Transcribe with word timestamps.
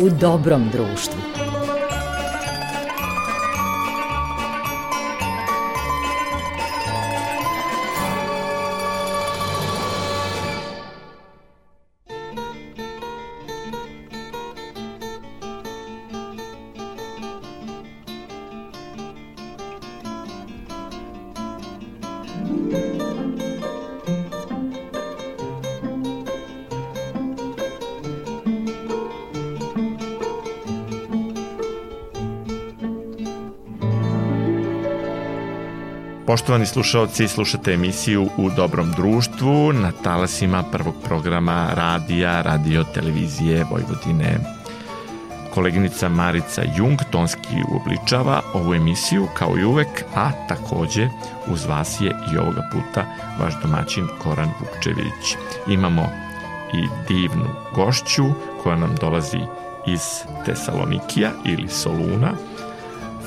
u 0.00 0.10
dobrom 0.10 0.68
društvu. 0.72 1.37
Poštovani 36.38 36.66
slušalci, 36.66 37.28
slušate 37.28 37.72
emisiju 37.72 38.28
U 38.36 38.50
dobrom 38.50 38.92
društvu 38.92 39.72
na 39.72 39.92
talasima 40.02 40.62
prvog 40.72 40.94
programa 41.04 41.70
radija, 41.74 42.42
radio, 42.42 42.84
televizije 42.84 43.64
Vojvodine. 43.70 44.38
Koleginica 45.54 46.08
Marica 46.08 46.62
Jung 46.76 46.98
tonski 47.10 47.56
uobličava 47.72 48.40
ovu 48.54 48.74
emisiju 48.74 49.26
kao 49.34 49.58
i 49.58 49.64
uvek, 49.64 50.04
a 50.14 50.30
takođe 50.48 51.08
uz 51.48 51.64
vas 51.64 52.00
je 52.00 52.16
i 52.32 52.38
ovoga 52.38 52.68
puta 52.72 53.04
vaš 53.40 53.54
domaćin 53.62 54.08
Koran 54.22 54.50
Vukčević. 54.60 55.36
Imamo 55.68 56.08
i 56.74 56.86
divnu 57.08 57.46
gošću 57.74 58.24
koja 58.62 58.76
nam 58.76 58.94
dolazi 59.00 59.40
iz 59.86 60.00
Tesalonikija 60.46 61.30
ili 61.44 61.68
Soluna, 61.68 62.32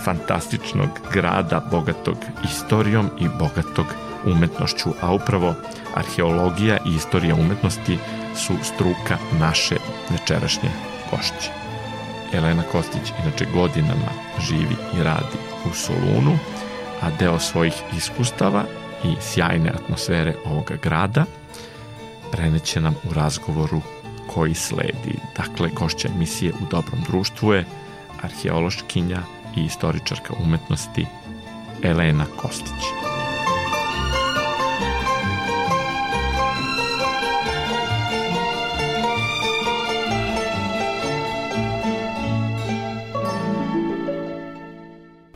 fantastičnog 0.04 0.90
grada 1.14 1.62
bogatog 1.72 2.18
istorijom 2.44 3.10
i 3.20 3.28
bogatog 3.40 3.86
umetnošću, 4.26 4.90
a 5.02 5.14
upravo 5.14 5.54
arheologija 5.96 6.78
i 6.86 6.96
istorija 6.96 7.36
umetnosti 7.36 7.98
su 8.36 8.54
struka 8.64 9.18
naše 9.40 9.76
večerašnje 10.10 10.70
gošće. 11.12 11.52
Elena 12.34 12.64
Kostić 12.72 13.12
inače 13.24 13.46
godinama 13.54 14.12
živi 14.40 14.76
i 15.00 15.04
radi 15.04 15.38
u 15.66 15.74
Solunu, 15.74 16.38
a 17.02 17.10
deo 17.20 17.40
svojih 17.40 17.74
iskustava 17.98 18.64
i 19.04 19.16
sjajne 19.22 19.70
atmosfere 19.70 20.36
ovoga 20.46 20.76
grada 20.84 21.26
preneće 22.32 22.82
nam 22.82 22.96
u 23.10 23.14
razgovoru 23.14 23.82
koji 24.28 24.54
sledi. 24.54 25.20
Dakle, 25.38 25.70
gošća 25.70 26.08
emisije 26.16 26.54
u 26.54 26.66
dobrom 26.72 27.02
društvu 27.08 27.54
je 27.54 27.66
arheološkinja 28.22 29.22
i 29.56 29.66
istoričarka 29.66 30.34
umetnosti 30.44 31.06
Elena 31.84 32.26
Kostić. 32.42 32.84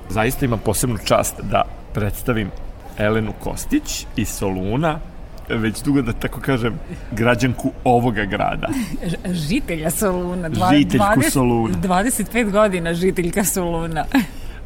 Zaista 0.10 0.46
imam 0.46 0.60
posebnu 0.60 0.98
čast 1.06 1.42
da 1.42 1.64
predstavim 1.94 2.52
Elenu 2.98 3.34
Kostić 3.44 4.06
iz 4.16 4.30
Soluna, 4.30 5.00
već 5.50 5.84
dugo 5.84 6.02
da 6.02 6.14
tako 6.14 6.40
kažem, 6.40 6.80
građanku 7.12 7.72
ovoga 7.84 8.26
grada. 8.26 8.68
Žitelja 9.48 9.90
Soluna. 9.90 10.50
Dva, 10.50 10.70
Žiteljku 10.74 11.06
20, 11.06 11.30
Soluna. 11.30 11.78
25 11.78 12.52
godina 12.52 12.94
žiteljka 12.94 13.44
Soluna. 13.44 14.06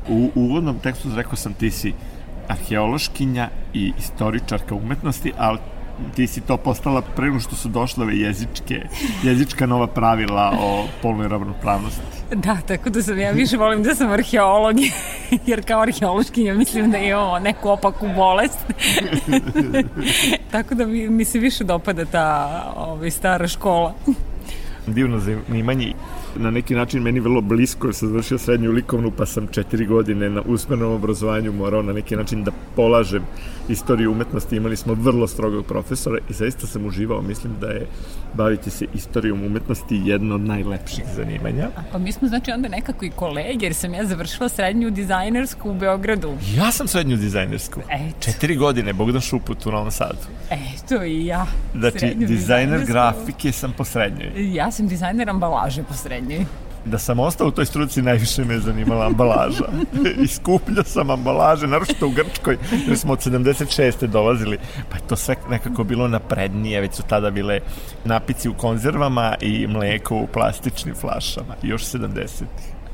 U 0.10 0.32
uvodnom 0.36 0.80
tekstu 0.80 1.10
rekao 1.16 1.36
sam 1.36 1.54
ti 1.54 1.72
si 1.72 1.94
arheološkinja 2.48 3.50
i 3.74 3.94
istoričarka 3.98 4.76
umetnosti, 4.76 5.34
ali 5.38 5.60
ti 6.16 6.28
si 6.28 6.42
to 6.42 6.58
postala 6.58 7.02
pre 7.02 7.26
nego 7.26 7.40
što 7.40 7.56
su 7.56 7.70
došle 7.70 8.04
ove 8.04 8.18
jezičke, 8.18 8.82
jezička 9.24 9.66
nova 9.66 9.88
pravila 9.88 10.54
o 10.62 10.86
polnoj 11.02 11.28
ravnopravnosti. 11.28 12.02
Da, 12.36 12.58
tako 12.68 12.90
da 12.90 13.04
sam 13.04 13.20
ja 13.20 13.32
više 13.32 13.58
volim 13.58 13.84
da 13.84 13.96
sam 13.96 14.12
arheolog, 14.12 14.76
jer 15.48 15.66
kao 15.66 15.82
arheološkinja 15.82 16.54
mislim 16.54 16.92
da 16.92 16.98
imamo 16.98 17.40
neku 17.40 17.70
opaku 17.70 18.08
bolest. 18.16 18.60
tako 20.52 20.76
da 20.76 20.86
mi, 20.86 21.10
mi 21.10 21.26
se 21.26 21.40
više 21.40 21.64
dopada 21.64 22.06
ta 22.06 22.64
ovaj, 22.78 23.12
stara 23.12 23.48
škola. 23.48 23.94
Divno 24.88 25.20
zanimanje 25.20 25.94
na 26.36 26.52
neki 26.52 26.76
način 26.76 27.02
meni 27.02 27.20
vrlo 27.20 27.42
blisko, 27.42 27.88
jer 27.88 27.96
sam 27.96 28.08
završio 28.08 28.38
srednju 28.38 28.72
likovnu, 28.72 29.12
pa 29.18 29.26
sam 29.26 29.48
četiri 29.48 29.86
godine 29.86 30.30
na 30.30 30.42
usmenom 30.42 30.92
obrazovanju 30.92 31.52
morao 31.52 31.82
na 31.82 31.94
neki 31.94 32.16
način 32.16 32.44
da 32.44 32.52
polažem 32.76 33.24
istoriju 33.70 34.12
umetnosti. 34.12 34.56
Imali 34.56 34.76
smo 34.76 34.94
vrlo 34.94 35.28
strogog 35.28 35.66
profesora 35.66 36.18
i 36.30 36.34
zaista 36.34 36.68
sam 36.68 36.86
uživao. 36.86 37.22
Mislim 37.22 37.54
da 37.62 37.68
je 37.68 37.88
baviti 38.34 38.70
se 38.70 38.86
istorijom 38.94 39.44
umetnosti 39.44 40.02
jedno 40.06 40.36
od 40.36 40.42
najlepših 40.42 41.04
zanimanja. 41.16 41.68
A 41.78 41.82
pa 41.92 41.98
mi 41.98 42.12
smo 42.12 42.28
znači 42.28 42.52
onda 42.52 42.70
nekako 42.70 43.06
i 43.06 43.10
kolege, 43.10 43.66
jer 43.66 43.74
sam 43.74 43.94
ja 43.94 44.06
završila 44.06 44.50
srednju 44.50 44.90
dizajnersku 44.90 45.70
u 45.70 45.74
Beogradu. 45.74 46.34
Ja 46.56 46.72
sam 46.72 46.88
srednju 46.88 47.18
dizajnersku. 47.18 47.80
Eto. 47.90 48.16
Četiri 48.20 48.56
godine, 48.56 48.94
Bogdan 48.94 49.22
Šuput 49.22 49.66
u 49.66 49.72
Novom 49.72 49.92
Sadu. 49.92 50.20
Eto 50.50 51.04
i 51.04 51.26
ja. 51.26 51.46
Znači, 51.76 52.16
dizajner 52.16 52.86
grafike 52.86 53.52
sam 53.52 53.74
po 53.78 53.84
srednjoj. 53.84 54.54
Ja 54.54 54.72
sam 54.72 54.88
dizajner 54.88 55.30
ambalaže 55.30 55.84
po 55.84 55.94
srednjoj 55.94 56.19
srednji. 56.20 56.46
Da 56.86 56.98
sam 56.98 57.20
ostao 57.20 57.48
u 57.48 57.52
toj 57.52 57.66
struci, 57.66 58.02
najviše 58.02 58.46
me 58.46 58.54
je 58.54 58.60
zanimala 58.60 59.06
ambalaža. 59.06 59.66
I 60.24 60.28
skupljao 60.28 60.84
sam 60.84 61.10
ambalaže, 61.10 61.68
naročito 61.68 62.08
u 62.08 62.10
Grčkoj, 62.10 62.58
jer 62.88 62.98
smo 62.98 63.14
od 63.14 63.20
76. 63.20 64.08
dolazili, 64.08 64.58
pa 64.90 64.96
je 64.96 65.02
to 65.08 65.16
sve 65.16 65.36
nekako 65.50 65.84
bilo 65.84 66.08
naprednije, 66.08 66.82
već 66.82 66.94
su 66.94 67.04
tada 67.04 67.32
bile 67.32 67.60
napici 68.06 68.50
u 68.50 68.54
konzervama 68.54 69.36
i 69.42 69.68
mleko 69.68 70.16
u 70.16 70.28
plastičnim 70.28 70.96
flašama, 70.96 71.56
još 71.62 71.84
70. 71.84 72.44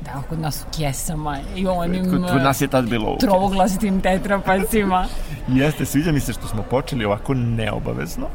Da, 0.04 0.22
kod 0.28 0.40
nas 0.40 0.62
u 0.62 0.76
kjesama 0.76 1.38
i 1.56 1.66
onim 1.66 2.10
kod, 2.10 2.30
kod 2.30 2.42
nas 2.42 2.60
je 2.60 2.68
tad 2.68 2.88
bilo 2.88 3.16
trovoglasitim 3.20 4.00
tetrapacima. 4.00 5.06
Jeste, 5.48 5.84
sviđa 5.84 6.12
mi 6.12 6.20
se 6.20 6.32
što 6.32 6.48
smo 6.48 6.62
počeli 6.62 7.04
ovako 7.04 7.34
neobavezno, 7.34 8.26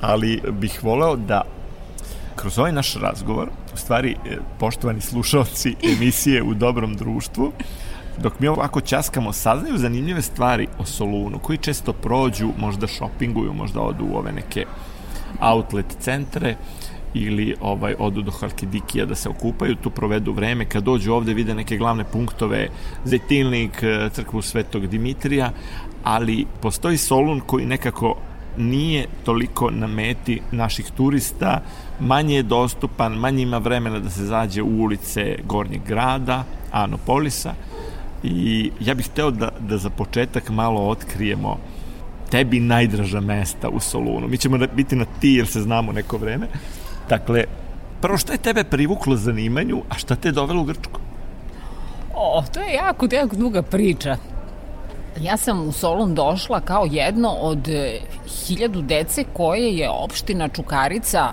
ali 0.00 0.42
bih 0.52 0.84
voleo 0.84 1.16
da 1.16 1.42
kroz 2.36 2.58
ovaj 2.58 2.72
naš 2.72 2.94
razgovor, 2.94 3.48
u 3.74 3.76
stvari, 3.76 4.10
e, 4.10 4.36
poštovani 4.58 5.00
slušalci 5.00 5.74
emisije 5.96 6.42
u 6.42 6.54
dobrom 6.54 6.94
društvu, 6.94 7.52
dok 8.22 8.40
mi 8.40 8.48
ovako 8.48 8.80
ćaskamo, 8.80 9.32
saznaju 9.32 9.78
zanimljive 9.78 10.22
stvari 10.22 10.68
o 10.78 10.84
Solunu, 10.84 11.38
koji 11.38 11.58
često 11.58 11.92
prođu, 11.92 12.48
možda 12.58 12.86
šopinguju, 12.86 13.52
možda 13.52 13.80
odu 13.80 14.04
u 14.04 14.16
ove 14.16 14.32
neke 14.32 14.66
outlet 15.40 15.96
centre, 16.00 16.56
ili 17.14 17.54
ovaj 17.60 17.94
odu 17.98 18.22
do 18.22 18.30
Halkidikija 18.30 19.06
da 19.06 19.14
se 19.14 19.28
okupaju, 19.28 19.76
tu 19.76 19.90
provedu 19.90 20.32
vreme, 20.32 20.64
kad 20.64 20.84
dođu 20.84 21.12
ovde 21.12 21.34
vide 21.34 21.54
neke 21.54 21.76
glavne 21.76 22.04
punktove, 22.04 22.68
Zetilnik, 23.04 23.82
e, 23.82 24.10
crkvu 24.12 24.42
Svetog 24.42 24.86
Dimitrija, 24.86 25.50
ali 26.04 26.46
postoji 26.60 26.98
Solun 26.98 27.40
koji 27.40 27.66
nekako 27.66 28.16
nije 28.56 29.06
toliko 29.24 29.70
na 29.70 29.86
meti 29.86 30.40
naših 30.52 30.90
turista, 30.96 31.60
manje 32.00 32.36
je 32.36 32.42
dostupan, 32.42 33.12
manje 33.12 33.42
ima 33.42 33.58
vremena 33.58 33.98
da 33.98 34.10
se 34.10 34.24
zađe 34.24 34.62
u 34.62 34.82
ulice 34.82 35.36
Gornjeg 35.44 35.82
grada, 35.86 36.44
Anopolisa 36.72 37.54
i 38.22 38.70
ja 38.80 38.94
bih 38.94 39.06
hteo 39.06 39.30
da, 39.30 39.48
da 39.60 39.78
za 39.78 39.90
početak 39.90 40.48
malo 40.50 40.88
otkrijemo 40.88 41.58
tebi 42.30 42.60
najdraža 42.60 43.20
mesta 43.20 43.68
u 43.68 43.80
Solunu. 43.80 44.28
Mi 44.28 44.38
ćemo 44.38 44.58
da 44.58 44.66
biti 44.66 44.96
na 44.96 45.04
ti 45.20 45.28
jer 45.28 45.46
se 45.46 45.60
znamo 45.60 45.92
neko 45.92 46.16
vreme. 46.16 46.46
Dakle, 47.08 47.44
prvo 48.00 48.18
što 48.18 48.32
je 48.32 48.38
tebe 48.38 48.64
privuklo 48.64 49.16
zanimanju, 49.16 49.82
a 49.90 49.94
šta 49.94 50.16
te 50.16 50.28
je 50.28 50.32
dovelo 50.32 50.62
u 50.62 50.64
Grčku? 50.64 51.00
O, 52.14 52.42
to 52.54 52.60
je 52.60 52.74
jako, 52.74 53.08
jako 53.12 53.36
duga 53.36 53.62
priča. 53.62 54.16
Ja 55.20 55.36
sam 55.36 55.68
u 55.68 55.72
Solun 55.72 56.14
došla 56.14 56.60
kao 56.60 56.86
jedno 56.90 57.28
od 57.28 57.68
e, 57.68 58.00
hiljadu 58.46 58.82
dece 58.82 59.24
koje 59.32 59.76
je 59.76 59.90
opština 59.90 60.48
Čukarica 60.48 61.32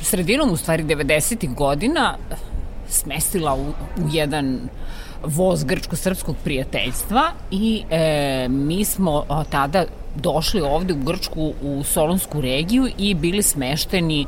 sredinom 0.00 0.50
u 0.50 0.56
stvari 0.56 0.84
90. 0.84 1.54
godina 1.54 2.16
smestila 2.88 3.54
u, 3.54 3.66
u 4.04 4.08
jedan 4.12 4.60
voz 5.24 5.64
grčko-srpskog 5.64 6.36
prijateljstva 6.44 7.22
i 7.50 7.82
e, 7.90 8.46
mi 8.48 8.84
smo 8.84 9.24
tada 9.50 9.84
došli 10.16 10.60
ovde 10.60 10.94
u 10.94 11.04
Grčku 11.04 11.52
u 11.62 11.82
Solonsku 11.84 12.40
regiju 12.40 12.88
i 12.98 13.14
bili 13.14 13.42
smešteni 13.42 14.26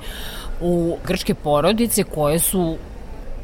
u 0.60 0.96
grčke 1.06 1.34
porodice 1.34 2.04
koje 2.04 2.38
su 2.38 2.76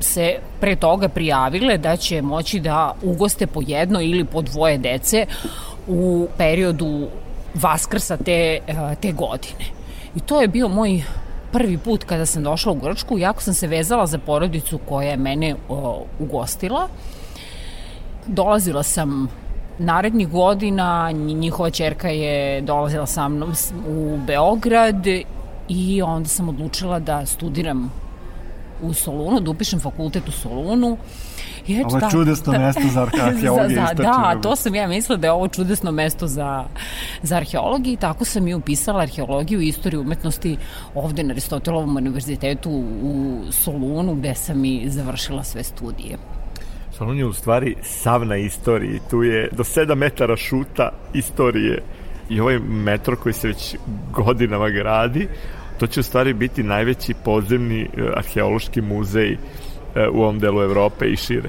se 0.00 0.38
pre 0.60 0.76
toga 0.76 1.08
prijavile 1.08 1.78
da 1.78 1.96
će 1.96 2.22
moći 2.22 2.60
da 2.60 2.94
ugoste 3.02 3.46
po 3.46 3.60
jedno 3.66 4.00
ili 4.00 4.24
po 4.24 4.42
dvoje 4.42 4.78
dece 4.78 5.26
u 5.88 6.28
periodu 6.38 7.08
Vaskrsa 7.54 8.16
te, 8.16 8.58
te 9.00 9.12
godine. 9.12 9.64
I 10.16 10.20
to 10.20 10.40
je 10.40 10.48
bio 10.48 10.68
moj 10.68 11.02
prvi 11.52 11.78
put 11.78 12.04
kada 12.04 12.26
sam 12.26 12.42
došla 12.42 12.72
u 12.72 12.74
Grčku, 12.74 13.18
jako 13.18 13.42
sam 13.42 13.54
se 13.54 13.66
vezala 13.66 14.06
za 14.06 14.18
porodicu 14.18 14.78
koja 14.88 15.10
je 15.10 15.16
mene 15.16 15.54
o, 15.68 16.04
ugostila. 16.18 16.88
Dolazila 18.26 18.82
sam 18.82 19.28
narednih 19.78 20.28
godina, 20.28 21.10
njihova 21.12 21.70
čerka 21.70 22.08
je 22.08 22.60
dolazila 22.60 23.06
sa 23.06 23.28
mnom 23.28 23.52
u 23.88 24.18
Beograd 24.26 25.06
i 25.68 26.02
onda 26.02 26.28
sam 26.28 26.48
odlučila 26.48 26.98
da 26.98 27.26
studiram 27.26 27.92
u 28.82 28.92
Solunu, 28.94 29.40
da 29.40 29.50
upišem 29.50 29.80
fakultet 29.80 30.28
u 30.28 30.32
Solunu. 30.32 30.96
I 31.66 31.82
ovo 31.84 31.96
je 31.96 32.02
čudesno 32.10 32.52
mesto 32.66 32.82
za 32.92 33.02
arheologiju. 33.02 33.74
za, 33.80 33.86
za, 33.86 34.02
da, 34.02 34.38
to 34.42 34.56
sam 34.56 34.74
ja 34.74 34.88
mislila 34.88 35.16
da 35.16 35.26
je 35.26 35.32
ovo 35.32 35.48
čudesno 35.48 35.92
mesto 35.92 36.26
za, 36.26 36.64
za 37.22 37.36
arheologiju 37.36 37.92
i 37.92 37.96
tako 37.96 38.24
sam 38.24 38.48
i 38.48 38.54
upisala 38.54 39.02
arheologiju 39.02 39.60
i 39.60 39.68
istoriju 39.68 40.00
umetnosti 40.00 40.56
ovde 40.94 41.22
na 41.22 41.32
Aristotelovom 41.32 41.96
univerzitetu 41.96 42.70
u 43.02 43.40
Solunu 43.50 44.14
gde 44.14 44.34
sam 44.34 44.64
i 44.64 44.84
završila 44.88 45.44
sve 45.44 45.62
studije. 45.62 46.16
Solun 47.00 47.18
je 47.18 47.26
u 47.26 47.32
stvari 47.32 47.76
sav 47.82 48.26
na 48.26 48.36
istoriji. 48.36 49.00
Tu 49.10 49.22
je 49.22 49.48
do 49.52 49.64
7 49.64 49.94
metara 49.94 50.36
šuta 50.36 50.90
istorije 51.14 51.82
i 52.30 52.40
ovaj 52.40 52.58
metro 52.58 53.16
koji 53.16 53.32
se 53.32 53.48
već 53.48 53.76
godinama 54.12 54.68
gradi, 54.68 55.28
to 55.80 55.86
će 55.86 56.00
u 56.00 56.02
stvari 56.02 56.34
biti 56.34 56.62
najveći 56.62 57.14
podzemni 57.24 57.82
e, 57.82 57.88
arheološki 58.16 58.80
muzej 58.80 59.32
e, 59.32 59.38
u 60.12 60.22
ovom 60.22 60.38
delu 60.38 60.62
Evrope 60.62 61.06
i 61.06 61.16
šire. 61.16 61.48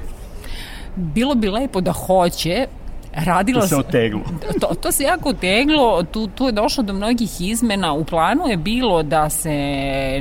Bilo 0.95 1.35
bi 1.35 1.49
lepo 1.49 1.81
da 1.81 1.91
hoće, 1.91 2.67
radila 3.13 3.61
to 3.61 3.67
se 3.67 3.75
oteglo. 3.75 4.21
To, 4.61 4.75
to 4.81 4.91
se 4.91 5.03
jako 5.03 5.29
oteglo, 5.29 6.03
tu, 6.03 6.27
tu 6.27 6.45
je 6.45 6.51
došlo 6.51 6.83
do 6.83 6.93
mnogih 6.93 7.41
izmena. 7.41 7.93
U 7.93 8.05
planu 8.05 8.47
je 8.47 8.57
bilo 8.57 9.03
da 9.03 9.29
se 9.29 9.51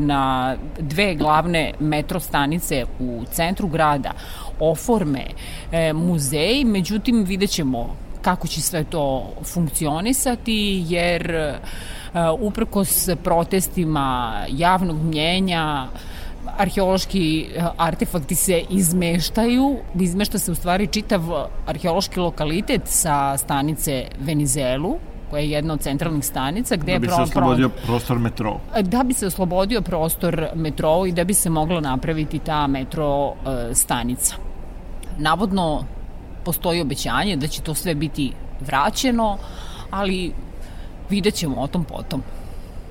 na 0.01 0.56
dve 0.79 1.15
glavne 1.15 1.73
metro 1.81 2.21
stanice 2.21 2.85
u 2.99 3.25
centru 3.33 3.69
grada 3.69 4.13
oforme 4.61 5.25
e, 5.73 5.93
muzeji, 5.93 6.65
međutim 6.65 7.25
vidjet 7.25 7.51
ćemo 7.51 7.97
kako 8.23 8.49
će 8.49 8.61
sve 8.61 8.85
to 8.85 9.33
funkcionisati, 9.45 10.85
jer 10.89 11.31
e, 11.31 11.55
uprkos 12.41 13.09
protestima 13.25 14.35
javnog 14.49 15.03
mnjenja, 15.03 15.87
arheološki 16.59 17.49
e, 17.57 17.62
artefakti 17.77 18.35
se 18.35 18.62
izmeštaju, 18.71 19.77
izmešta 19.95 20.39
se 20.39 20.53
u 20.53 20.55
stvari 20.55 20.87
čitav 20.87 21.21
arheološki 21.67 22.21
lokalitet 22.21 22.83
sa 22.85 23.37
stanice 23.37 24.05
Venizelu, 24.21 24.97
koja 25.31 25.41
je 25.41 25.51
jedna 25.51 25.75
od 25.75 25.81
centralnih 25.81 26.25
stanica 26.25 26.77
gde 26.77 26.93
da 26.93 26.99
bi 26.99 27.09
se 27.09 27.23
oslobodio 27.23 27.69
prostor 27.69 28.19
metro. 28.19 28.61
Da 28.83 29.03
bi 29.03 29.15
se 29.15 29.27
oslobodio 29.27 29.81
prostor 29.81 30.47
metro 30.55 31.06
i 31.06 31.13
da 31.13 31.25
bi 31.25 31.35
se 31.35 31.51
mogla 31.51 31.81
napraviti 31.81 32.39
ta 32.39 32.67
metro 32.67 33.27
uh, 33.27 33.35
stanica. 33.73 34.37
Navodno 35.19 35.85
postoji 36.45 36.81
obećanje 36.81 37.37
da 37.37 37.47
će 37.47 37.63
to 37.63 37.75
sve 37.75 37.95
biti 37.95 38.33
vraćeno, 38.61 39.39
ali 39.91 40.33
vidjet 41.11 41.35
ćemo 41.35 41.57
o 41.61 41.67
tom 41.67 41.85
potom. 41.85 42.23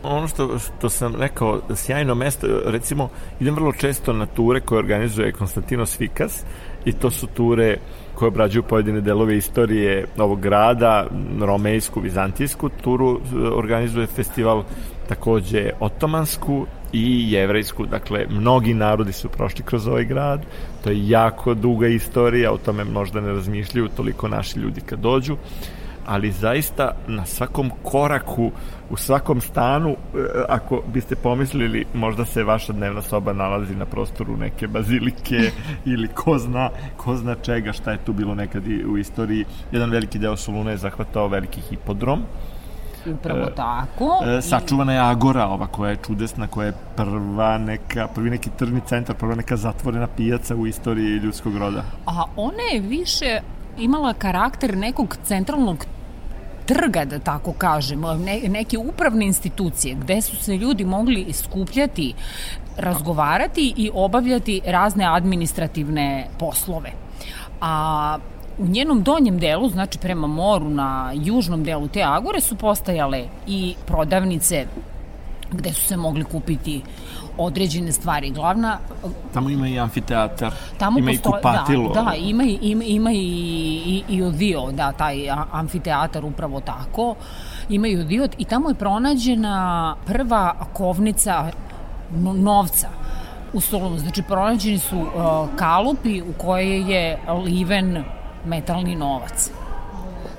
Ono 0.03 0.27
što, 0.27 0.59
što 0.59 0.89
sam 0.89 1.15
rekao, 1.15 1.61
sjajno 1.75 2.15
mesto, 2.15 2.47
recimo, 2.65 3.09
idem 3.39 3.55
vrlo 3.55 3.73
često 3.73 4.13
na 4.13 4.25
ture 4.25 4.59
koje 4.59 4.79
organizuje 4.79 5.31
Konstantinos 5.31 5.97
Fikas 5.97 6.43
i 6.85 6.91
to 6.91 7.11
su 7.11 7.27
ture 7.27 7.77
koje 8.15 8.27
obrađuju 8.27 8.63
pojedine 8.63 9.01
delove 9.01 9.37
istorije 9.37 10.05
ovog 10.17 10.41
grada, 10.41 11.07
romejsku, 11.41 11.99
vizantijsku. 11.99 12.69
Turu, 12.83 13.21
organizuje 13.55 14.07
festival 14.07 14.63
takođe 15.09 15.69
otomansku 15.79 16.65
i 16.93 17.31
jevrejsku, 17.31 17.85
dakle 17.85 18.25
mnogi 18.29 18.73
narodi 18.73 19.13
su 19.13 19.29
prošli 19.29 19.63
kroz 19.65 19.87
ovaj 19.87 20.05
grad, 20.05 20.45
to 20.83 20.89
je 20.89 21.09
jako 21.09 21.53
duga 21.53 21.87
istorija, 21.87 22.51
o 22.51 22.57
tome 22.57 22.83
možda 22.83 23.21
ne 23.21 23.33
razmišljaju 23.33 23.87
toliko 23.87 24.27
naši 24.27 24.59
ljudi 24.59 24.81
kad 24.81 24.99
dođu, 24.99 25.37
ali 26.09 26.31
zaista 26.31 26.91
na 27.07 27.25
svakom 27.25 27.71
koraku, 27.83 28.51
u 28.89 28.97
svakom 28.97 29.41
stanu, 29.41 29.89
e, 29.89 29.95
ako 30.49 30.81
biste 30.93 31.15
pomislili, 31.15 31.85
možda 31.93 32.25
se 32.25 32.43
vaša 32.43 32.73
dnevna 32.73 33.01
soba 33.01 33.33
nalazi 33.33 33.75
na 33.75 33.85
prostoru 33.85 34.37
neke 34.37 34.67
bazilike 34.67 35.51
ili 35.93 36.07
ko 36.07 36.37
zna, 36.37 36.69
ko 36.97 37.15
zna 37.15 37.35
čega, 37.35 37.73
šta 37.73 37.91
je 37.91 37.97
tu 38.05 38.13
bilo 38.13 38.35
nekad 38.35 38.63
u 38.93 38.97
istoriji. 38.97 39.45
Jedan 39.71 39.89
veliki 39.89 40.19
deo 40.19 40.37
Soluna 40.37 40.71
je 40.71 40.77
zahvatao 40.77 41.27
veliki 41.27 41.61
hipodrom, 41.61 42.23
Upravo 43.05 43.39
e, 43.39 43.55
tako. 43.55 44.23
E, 44.37 44.41
sačuvana 44.41 44.93
je 44.93 44.99
Agora, 44.99 45.47
ova 45.47 45.67
koja 45.67 45.89
je 45.89 45.97
čudesna, 46.05 46.47
koja 46.47 46.65
je 46.65 46.73
prva 46.95 47.57
neka, 47.57 48.07
prvi 48.15 48.29
neki 48.29 48.49
tržni 48.49 48.81
centar, 48.85 49.15
prva 49.15 49.35
neka 49.35 49.57
zatvorena 49.57 50.07
pijaca 50.07 50.55
u 50.55 50.67
istoriji 50.67 51.17
ljudskog 51.17 51.57
roda. 51.57 51.83
A 52.05 52.23
ona 52.35 52.63
je 52.73 52.79
više 52.79 53.39
imala 53.77 54.13
karakter 54.13 54.77
nekog 54.77 55.17
centralnog 55.23 55.85
trga, 56.69 57.05
da 57.05 57.19
tako 57.19 57.53
kažem, 57.53 58.01
ne, 58.01 58.39
neke 58.47 58.77
upravne 58.77 59.25
institucije 59.25 59.95
gde 59.95 60.21
su 60.21 60.35
se 60.35 60.57
ljudi 60.57 60.85
mogli 60.85 61.21
iskupljati, 61.21 62.13
razgovarati 62.77 63.73
i 63.77 63.89
obavljati 63.93 64.61
razne 64.65 65.05
administrativne 65.05 66.27
poslove. 66.39 66.91
A 67.61 68.17
u 68.57 68.67
njenom 68.67 69.03
donjem 69.03 69.39
delu, 69.39 69.69
znači 69.69 69.97
prema 69.97 70.27
moru 70.27 70.69
na 70.69 71.11
južnom 71.15 71.63
delu 71.63 71.87
te 71.87 72.03
agore 72.03 72.41
su 72.41 72.55
postajale 72.55 73.23
i 73.47 73.75
prodavnice 73.85 74.65
gde 75.51 75.73
su 75.73 75.81
se 75.81 75.97
mogli 75.97 76.23
kupiti 76.23 76.81
određene 77.37 77.91
stvari. 77.91 78.31
Glavna... 78.31 78.77
Tamo 79.33 79.49
ima 79.49 79.67
i 79.67 79.79
amfiteatar, 79.79 80.53
tamo 80.77 80.99
ima 80.99 81.11
posto... 81.11 81.29
i 81.29 81.31
kupatilo. 81.31 81.93
Da, 81.93 82.01
da 82.01 82.15
ima, 82.15 82.43
ima, 82.43 82.83
ima 82.83 83.11
i, 83.11 83.17
i, 83.85 84.03
i 84.09 84.23
odio, 84.23 84.71
da, 84.71 84.91
taj 84.91 85.29
amfiteatar 85.51 86.25
upravo 86.25 86.59
tako. 86.59 87.15
Ima 87.69 87.87
i 87.87 87.97
odio 87.97 88.27
i 88.37 88.45
tamo 88.45 88.69
je 88.69 88.75
pronađena 88.75 89.95
prva 90.05 90.55
kovnica 90.73 91.51
novca 92.35 92.89
u 93.53 93.61
Solunu. 93.61 93.97
Znači, 93.97 94.21
pronađeni 94.21 94.79
su 94.79 94.97
uh, 94.97 95.07
kalupi 95.55 96.21
u 96.21 96.33
koje 96.37 96.81
je 96.81 97.19
liven 97.45 98.03
metalni 98.45 98.95
novac. 98.95 99.51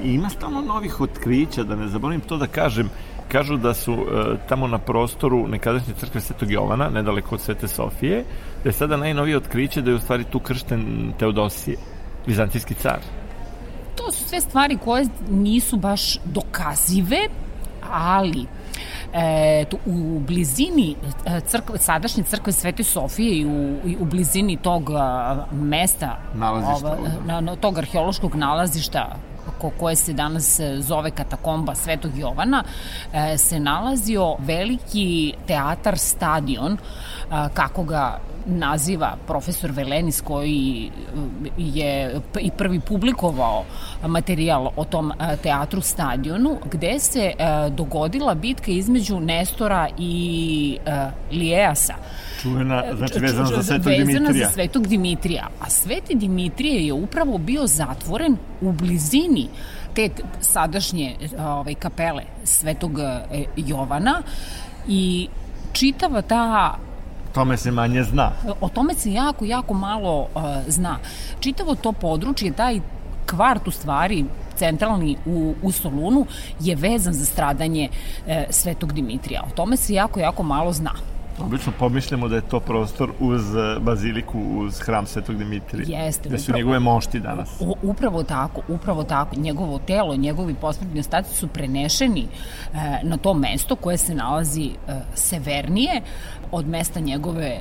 I 0.02 0.12
ima 0.14 0.28
stalno 0.28 0.60
novih 0.60 1.00
otkrića, 1.00 1.64
da 1.64 1.76
ne 1.76 1.88
zaboravim 1.88 2.20
to 2.20 2.36
da 2.36 2.46
kažem, 2.46 2.90
kažu 3.32 3.56
da 3.56 3.74
su 3.74 3.92
e, 3.92 4.36
tamo 4.48 4.66
na 4.66 4.78
prostoru 4.78 5.48
nekadašnje 5.48 5.94
crkve 5.94 6.20
Svetog 6.20 6.50
Jovana, 6.50 6.88
nedaleko 6.90 7.34
od 7.34 7.40
Svete 7.40 7.68
Sofije, 7.68 8.24
da 8.62 8.68
je 8.68 8.72
sada 8.72 8.96
najnovije 8.96 9.36
otkriće 9.36 9.82
da 9.82 9.90
je 9.90 9.96
u 9.96 10.00
stvari 10.00 10.24
tu 10.24 10.40
kršten 10.40 11.12
Teodosije, 11.18 11.76
vizantijski 12.26 12.74
car. 12.74 12.98
To 13.96 14.12
su 14.12 14.24
sve 14.24 14.40
stvari 14.40 14.78
koje 14.84 15.06
nisu 15.30 15.76
baš 15.76 16.18
dokazive, 16.24 17.18
ali 17.90 18.46
e, 19.12 19.64
tu, 19.70 19.78
u 19.86 20.20
blizini 20.26 20.96
e, 21.26 21.40
crkve, 21.40 21.78
sadašnje 21.78 22.22
crkve 22.22 22.52
Svete 22.52 22.84
Sofije 22.84 23.38
i 23.38 23.46
u, 23.46 23.78
i 23.88 23.96
u 24.00 24.04
blizini 24.04 24.56
tog 24.56 24.90
a, 24.90 25.44
mesta 25.52 26.18
nalazišta, 26.34 26.88
ova, 26.88 26.96
na, 27.26 27.40
na, 27.40 27.56
tog 27.56 27.78
arheološkog 27.78 28.34
nalazišta 28.34 29.16
ko, 29.60 29.70
koje 29.78 29.96
se 29.96 30.12
danas 30.12 30.60
e, 30.60 30.76
zove 30.80 31.10
katakomba 31.10 31.74
Svetog 31.74 32.18
Jovana, 32.18 32.64
e, 33.12 33.38
se 33.38 33.60
nalazio 33.60 34.36
veliki 34.38 35.34
teatar 35.46 35.98
stadion, 35.98 36.78
kako 37.54 37.82
ga 37.84 38.18
naziva 38.46 39.16
profesor 39.26 39.70
Velenis 39.70 40.20
koji 40.20 40.90
je 41.58 42.20
i 42.40 42.50
prvi 42.50 42.80
publikovao 42.80 43.64
materijal 44.06 44.70
o 44.76 44.84
tom 44.84 45.12
teatru 45.42 45.80
stadionu 45.80 46.58
gde 46.72 46.98
se 46.98 47.32
dogodila 47.70 48.34
bitka 48.34 48.70
između 48.70 49.20
Nestora 49.20 49.88
i 49.98 50.78
Lijeasa. 51.32 51.94
Čuvena, 52.42 52.84
znači 52.96 53.18
vezana 53.18 53.46
za 53.46 53.62
Svetog 53.62 53.92
Dimitrija. 53.92 54.20
Vezana 54.20 54.32
za 54.32 54.52
Svetog 54.52 54.86
Dimitrija. 54.86 55.48
A 55.60 55.70
Sveti 55.70 56.14
Dimitrije 56.14 56.86
je 56.86 56.92
upravo 56.92 57.38
bio 57.38 57.66
zatvoren 57.66 58.36
u 58.60 58.72
blizini 58.72 59.48
te 59.94 60.08
sadašnje 60.40 61.16
ovaj, 61.38 61.74
kapele 61.74 62.22
Svetog 62.44 62.98
e, 62.98 63.44
Jovana 63.56 64.22
i 64.88 65.28
čitava 65.72 66.22
ta 66.22 66.74
tome 67.32 67.56
se 67.56 67.70
manje 67.70 68.02
zna. 68.02 68.32
O 68.60 68.68
tome 68.68 68.94
se 68.94 69.12
jako, 69.12 69.44
jako 69.44 69.74
malo 69.74 70.20
uh, 70.34 70.42
zna. 70.68 70.98
Čitavo 71.40 71.74
to 71.74 71.92
područje, 71.92 72.52
taj 72.52 72.80
kvart 73.26 73.68
u 73.68 73.70
stvari 73.70 74.24
centralni 74.56 75.16
u, 75.26 75.54
u 75.62 75.72
Solunu 75.72 76.26
je 76.60 76.76
vezan 76.76 77.12
za 77.12 77.24
stradanje 77.24 77.88
e, 78.26 78.46
Svetog 78.50 78.92
Dimitrija. 78.92 79.42
O 79.46 79.54
tome 79.54 79.76
se 79.76 79.94
jako, 79.94 80.20
jako 80.20 80.42
malo 80.42 80.72
zna. 80.72 80.92
Obično 81.40 81.72
pomišljamo 81.78 82.28
da 82.28 82.36
je 82.36 82.48
to 82.48 82.60
prostor 82.60 83.12
uz 83.20 83.56
eh, 83.56 83.80
baziliku, 83.80 84.38
uz 84.40 84.80
hram 84.80 85.06
Svetog 85.06 85.36
Dimitrija. 85.36 86.04
Jeste. 86.04 86.28
Da 86.28 86.38
su 86.38 86.52
njegove 86.52 86.78
mošti 86.78 87.20
danas. 87.20 87.48
U, 87.60 87.74
upravo 87.82 88.22
tako, 88.22 88.60
upravo 88.68 89.04
tako. 89.04 89.36
Njegovo 89.36 89.78
telo, 89.78 90.16
njegovi 90.16 90.54
posmrtni 90.54 91.00
ostaci 91.00 91.34
su 91.34 91.48
prenešeni 91.48 92.22
e, 92.22 93.00
na 93.02 93.16
to 93.16 93.34
mesto 93.34 93.76
koje 93.76 93.96
se 93.96 94.14
nalazi 94.14 94.64
e, 94.64 95.00
severnije 95.14 96.00
od 96.52 96.68
mesta 96.68 97.00
njegove 97.00 97.46
e, 97.46 97.60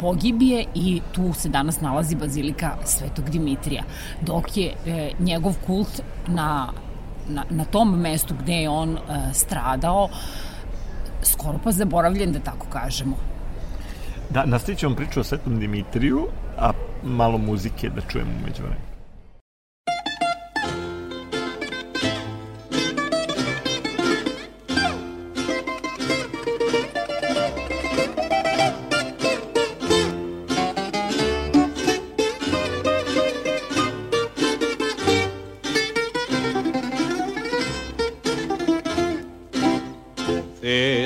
pogibije 0.00 0.64
i 0.74 1.00
tu 1.12 1.32
se 1.32 1.48
danas 1.48 1.80
nalazi 1.80 2.16
bazilika 2.16 2.76
Svetog 2.84 3.30
Dimitrija. 3.30 3.82
Dok 4.20 4.56
je 4.56 4.74
e, 4.86 5.10
njegov 5.18 5.54
kult 5.66 6.00
na, 6.26 6.72
na, 7.28 7.44
na 7.50 7.64
tom 7.64 8.00
mestu 8.00 8.34
gde 8.42 8.52
je 8.52 8.68
on 8.68 8.90
e, 8.90 8.98
stradao 9.32 10.08
skoro 11.26 11.58
pa 11.64 11.72
zaboravljen, 11.72 12.32
da 12.32 12.38
tako 12.38 12.66
kažemo. 12.72 13.16
Da, 14.30 14.44
nastavit 14.46 14.78
ćemo 14.78 14.96
priču 14.96 15.20
o 15.20 15.24
Svetom 15.24 15.58
Dimitriju, 15.58 16.26
a 16.58 16.70
malo 17.04 17.38
muzike 17.38 17.90
da 17.90 18.00
čujemo 18.00 18.30
umeđu 18.42 18.62
vremenu. 18.62 18.85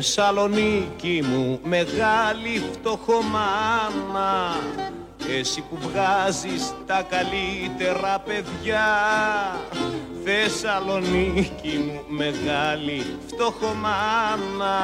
Θεσσαλονίκη 0.02 1.22
μου 1.24 1.60
μεγάλη 1.62 2.62
φτωχομάνα 2.72 4.56
εσύ 5.38 5.60
που 5.60 5.78
βγάζεις 5.80 6.74
τα 6.86 7.06
καλύτερα 7.08 8.22
παιδιά. 8.26 8.86
Θεσσαλονίκη 10.24 11.78
μου 11.86 12.04
μεγάλη 12.08 13.18
φτωχομάνα 13.26 14.78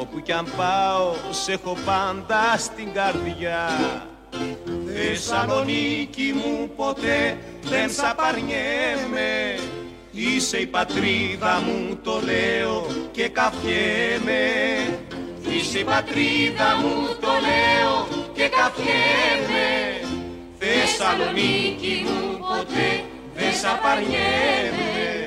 Όπου 0.00 0.20
κι 0.20 0.32
αν 0.32 0.46
πάω 0.56 1.14
σε 1.30 1.52
έχω 1.52 1.76
πάντα 1.84 2.56
στην 2.58 2.92
καρδιά. 2.92 3.68
Θεσσαλονίκη 4.94 6.34
μου 6.34 6.70
ποτέ 6.76 7.38
δεν 7.62 7.90
σ' 7.90 8.02
απαρνιέμαι 8.02 9.54
Είσαι 10.16 10.56
η 10.58 10.66
πατρίδα 10.66 11.62
μου 11.66 11.98
το 12.02 12.20
λέω 12.24 12.86
και 13.12 13.28
καφιέμαι 13.28 14.42
Είσαι 15.50 15.78
η 15.78 15.84
πατρίδα 15.84 16.76
μου 16.80 17.06
το 17.20 17.32
λέω 17.46 18.24
και 18.34 18.48
καφιέμαι 18.48 19.68
Θεσσαλονίκη 20.58 22.04
μου 22.04 22.38
ποτέ 22.38 23.04
δεν 23.34 23.52
σ' 23.52 23.64
απαρνιέμαι 23.64 25.23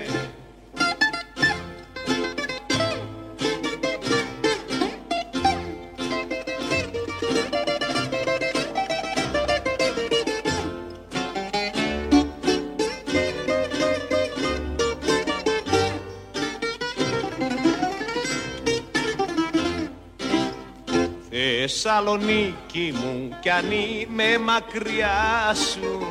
Θεσσαλονίκη 21.40 22.94
μου 22.96 23.38
κι 23.40 23.50
αν 23.50 23.72
είμαι 23.72 24.38
μακριά 24.38 25.54
σου 25.72 26.08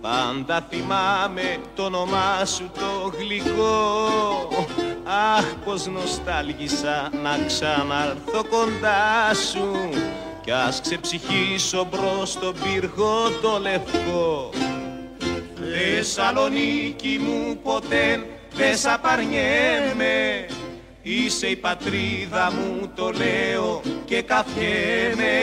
Πάντα 0.00 0.66
θυμάμαι 0.70 1.56
το 1.74 1.82
όνομά 1.82 2.44
σου 2.44 2.70
το 2.74 3.12
γλυκό. 3.18 4.48
Αχ 5.36 5.44
πως 5.64 5.86
νοστάλγησα 5.86 7.10
να 7.22 7.46
ξαναρθώ 7.46 8.44
κοντά 8.48 9.34
σου 9.50 9.88
Κι 10.44 10.50
ας 10.50 10.80
ξεψυχήσω 10.80 11.88
μπρος 11.90 12.38
τον 12.38 12.54
πύργο 12.62 13.30
το 13.42 13.58
λευκό. 13.58 14.50
Θεσσαλονίκη 15.54 17.20
μου 17.22 17.58
ποτέ 17.62 18.26
δεν 18.54 18.76
σ' 18.76 18.86
απαρνιέμαι 18.86 20.46
Είσαι 21.06 21.46
η 21.46 21.56
πατρίδα 21.56 22.52
μου 22.52 22.90
το 22.94 23.10
λέω 23.10 23.80
και 24.04 24.22
καφιέμαι 24.22 25.34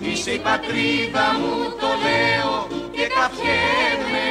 Είσαι 0.00 0.30
η 0.30 0.38
πατρίδα 0.38 1.32
μου 1.38 1.54
το 1.80 1.86
λέω 2.04 2.68
και 2.90 3.06
καφιέμαι 3.18 4.28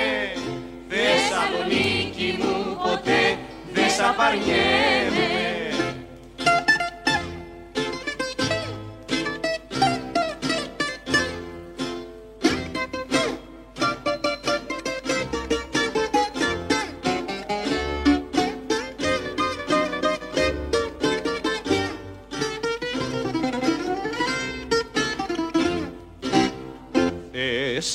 Θεσσαλονίκη 0.87 2.37
μου 2.39 2.77
ποτέ 2.83 3.37
δεν 3.73 3.89
σ' 3.89 3.99
απαρνιέμαι 4.09 5.70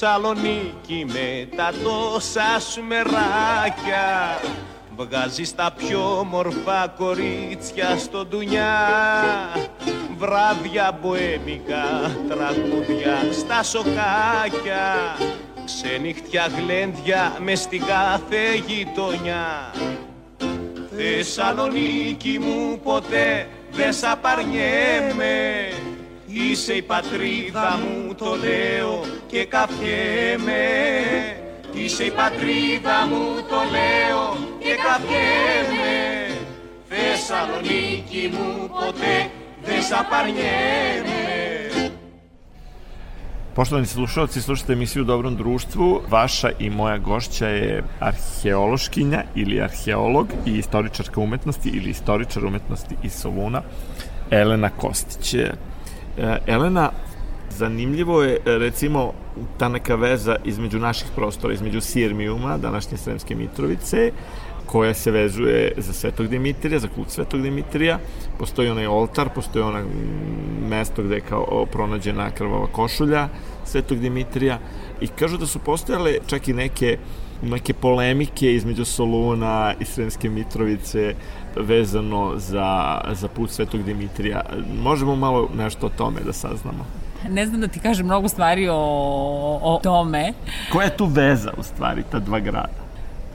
Θεσσαλονίκη 0.07 1.07
με 1.07 1.57
τα 1.57 1.73
τόσα 1.85 2.61
σου 2.71 2.83
μεράκια. 2.83 4.41
Βγάζεις 4.97 5.55
τα 5.55 5.75
πιο 5.77 6.27
μορφά 6.31 6.89
κορίτσια 6.99 7.97
στο 7.99 8.25
ντουνιά. 8.25 8.77
Βράδια 10.17 10.99
μποέμικα, 11.03 12.11
τραγούδια 12.29 13.33
στα 13.33 13.63
σοκάκια. 13.63 15.17
Ξενυχτιά 15.65 16.47
γλέντια 16.57 17.37
μες 17.41 17.61
στην 17.61 17.85
κάθε 17.87 18.55
γειτονιά. 18.67 19.71
Θεσσαλονίκη 20.97 22.39
μου 22.41 22.81
ποτέ 22.83 23.49
δεν 23.71 23.93
σ' 23.93 24.05
απαρνιέμαι 24.05 25.69
Είσαι 26.36 26.74
η 26.74 26.82
πατρίδα 26.82 27.80
μου 27.82 28.16
το 28.16 28.36
λέω 28.36 29.06
και 29.28 29.46
καφιέμαι 29.46 30.64
Είσαι 31.74 32.04
η 32.04 32.12
πατρίδα 32.12 33.08
μου 33.10 33.42
το 33.50 33.62
λέω 33.72 34.38
και 34.60 34.76
καφιέμαι 34.88 36.00
Θεσσαλονίκη 36.90 38.32
μου 38.34 38.70
ποτέ 38.70 39.30
δεν 39.64 39.82
σ' 39.82 39.92
απαρνιέμαι 39.92 41.32
Poštovani 43.56 43.86
slušalci, 43.86 44.42
slušate 44.42 44.74
emisiju 44.74 45.02
u 45.02 45.06
Dobrom 45.06 45.36
društvu. 45.36 46.02
Vaša 46.10 46.50
i 46.60 46.70
moja 46.70 46.98
gošća 46.98 47.48
je 47.48 47.84
arheološkinja 48.00 49.24
ili 49.36 49.62
arheolog 49.62 50.28
i 50.46 50.52
istoričarka 50.52 51.22
umetnosti 51.22 51.70
ili 51.70 51.90
istoričar 51.90 52.46
umetnosti 52.46 52.96
iz 53.04 53.14
Soluna, 53.14 53.62
Elena 54.30 54.70
Kostić. 54.70 55.36
E, 56.19 56.39
Elena, 56.47 56.91
zanimljivo 57.51 58.23
je 58.23 58.39
recimo 58.45 59.13
ta 59.59 59.69
neka 59.69 59.95
veza 59.95 60.37
između 60.45 60.79
naših 60.79 61.09
prostora, 61.15 61.55
između 61.55 61.81
Sirmijuma, 61.81 62.59
današnje 62.59 62.97
Sremske 62.97 63.35
Mitrovice, 63.35 64.13
koja 64.67 64.95
se 64.95 65.11
vezuje 65.11 65.73
za 65.77 65.93
Svetog 65.93 66.29
Dimitrija, 66.29 66.79
za 66.79 66.89
kult 66.89 67.11
Svetog 67.11 67.43
Dimitrija. 67.43 67.99
Postoji 68.39 68.71
onaj 68.71 68.87
oltar, 68.87 69.29
postoji 69.35 69.63
ono 69.63 69.85
mesto 70.69 71.03
gde 71.03 71.15
je 71.15 71.21
kao 71.21 71.67
pronađena 71.73 72.31
krvava 72.31 72.67
košulja 72.67 73.29
Svetog 73.65 73.99
Dimitrija 73.99 74.59
i 75.01 75.07
kažu 75.07 75.37
da 75.37 75.47
su 75.47 75.59
postojale 75.59 76.19
čak 76.27 76.49
i 76.49 76.53
neke 76.53 76.99
neke 77.43 77.75
polemike 77.75 78.53
između 78.53 78.85
Soluna 78.85 79.75
i 79.81 79.85
Sremske 79.85 80.29
Mitrovice 80.29 81.15
vezano 81.61 82.33
za, 82.37 83.01
za 83.13 83.29
put 83.29 83.51
Svetog 83.51 83.83
Dimitrija. 83.83 84.41
Možemo 84.83 85.17
malo 85.17 85.49
nešto 85.57 85.87
o 85.87 85.91
tome 85.91 86.21
da 86.21 86.33
saznamo? 86.33 86.87
Ne 87.31 87.47
znam 87.47 87.61
da 87.61 87.69
ti 87.69 87.81
kažem 87.81 88.07
mnogo 88.07 88.29
stvari 88.29 88.69
o, 88.69 88.75
o 89.63 89.81
tome. 89.83 90.33
Koja 90.73 90.85
je 90.85 90.97
tu 90.97 91.07
veza 91.07 91.53
u 91.59 91.63
stvari, 91.63 92.03
ta 92.13 92.19
dva 92.19 92.41
grada? 92.41 92.87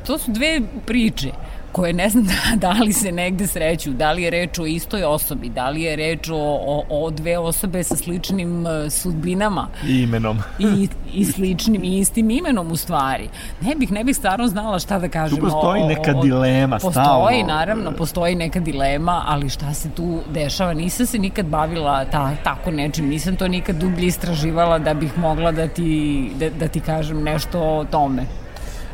To 0.07 0.17
su 0.17 0.31
dve 0.31 0.61
priče. 0.85 1.31
Koje 1.71 1.93
ne 1.93 2.09
znam 2.09 2.23
da, 2.31 2.55
da 2.55 2.71
li 2.71 2.93
se 2.93 3.11
negde 3.11 3.47
sreću, 3.47 3.91
da 3.91 4.11
li 4.11 4.23
je 4.23 4.29
reč 4.29 4.59
o 4.59 4.65
istoj 4.65 5.03
osobi, 5.03 5.49
da 5.49 5.69
li 5.69 5.81
je 5.81 5.95
reč 5.95 6.29
o, 6.29 6.37
o, 6.65 6.83
o 6.89 7.09
dve 7.09 7.37
osobe 7.37 7.83
sa 7.83 7.95
sličnim 7.95 8.65
uh, 8.65 8.91
sudbinama. 8.91 9.67
I 9.87 10.01
imenom. 10.01 10.39
I, 10.59 10.87
I 11.13 11.25
sličnim 11.25 11.83
i 11.83 11.99
istim 11.99 12.29
imenom 12.29 12.71
u 12.71 12.75
stvari. 12.75 13.29
Ne 13.61 13.75
bih, 13.75 13.91
ne 13.91 14.03
bih 14.03 14.15
stvarno 14.15 14.47
znala 14.47 14.79
šta 14.79 14.99
da 14.99 15.09
kažem. 15.09 15.37
Tu 15.37 15.43
postoji 15.43 15.83
neka 15.83 16.13
dilema, 16.13 16.75
postoji, 16.75 16.93
stalno. 16.93 17.19
Postoji, 17.19 17.43
naravno, 17.43 17.91
postoji 17.91 18.35
neka 18.35 18.59
dilema, 18.59 19.23
ali 19.27 19.49
šta 19.49 19.73
se 19.73 19.89
tu 19.89 20.19
dešava? 20.29 20.73
Nisam 20.73 21.05
se 21.05 21.19
nikad 21.19 21.45
bavila 21.45 22.05
ta, 22.05 22.35
tako 22.43 22.71
nečim, 22.71 23.09
nisam 23.09 23.35
to 23.35 23.47
nikad 23.47 23.75
dublje 23.75 24.07
istraživala 24.07 24.79
da 24.79 24.93
bih 24.93 25.17
mogla 25.17 25.51
da 25.51 25.67
ti, 25.67 26.31
da, 26.39 26.49
da 26.49 26.67
ti 26.67 26.79
kažem 26.79 27.23
nešto 27.23 27.59
o 27.59 27.85
tome 27.91 28.40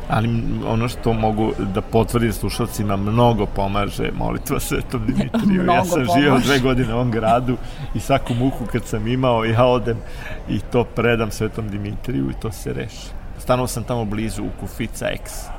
ali 0.08 0.42
ono 0.66 0.88
što 0.88 1.12
mogu 1.12 1.52
da 1.74 1.80
potvrdim 1.80 2.32
slušalcima 2.32 2.96
mnogo 2.96 3.46
pomaže 3.46 4.10
molitva 4.18 4.60
Svetom 4.60 5.06
Dimitriju. 5.06 5.64
ja 5.74 5.84
sam 5.84 6.04
živio 6.14 6.38
dve 6.38 6.58
godine 6.58 6.94
u 6.94 6.96
ovom 6.96 7.10
gradu 7.10 7.56
i 7.94 8.00
svaku 8.00 8.34
muku 8.34 8.66
kad 8.72 8.84
sam 8.84 9.08
imao 9.08 9.44
ja 9.44 9.64
odem 9.64 9.96
i 10.48 10.60
to 10.60 10.84
predam 10.84 11.30
Svetom 11.30 11.68
Dimitriju 11.68 12.30
i 12.30 12.40
to 12.40 12.52
se 12.52 12.72
reši. 12.72 13.06
Stanuo 13.38 13.66
sam 13.66 13.84
tamo 13.84 14.04
blizu 14.04 14.42
u 14.42 14.60
Kufica 14.60 15.06
X 15.08 15.57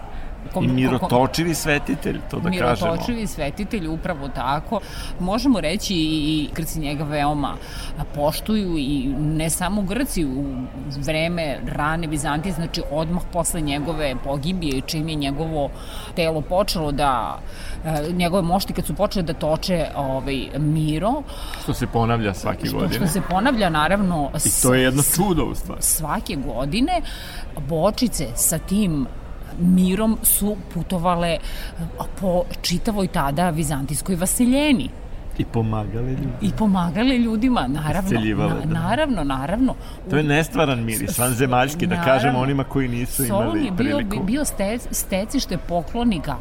Kom, 0.53 0.63
I 0.63 0.67
mirotočivi 0.67 1.55
svetitelj, 1.55 2.19
to 2.31 2.39
da 2.39 2.49
mirotočivi 2.49 2.59
kažemo. 2.59 2.91
Mirotočivi 2.91 3.27
svetitelj, 3.27 3.87
upravo 3.87 4.27
tako. 4.27 4.79
Možemo 5.19 5.61
reći 5.61 5.93
i 5.95 6.49
Grci 6.55 6.79
njega 6.79 7.03
veoma 7.03 7.55
poštuju 8.15 8.77
i 8.77 9.07
ne 9.19 9.49
samo 9.49 9.81
Grci 9.81 10.25
u 10.25 10.45
vreme 11.05 11.59
rane 11.65 12.07
Vizantije, 12.07 12.53
znači 12.53 12.81
odmah 12.91 13.23
posle 13.33 13.61
njegove 13.61 14.15
pogibije, 14.23 14.81
čim 14.81 15.09
je 15.09 15.15
njegovo 15.15 15.69
telo 16.15 16.41
počelo 16.41 16.91
da 16.91 17.39
e, 17.85 18.11
njegove 18.13 18.41
mošti 18.41 18.73
kad 18.73 18.85
su 18.85 18.95
počele 18.95 19.23
da 19.23 19.33
toče 19.33 19.85
ovaj, 19.95 20.47
miro. 20.57 21.23
Što 21.63 21.73
se 21.73 21.87
ponavlja 21.87 22.33
svake 22.33 22.65
što, 22.65 22.77
godine. 22.77 22.95
Što 22.95 23.07
se 23.07 23.21
ponavlja 23.29 23.69
naravno 23.69 24.31
I 24.45 24.61
to 24.61 24.73
je 24.73 24.83
jedno 24.83 25.03
čudo 25.15 25.45
u 25.45 25.55
stvari. 25.55 25.81
Svake 25.81 26.35
godine 26.35 27.01
bočice 27.69 28.27
sa 28.35 28.57
tim 28.57 29.07
mirom 29.59 30.17
su 30.23 30.55
putovale 30.73 31.37
po 32.21 32.43
čitavoj 32.61 33.07
tada 33.07 33.49
vizantijskoj 33.49 34.15
vaseljeni. 34.15 34.89
I 35.37 35.45
pomagale 35.45 36.11
ljudima. 36.11 36.33
I 36.41 36.51
pomagale 36.57 37.17
ljudima, 37.17 37.67
naravno. 37.67 38.19
Na, 38.19 38.47
da. 38.47 38.65
Naravno, 38.65 39.23
naravno. 39.23 39.75
To 40.09 40.17
je 40.17 40.23
nestvaran 40.23 40.83
miris, 40.83 41.17
vanzemaljski, 41.17 41.87
da 41.87 42.03
kažemo 42.03 42.39
onima 42.39 42.63
koji 42.63 42.87
nisu 42.87 43.25
imali 43.25 43.65
je 43.65 43.71
bio, 43.71 43.97
priliku. 43.97 44.23
bio 44.23 44.45
stec, 44.45 44.87
stecište 44.91 45.57
poklonika. 45.57 46.35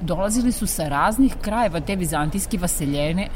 Dolazili 0.00 0.52
su 0.52 0.66
sa 0.66 0.88
raznih 0.88 1.34
krajeva 1.42 1.80
te 1.80 1.96
vizantijske 1.96 2.58
vaseljene 2.58 3.28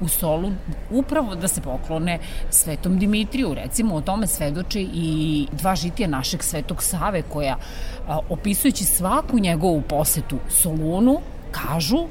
u 0.00 0.08
Solun 0.08 0.56
upravo 0.90 1.34
da 1.34 1.48
se 1.48 1.60
poklone 1.60 2.18
Svetom 2.50 2.98
Dimitriju. 2.98 3.54
Recimo 3.54 3.94
o 3.94 4.00
tome 4.00 4.26
svedoče 4.26 4.82
i 4.82 5.46
dva 5.52 5.76
žitija 5.76 6.08
našeg 6.08 6.42
Svetog 6.42 6.82
Save 6.82 7.22
koja 7.22 7.56
opisujući 8.28 8.84
svaku 8.84 9.38
njegovu 9.38 9.82
posetu 9.82 10.38
Solunu 10.48 11.20
kažu 11.50 12.06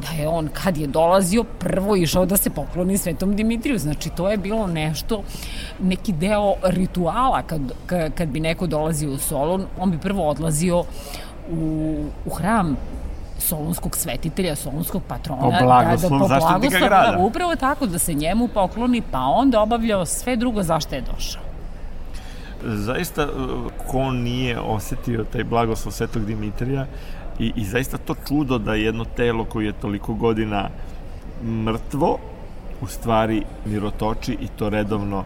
da 0.00 0.22
je 0.22 0.28
on 0.28 0.48
kad 0.52 0.76
je 0.76 0.86
dolazio 0.86 1.44
prvo 1.44 1.96
išao 1.96 2.26
da 2.26 2.36
se 2.36 2.50
pokloni 2.50 2.98
Svetom 2.98 3.36
Dimitriju. 3.36 3.78
Znači 3.78 4.10
to 4.10 4.30
je 4.30 4.36
bilo 4.36 4.66
nešto, 4.66 5.22
neki 5.80 6.12
deo 6.12 6.54
rituala 6.62 7.42
kad, 7.42 7.60
kad 8.14 8.28
bi 8.28 8.40
neko 8.40 8.66
dolazio 8.66 9.10
u 9.10 9.18
Solun, 9.18 9.66
on 9.78 9.90
bi 9.90 9.98
prvo 9.98 10.28
odlazio 10.28 10.84
u, 11.50 11.94
u 12.26 12.30
hram 12.30 12.76
solunskog 13.40 13.96
svetitelja, 13.96 14.56
solunskog 14.56 15.02
patrona. 15.08 15.46
O 15.46 15.50
blagoslov 15.62 16.10
da, 16.10 16.28
da, 16.28 16.40
po 16.40 16.40
blagoslov, 16.40 16.88
grada. 16.88 17.16
Da, 17.16 17.18
upravo 17.18 17.56
tako 17.56 17.86
da 17.86 17.98
se 17.98 18.14
njemu 18.14 18.48
pokloni, 18.48 19.02
pa 19.10 19.20
onda 19.20 19.60
obavljao 19.60 20.06
sve 20.06 20.36
drugo 20.36 20.62
zašto 20.62 20.94
je 20.94 21.00
došao. 21.00 21.42
Zaista, 22.64 23.28
ko 23.86 24.10
nije 24.10 24.60
osetio 24.60 25.24
taj 25.32 25.44
blagoslov 25.44 25.92
svetog 25.92 26.24
Dimitrija 26.24 26.86
i, 27.38 27.52
i 27.56 27.64
zaista 27.64 27.98
to 27.98 28.14
čudo 28.28 28.58
da 28.58 28.74
jedno 28.74 29.04
telo 29.04 29.44
koje 29.44 29.66
je 29.66 29.72
toliko 29.72 30.14
godina 30.14 30.68
mrtvo, 31.44 32.18
u 32.80 32.86
stvari 32.86 33.42
mirotoči 33.64 34.36
i 34.40 34.48
to 34.48 34.68
redovno 34.68 35.24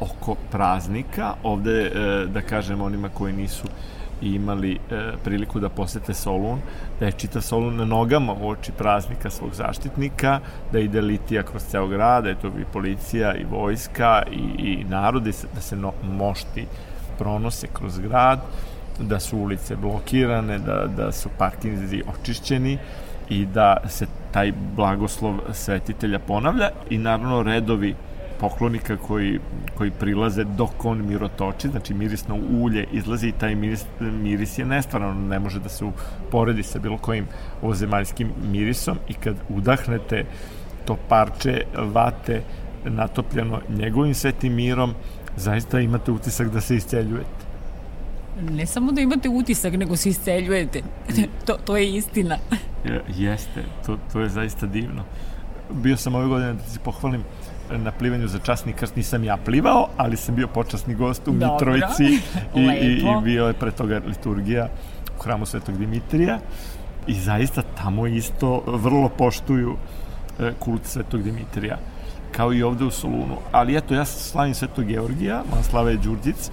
oko 0.00 0.34
praznika. 0.50 1.34
Ovde, 1.42 1.80
e, 1.80 2.26
da 2.26 2.40
kažem, 2.40 2.80
onima 2.80 3.08
koji 3.08 3.32
nisu 3.32 3.66
i 4.22 4.34
imali 4.34 4.72
e, 4.72 5.12
priliku 5.24 5.60
da 5.60 5.68
posete 5.68 6.14
Solun, 6.14 6.60
da 7.00 7.06
je 7.06 7.12
čita 7.12 7.40
Solun 7.40 7.76
na 7.76 7.84
nogama 7.84 8.32
u 8.32 8.48
oči 8.48 8.72
praznika 8.72 9.30
svog 9.30 9.54
zaštitnika, 9.54 10.40
da 10.72 10.78
ide 10.78 11.00
litija 11.00 11.42
kroz 11.42 11.62
ceo 11.62 11.86
grad, 11.86 12.24
da 12.24 12.28
je 12.28 12.40
to 12.40 12.48
i 12.48 12.64
policija 12.72 13.34
i 13.34 13.44
vojska 13.44 14.22
i, 14.32 14.62
i 14.62 14.84
narod, 14.84 15.22
da 15.54 15.60
se 15.60 15.76
no, 15.76 15.92
mošti 16.02 16.66
pronose 17.18 17.66
kroz 17.72 17.98
grad, 17.98 18.40
da 19.00 19.20
su 19.20 19.38
ulice 19.38 19.76
blokirane, 19.76 20.58
da, 20.58 20.86
da 20.96 21.12
su 21.12 21.28
parkinzi 21.38 22.02
očišćeni 22.14 22.78
i 23.28 23.46
da 23.46 23.76
se 23.88 24.06
taj 24.32 24.52
blagoslov 24.76 25.34
svetitelja 25.52 26.18
ponavlja 26.18 26.70
i 26.90 26.98
naravno 26.98 27.42
redovi 27.42 27.94
poklonika 28.40 28.96
koji, 28.96 29.38
koji 29.74 29.90
prilaze 29.90 30.44
dok 30.44 30.84
on 30.84 31.06
mirotoči, 31.06 31.68
znači 31.68 31.94
mirisno 31.94 32.38
ulje 32.60 32.86
izlazi 32.92 33.28
i 33.28 33.32
taj 33.32 33.54
miris, 33.54 33.84
miris 34.00 34.58
je 34.58 34.64
nestvaran, 34.64 35.26
ne 35.26 35.38
može 35.38 35.60
da 35.60 35.68
se 35.68 35.84
uporedi 35.84 36.62
sa 36.62 36.78
bilo 36.78 36.98
kojim 36.98 37.26
ovozemaljskim 37.62 38.30
mirisom 38.52 38.98
i 39.08 39.14
kad 39.14 39.36
udahnete 39.48 40.24
to 40.84 40.96
parče 41.08 41.62
vate 41.76 42.42
natopljeno 42.84 43.60
njegovim 43.68 44.14
svetim 44.14 44.54
mirom, 44.54 44.94
zaista 45.36 45.80
imate 45.80 46.10
utisak 46.10 46.48
da 46.48 46.60
se 46.60 46.76
isceljujete. 46.76 47.48
Ne 48.50 48.66
samo 48.66 48.92
da 48.92 49.00
imate 49.00 49.28
utisak, 49.28 49.72
nego 49.72 49.96
se 49.96 50.08
isceljujete. 50.08 50.82
to, 51.46 51.56
to 51.64 51.76
je 51.76 51.94
istina. 51.94 52.36
Jeste, 53.16 53.64
to, 53.86 53.98
to 54.12 54.20
je 54.20 54.28
zaista 54.28 54.66
divno. 54.66 55.04
Bio 55.70 55.96
sam 55.96 56.14
ove 56.14 56.26
godine, 56.26 56.52
da 56.54 56.62
se 56.62 56.78
pohvalim, 56.84 57.24
na 57.70 57.92
plivanju 57.92 58.28
za 58.28 58.38
časni 58.38 58.72
krst 58.72 58.96
nisam 58.96 59.24
ja 59.24 59.36
plivao, 59.36 59.88
ali 59.96 60.16
sam 60.16 60.34
bio 60.34 60.48
počasni 60.48 60.94
gost 60.94 61.28
u 61.28 61.32
Dobro. 61.32 61.52
Mitrovici 61.52 62.04
i, 62.54 62.60
i, 62.60 62.98
i 62.98 63.22
bio 63.24 63.46
je 63.46 63.52
pre 63.52 63.70
toga 63.70 64.00
liturgija 64.06 64.68
u 65.18 65.22
hramu 65.22 65.46
Svetog 65.46 65.78
Dimitrija 65.78 66.38
i 67.06 67.14
zaista 67.14 67.62
tamo 67.62 68.06
isto 68.06 68.62
vrlo 68.66 69.08
poštuju 69.08 69.76
e, 70.40 70.52
kult 70.58 70.84
Svetog 70.84 71.22
Dimitrija 71.22 71.78
kao 72.32 72.52
i 72.52 72.62
ovde 72.62 72.84
u 72.84 72.90
Solunu. 72.90 73.36
Ali 73.52 73.76
eto, 73.76 73.94
ja 73.94 74.04
slavim 74.04 74.54
Svetog 74.54 74.84
Georgija, 74.84 75.42
moja 75.50 75.62
slava 75.62 75.90
je 75.90 75.96
Đurđic, 75.96 76.50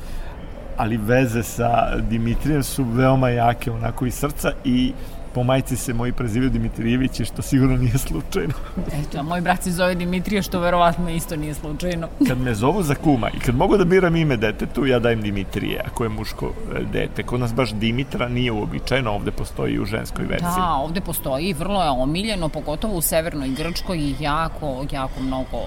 ali 0.78 0.98
veze 0.98 1.44
sa 1.44 1.96
Dimitrijem 1.96 2.64
su 2.64 2.84
veoma 2.84 3.30
jake 3.30 3.72
onako 3.72 4.06
iz 4.06 4.14
srca 4.14 4.52
i 4.64 4.94
po 5.36 5.44
majci 5.44 5.78
se 5.78 5.94
moji 5.94 6.12
prezivaju 6.12 6.50
Dimitrijević, 6.50 7.22
što 7.22 7.42
sigurno 7.42 7.78
nije 7.78 7.98
slučajno. 7.98 8.54
Eto, 8.94 9.20
a 9.20 9.24
moj 9.24 9.42
brat 9.42 9.64
se 9.64 9.72
zove 9.72 9.96
Dimitrije, 9.96 10.42
što 10.42 10.60
verovatno 10.60 11.10
isto 11.10 11.36
nije 11.36 11.54
slučajno. 11.54 12.08
kad 12.28 12.38
me 12.38 12.54
zovu 12.54 12.84
za 12.84 12.96
kuma 12.96 13.30
i 13.30 13.40
kad 13.40 13.56
mogu 13.56 13.78
da 13.78 13.86
biram 13.86 14.16
ime 14.16 14.38
detetu, 14.38 14.86
ja 14.86 15.00
dajem 15.00 15.22
Dimitrije, 15.22 15.82
ako 15.86 16.04
je 16.04 16.10
muško 16.10 16.46
e, 16.46 16.84
dete. 16.94 17.24
Kod 17.24 17.40
nas 17.40 17.54
baš 17.54 17.74
Dimitra 17.74 18.28
nije 18.28 18.52
uobičajeno, 18.52 19.12
ovde 19.12 19.32
postoji 19.32 19.74
i 19.74 19.80
u 19.80 19.86
ženskoj 19.86 20.26
verziji. 20.26 20.50
Da, 20.58 20.74
ovde 20.74 21.02
postoji, 21.02 21.54
vrlo 21.54 21.84
je 21.84 21.90
omiljeno, 21.90 22.50
pogotovo 22.50 22.98
u 22.98 23.02
Severnoj 23.02 23.50
Grčkoj 23.50 23.98
i 23.98 24.16
jako, 24.20 24.86
jako 24.92 25.22
mnogo 25.22 25.60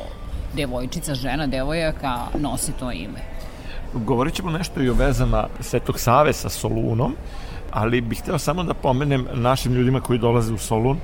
devojčica, 0.57 1.15
žena, 1.15 1.47
devojaka 1.47 2.17
nosi 2.39 2.73
to 2.73 2.93
ime. 2.93 3.21
Govorit 3.95 4.35
ćemo 4.35 4.51
nešto 4.51 4.83
i 4.83 4.89
o 4.89 4.95
vezama 4.95 5.47
Svetog 5.61 6.01
Save 6.01 6.33
sa 6.33 6.49
Solunom, 6.49 7.15
ali 7.71 8.01
bih 8.01 8.21
hteo 8.21 8.39
samo 8.39 8.63
da 8.63 8.75
pomenem 8.75 9.27
našim 9.35 9.73
ljudima 9.73 10.01
koji 10.01 10.19
dolaze 10.19 10.53
u 10.53 10.59
Solun, 10.59 10.99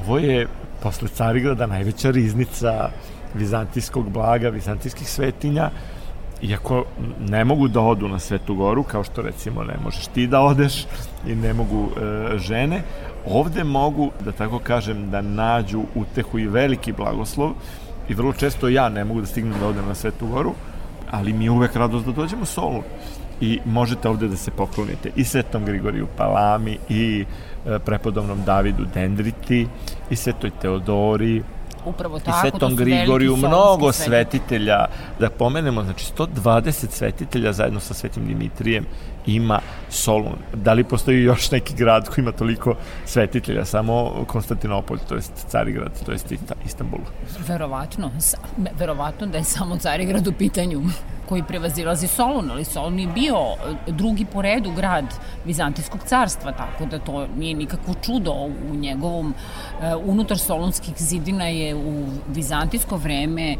ovo 0.00 0.18
je 0.18 0.46
posle 0.82 1.08
Carigrada 1.08 1.66
najveća 1.66 2.10
riznica 2.10 2.90
vizantijskog 3.34 4.10
blaga, 4.10 4.48
vizantijskih 4.48 5.08
svetinja, 5.10 5.70
iako 6.42 6.84
ne 7.20 7.44
mogu 7.44 7.68
da 7.68 7.80
odu 7.80 8.08
na 8.08 8.18
Svetu 8.18 8.54
Goru, 8.54 8.82
kao 8.82 9.04
što 9.04 9.22
recimo 9.22 9.64
ne 9.64 9.74
možeš 9.84 10.06
ti 10.06 10.26
da 10.26 10.40
odeš 10.40 10.86
i 11.26 11.34
ne 11.34 11.52
mogu 11.54 11.88
e, 11.88 12.38
žene, 12.38 12.82
ovde 13.26 13.64
mogu, 13.64 14.10
da 14.24 14.32
tako 14.32 14.58
kažem, 14.58 15.10
da 15.10 15.22
nađu 15.22 15.82
utehu 15.94 16.38
i 16.38 16.48
veliki 16.48 16.92
blagoslov. 16.92 17.50
I 18.08 18.14
vrlo 18.14 18.32
često 18.32 18.68
ja 18.68 18.88
ne 18.88 19.04
mogu 19.04 19.20
da 19.20 19.26
stignem 19.26 19.60
da 19.60 19.66
odem 19.66 19.86
na 19.88 19.94
Svetu 19.94 20.26
Goru, 20.26 20.52
ali 21.10 21.32
mi 21.32 21.44
je 21.44 21.50
uvek 21.50 21.76
radost 21.76 22.06
da 22.06 22.12
dođemo 22.12 22.42
u 22.42 22.46
Solun 22.46 22.82
i 23.40 23.60
možete 23.64 24.08
ovde 24.08 24.28
da 24.28 24.36
se 24.36 24.50
poklonite 24.50 25.10
i 25.16 25.24
Svetom 25.24 25.64
Grigoriju 25.64 26.06
Palami 26.16 26.78
i 26.88 27.24
e, 27.66 27.78
prepodobnom 27.78 28.44
Davidu 28.44 28.84
Dendriti 28.94 29.66
i 30.10 30.16
Svetoj 30.16 30.50
Teodori 30.60 31.42
Upravo 31.84 32.16
i 32.16 32.20
tako, 32.20 32.38
Svetom 32.40 32.60
to 32.60 32.68
su 32.70 32.76
Grigoriju, 32.76 33.36
mnogo 33.36 33.92
svetitelja, 33.92 34.86
da 35.20 35.30
pomenemo, 35.30 35.82
znači 35.82 36.12
120 36.16 36.90
svetitelja 36.90 37.52
zajedno 37.52 37.80
sa 37.80 37.94
Svetim 37.94 38.26
Dimitrijem 38.26 38.86
ima 39.26 39.60
Solun. 39.88 40.36
Da 40.54 40.72
li 40.72 40.84
postoji 40.84 41.22
još 41.22 41.50
neki 41.50 41.74
grad 41.74 42.08
koji 42.08 42.22
ima 42.22 42.32
toliko 42.32 42.74
svetitelja? 43.04 43.64
Samo 43.64 44.24
Konstantinopolj, 44.26 44.98
to 45.08 45.14
jest 45.14 45.32
Carigrad, 45.48 46.04
to 46.04 46.12
jest 46.12 46.32
Istanbul. 46.66 47.00
Verovatno, 47.48 48.10
verovatno 48.78 49.26
da 49.26 49.38
je 49.38 49.44
samo 49.44 49.76
Carigrad 49.76 50.26
u 50.26 50.32
pitanju 50.32 50.82
koji 51.28 51.42
prevazilazi 51.42 52.06
Solun, 52.06 52.50
ali 52.50 52.64
Solun 52.64 52.98
je 52.98 53.06
bio 53.06 53.36
e, 53.36 53.92
drugi 53.92 54.24
po 54.24 54.42
redu 54.42 54.72
grad 54.72 55.04
Vizantijskog 55.44 56.00
carstva, 56.06 56.52
tako 56.52 56.86
da 56.86 56.98
to 56.98 57.26
nije 57.36 57.54
nikakvo 57.54 57.94
čudo 58.02 58.32
u 58.70 58.74
njegovom 58.74 59.34
e, 59.82 59.94
unutar 59.94 60.38
solunskih 60.38 60.94
zidina 60.96 61.44
je 61.44 61.74
u 61.74 62.04
vizantijsko 62.28 62.96
vreme 62.96 63.52
e, 63.52 63.56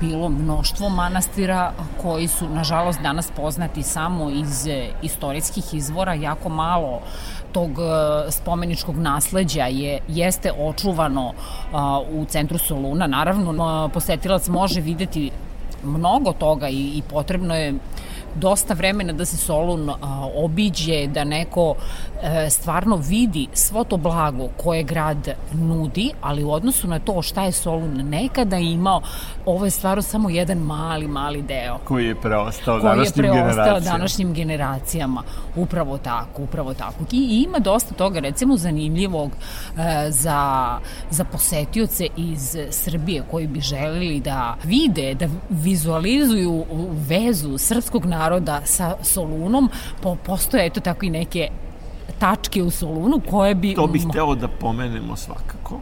bilo 0.00 0.28
mnoštvo 0.28 0.88
manastira 0.88 1.72
koji 2.02 2.28
su 2.28 2.48
nažalost 2.48 3.00
danas 3.00 3.30
poznati 3.36 3.82
samo 3.82 4.30
iz 4.30 4.66
istorijskih 5.02 5.74
izvora, 5.74 6.14
jako 6.14 6.48
malo 6.48 7.00
tog 7.52 7.70
spomeničkog 8.30 8.96
nasleđa 8.96 9.64
je 9.64 10.00
jeste 10.08 10.52
očuvano 10.52 11.32
u 12.12 12.24
centru 12.24 12.58
Soluna. 12.58 13.06
Naravno, 13.06 13.88
posetilac 13.94 14.48
može 14.48 14.80
videti 14.80 15.30
mnogo 15.82 16.32
toga 16.32 16.68
i, 16.68 16.98
i 16.98 17.02
potrebno 17.08 17.56
je 17.56 17.74
dosta 18.34 18.74
vremena 18.74 19.12
da 19.12 19.24
se 19.24 19.36
Solun 19.36 19.90
a, 19.90 19.96
obiđe, 20.34 21.06
da 21.06 21.24
neko 21.24 21.74
e, 22.22 22.50
stvarno 22.50 22.96
vidi 22.96 23.46
svo 23.52 23.84
to 23.84 23.96
blago 23.96 24.48
koje 24.56 24.82
grad 24.82 25.28
nudi, 25.52 26.10
ali 26.20 26.44
u 26.44 26.50
odnosu 26.50 26.88
na 26.88 26.98
to 26.98 27.22
šta 27.22 27.44
je 27.44 27.52
Solun 27.52 28.08
nekada 28.08 28.56
imao, 28.56 29.00
ovo 29.46 29.64
je 29.64 29.70
stvarno 29.70 30.02
samo 30.02 30.30
jedan 30.30 30.58
mali, 30.58 31.08
mali 31.08 31.42
deo. 31.42 31.78
Koji 31.84 32.06
je 32.06 32.14
preostao 32.14 32.80
koji 32.80 32.90
današnjim 32.90 33.24
je 33.24 33.30
preostao 33.30 33.64
generacijama. 33.64 33.96
današnjim 33.96 34.32
generacijama. 34.32 35.22
Upravo 35.56 35.98
tako, 35.98 36.42
upravo 36.42 36.74
tako. 36.74 37.04
I, 37.12 37.16
i 37.16 37.42
ima 37.42 37.58
dosta 37.58 37.94
toga, 37.94 38.20
recimo, 38.20 38.56
zanimljivog 38.56 39.30
e, 39.32 40.10
za, 40.10 40.68
za 41.10 41.24
posetioce 41.24 42.06
iz 42.16 42.56
Srbije 42.70 43.22
koji 43.30 43.46
bi 43.46 43.60
želeli 43.60 44.20
da 44.20 44.56
vide, 44.64 45.14
da 45.14 45.26
vizualizuju 45.50 46.64
vezu 47.08 47.58
srpskog 47.58 48.04
naroda 48.04 48.17
sa 48.64 48.94
Solunom, 49.02 49.70
po, 50.02 50.16
postoje 50.16 50.66
eto 50.66 50.80
tako 50.80 51.06
i 51.06 51.10
neke 51.10 51.48
tačke 52.18 52.62
u 52.62 52.70
Solunu 52.70 53.20
koje 53.30 53.54
bi... 53.54 53.74
To 53.74 53.86
bih 53.86 54.06
hteo 54.10 54.34
da 54.34 54.48
pomenemo 54.48 55.16
svakako. 55.16 55.80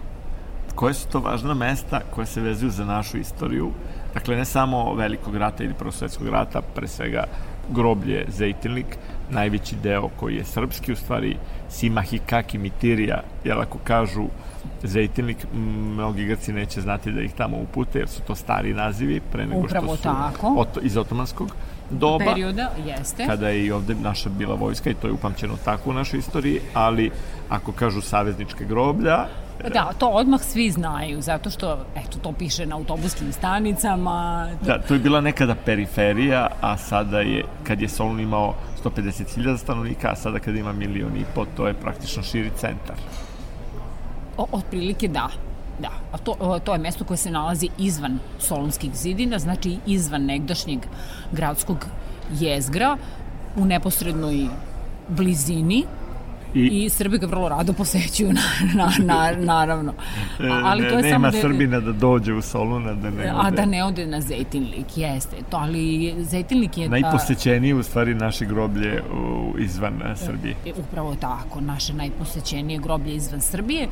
Koje 0.75 0.95
su 0.95 1.09
to 1.09 1.21
važna 1.21 1.55
mesta 1.55 2.01
koje 2.15 2.27
se 2.27 2.41
vezuju 2.41 2.71
za 2.71 2.85
našu 2.85 3.19
istoriju. 3.19 3.71
Dakle, 4.15 4.37
ne 4.37 4.45
samo 4.45 4.95
velikog 4.95 5.37
rata 5.37 5.65
ili 5.65 5.75
prosvetskog 5.75 6.29
rata, 6.29 6.61
pre 6.75 6.89
svega 6.89 7.25
groblje 7.71 8.27
Zejtilnik, 8.29 8.99
najveći 9.31 9.77
deo 9.83 10.09
koji 10.17 10.37
je 10.37 10.45
srpski, 10.45 10.93
u 10.93 10.97
stvari 10.97 11.37
Simahikaki 11.69 12.59
Mitirija, 12.59 13.23
jer 13.45 13.59
ako 13.59 13.79
kažu 13.85 14.25
Zejtilnik, 14.83 15.47
mnogi 15.55 16.25
Grci 16.25 16.53
neće 16.53 16.81
znati 16.81 17.13
da 17.13 17.21
ih 17.21 17.33
tamo 17.35 17.57
upute, 17.57 17.99
jer 17.99 18.09
su 18.09 18.23
to 18.27 18.35
stari 18.35 18.75
nazivi, 18.75 19.21
pre 19.33 19.47
nego 19.47 19.61
Upravo 19.61 19.87
što 19.87 19.97
su 19.97 20.03
tako. 20.03 20.55
Oto, 20.59 20.81
iz 20.81 20.97
otomanskog 20.97 21.53
doba. 21.91 22.25
Perioda, 22.25 22.71
jeste. 22.87 23.27
Kada 23.27 23.49
je 23.49 23.67
i 23.67 23.73
ovde 23.73 23.95
naša 23.95 24.29
bila 24.29 24.55
vojska 24.55 24.91
i 24.91 24.95
to 24.95 25.07
je 25.07 25.13
upamćeno 25.13 25.55
tako 25.65 25.91
u 25.91 25.93
našoj 25.93 26.19
istoriji, 26.19 26.61
ali 26.75 27.11
ako 27.49 27.73
kažu 27.73 28.01
savezničke 28.01 28.65
groblja, 28.65 29.27
Da, 29.73 29.93
to 29.99 30.09
odmah 30.09 30.43
svi 30.43 30.71
znaju, 30.71 31.23
zato 31.23 31.51
što, 31.51 31.79
eto, 31.97 32.19
to 32.23 32.33
piše 32.33 32.67
na 32.67 32.77
autobuskim 32.77 33.33
stanicama. 33.33 34.49
Da, 34.63 34.79
to 34.79 34.95
je 34.95 35.01
bila 35.01 35.21
nekada 35.21 35.55
periferija, 35.55 36.49
a 36.61 36.77
sada 36.77 37.21
je, 37.21 37.45
kad 37.65 37.83
je 37.83 37.89
Solun 37.89 38.21
imao 38.21 38.55
150.000 38.85 39.57
stanovnika, 39.57 40.11
a 40.11 40.17
sada 40.17 40.39
kada 40.39 40.59
ima 40.59 40.73
milion 40.73 41.17
i 41.17 41.25
po, 41.35 41.47
to 41.57 41.67
je 41.67 41.75
praktično 41.75 42.23
širi 42.23 42.51
centar. 42.57 42.97
O, 44.37 44.47
otprilike 44.53 45.09
da. 45.09 45.29
Da, 45.79 45.91
a 46.13 46.19
to, 46.19 46.61
to 46.65 46.73
je 46.73 46.79
mesto 46.79 47.05
koje 47.05 47.17
se 47.17 47.31
nalazi 47.31 47.69
izvan 47.79 48.19
Solunskih 48.39 48.95
zidina, 48.95 49.39
znači 49.39 49.79
izvan 49.87 50.25
negdašnjeg 50.25 50.79
gradskog 51.33 51.87
jezgra, 52.41 52.97
u 53.57 53.65
neposrednoj 53.65 54.49
blizini 55.09 55.85
I, 56.55 56.85
I 56.85 56.89
Srbi 56.89 57.19
ga 57.19 57.27
vrlo 57.27 57.49
rado 57.49 57.73
posećuju, 57.73 58.33
na, 58.39 58.43
na, 58.75 58.91
na, 58.99 59.45
naravno. 59.45 59.93
A, 60.41 60.61
ali 60.65 60.83
ne, 60.83 60.89
to 60.89 60.97
je 60.97 61.03
nema 61.03 61.31
samo 61.31 61.31
da, 61.31 61.49
Srbina 61.49 61.81
da 61.81 61.93
dođe 61.93 62.33
u 62.33 62.43
Soluna, 62.43 62.95
da 62.95 63.11
ne 63.11 63.35
ode. 63.35 63.49
A 63.49 63.51
da 63.51 63.65
ne 63.65 63.85
ode 63.85 64.07
na 64.07 64.21
Zejtinlik, 64.21 64.87
jeste. 64.97 65.37
To, 65.51 65.57
ali 65.57 66.15
Zejtinlik 66.19 66.79
je... 66.79 66.89
Najposećenije 66.89 67.75
u 67.75 67.83
stvari 67.83 68.15
naše 68.15 68.45
groblje 68.45 69.03
u, 69.03 69.59
izvan 69.59 70.03
Srbije. 70.17 70.55
E, 70.67 70.73
upravo 70.79 71.15
tako, 71.15 71.61
naše 71.61 71.95
najposećenije 71.95 72.79
groblje 72.79 73.15
izvan 73.15 73.41
Srbije. 73.41 73.89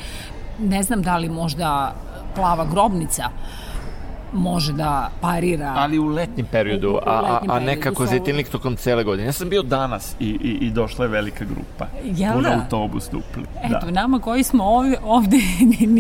Ne 0.59 0.83
znam 0.83 1.03
da 1.03 1.17
li 1.17 1.29
možda 1.29 1.95
plava 2.35 2.65
grobnica 2.65 3.31
može 4.35 4.73
da 4.73 5.11
parira. 5.21 5.75
Ali 5.77 5.99
u 5.99 6.07
letnjem 6.07 6.47
periodu, 6.47 6.89
u, 6.89 6.91
u 6.91 6.95
letnjem 6.95 7.51
a, 7.51 7.55
a, 7.55 7.57
a 7.57 7.61
nekako 7.61 8.07
zetilnik 8.07 8.49
tokom 8.49 8.77
cele 8.77 9.05
godine. 9.05 9.29
Ja 9.29 9.33
sam 9.33 9.49
bio 9.49 9.63
danas 9.63 10.17
i, 10.21 10.29
i, 10.29 10.67
i 10.67 10.71
došla 10.71 11.05
je 11.05 11.09
velika 11.09 11.45
grupa. 11.45 11.87
Jel 12.05 12.43
da? 12.43 12.53
autobus 12.55 13.09
dupli. 13.11 13.45
Eto, 13.63 13.79
da. 13.87 13.91
nama 13.91 14.19
koji 14.19 14.43
smo 14.43 14.65
ovde, 14.65 14.97
ovde 15.19 15.37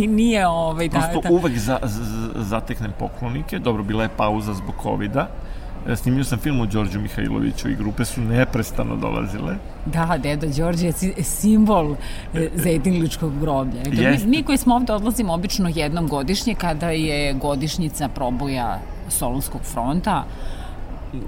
nije 0.06 0.48
ovaj... 0.48 0.88
Da, 0.88 0.98
Prosto 0.98 1.20
da, 1.28 1.34
uvek 1.34 1.58
za, 1.58 1.78
za, 1.82 2.30
zateknem 2.34 2.92
poklonike. 2.98 3.58
Dobro, 3.58 3.82
bila 3.82 4.02
je 4.02 4.08
pauza 4.16 4.54
zbog 4.54 4.74
COVID-a 4.82 5.26
E, 5.26 5.53
snimio 5.96 6.24
sam 6.24 6.38
film 6.38 6.60
o 6.60 6.66
Đorđu 6.66 7.00
Mihajloviću 7.00 7.68
i 7.68 7.74
grupe 7.74 8.04
su 8.04 8.20
neprestano 8.20 8.96
dolazile. 8.96 9.56
Da, 9.86 10.18
deda 10.22 10.46
Đorđe 10.46 10.86
je 10.86 10.92
simbol 11.22 11.94
e, 12.34 12.48
Zedinličkog 12.54 13.40
groblja. 13.40 13.82
mi, 13.90 14.26
mi 14.26 14.42
koji 14.42 14.58
smo 14.58 14.74
ovde 14.74 14.92
odlazimo 14.92 15.32
obično 15.32 15.70
jednom 15.74 16.08
godišnje 16.08 16.54
kada 16.54 16.90
je 16.90 17.34
godišnjica 17.34 18.08
proboja 18.08 18.80
Solunskog 19.08 19.60
fronta, 19.62 20.24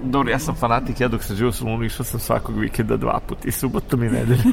Dobro, 0.04 0.30
ja 0.30 0.38
sam 0.38 0.54
fanatik, 0.54 1.00
ja 1.00 1.08
dok 1.08 1.22
sam 1.22 1.36
živo 1.36 1.48
u 1.48 1.52
Solunu 1.52 1.84
išao 1.84 2.04
sam 2.04 2.20
svakog 2.20 2.58
vikenda 2.58 2.96
dva 2.96 3.20
puta 3.28 3.48
i 3.48 3.50
subotom 3.50 4.02
i 4.02 4.08
nedelju. 4.08 4.52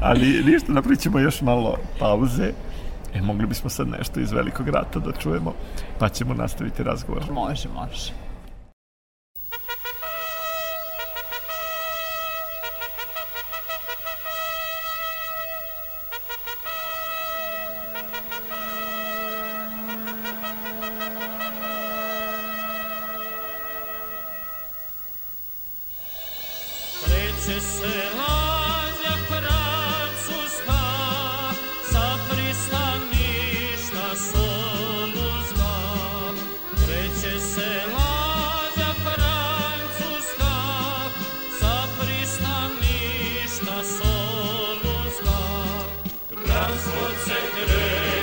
Ali 0.00 0.42
ništa, 0.44 0.72
napravit 0.72 1.00
ćemo 1.00 1.18
još 1.18 1.40
malo 1.40 1.76
pauze 1.98 2.52
E, 3.14 3.20
mogli 3.20 3.46
bismo 3.46 3.70
sad 3.70 3.88
nešto 3.88 4.20
iz 4.20 4.32
velikog 4.32 4.68
rata 4.68 4.98
da 4.98 5.12
čujemo, 5.12 5.54
pa 5.98 6.08
ćemo 6.08 6.34
nastaviti 6.34 6.82
razgovor. 6.82 7.22
Može, 7.32 7.68
može. 7.68 8.29
Se 46.80 46.90
treće 47.24 48.19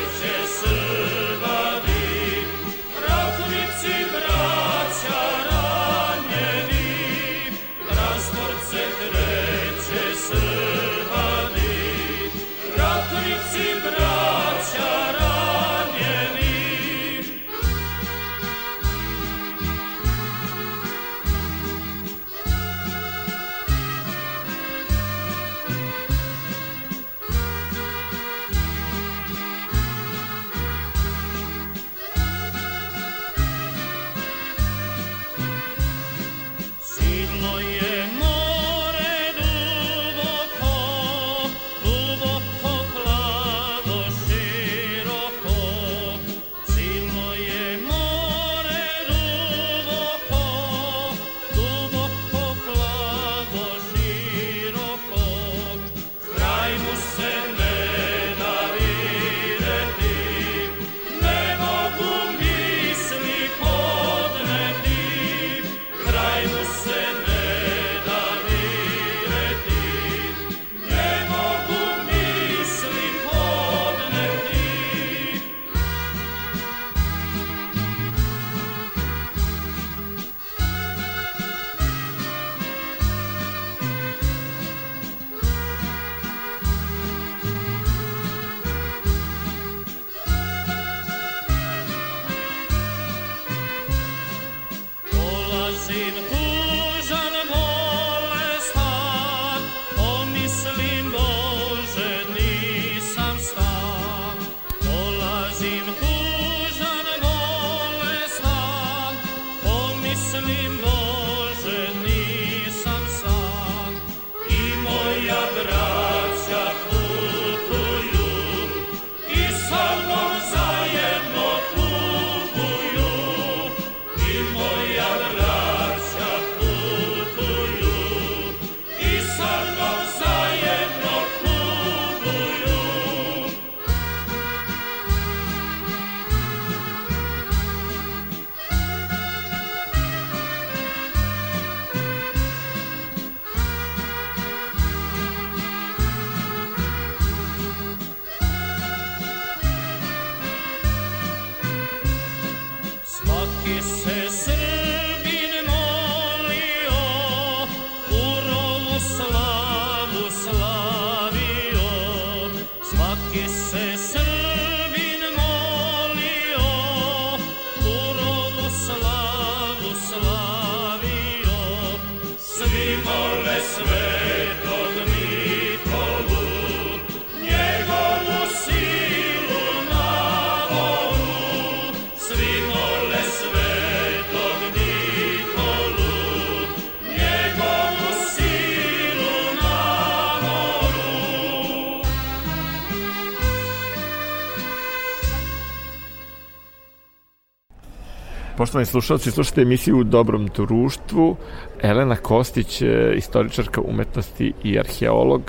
Poštovani 198.77 198.91
slušalci, 198.91 199.31
slušate 199.31 199.61
emisiju 199.61 199.97
u 199.97 200.03
Dobrom 200.03 200.49
društvu. 200.55 201.35
Elena 201.81 202.15
Kostić, 202.15 202.81
e, 202.81 203.13
istoričarka 203.15 203.81
umetnosti 203.81 204.53
i 204.63 204.79
arheolog. 204.79 205.41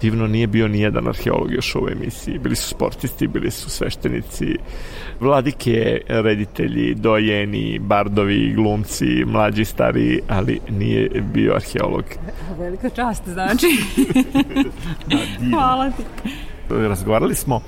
Divno 0.00 0.26
nije 0.26 0.46
bio 0.46 0.68
ni 0.68 0.80
jedan 0.80 1.08
arheolog 1.08 1.52
još 1.52 1.74
u 1.74 1.78
ovoj 1.78 1.92
emisiji. 1.92 2.38
Bili 2.38 2.56
su 2.56 2.68
sportisti, 2.68 3.26
bili 3.26 3.50
su 3.50 3.70
sveštenici, 3.70 4.56
vladike, 5.20 6.00
reditelji, 6.08 6.94
dojeni, 6.94 7.78
bardovi, 7.78 8.52
glumci, 8.56 9.24
mlađi, 9.26 9.64
stari, 9.64 10.20
ali 10.28 10.60
nije 10.68 11.08
bio 11.34 11.54
arheolog. 11.54 12.04
Velika 12.58 12.90
čast, 12.90 13.28
znači. 13.28 13.66
da, 15.10 15.18
Hvala 15.50 15.90
ti. 15.90 16.02
Razgovarali 16.70 17.34
smo 17.34 17.62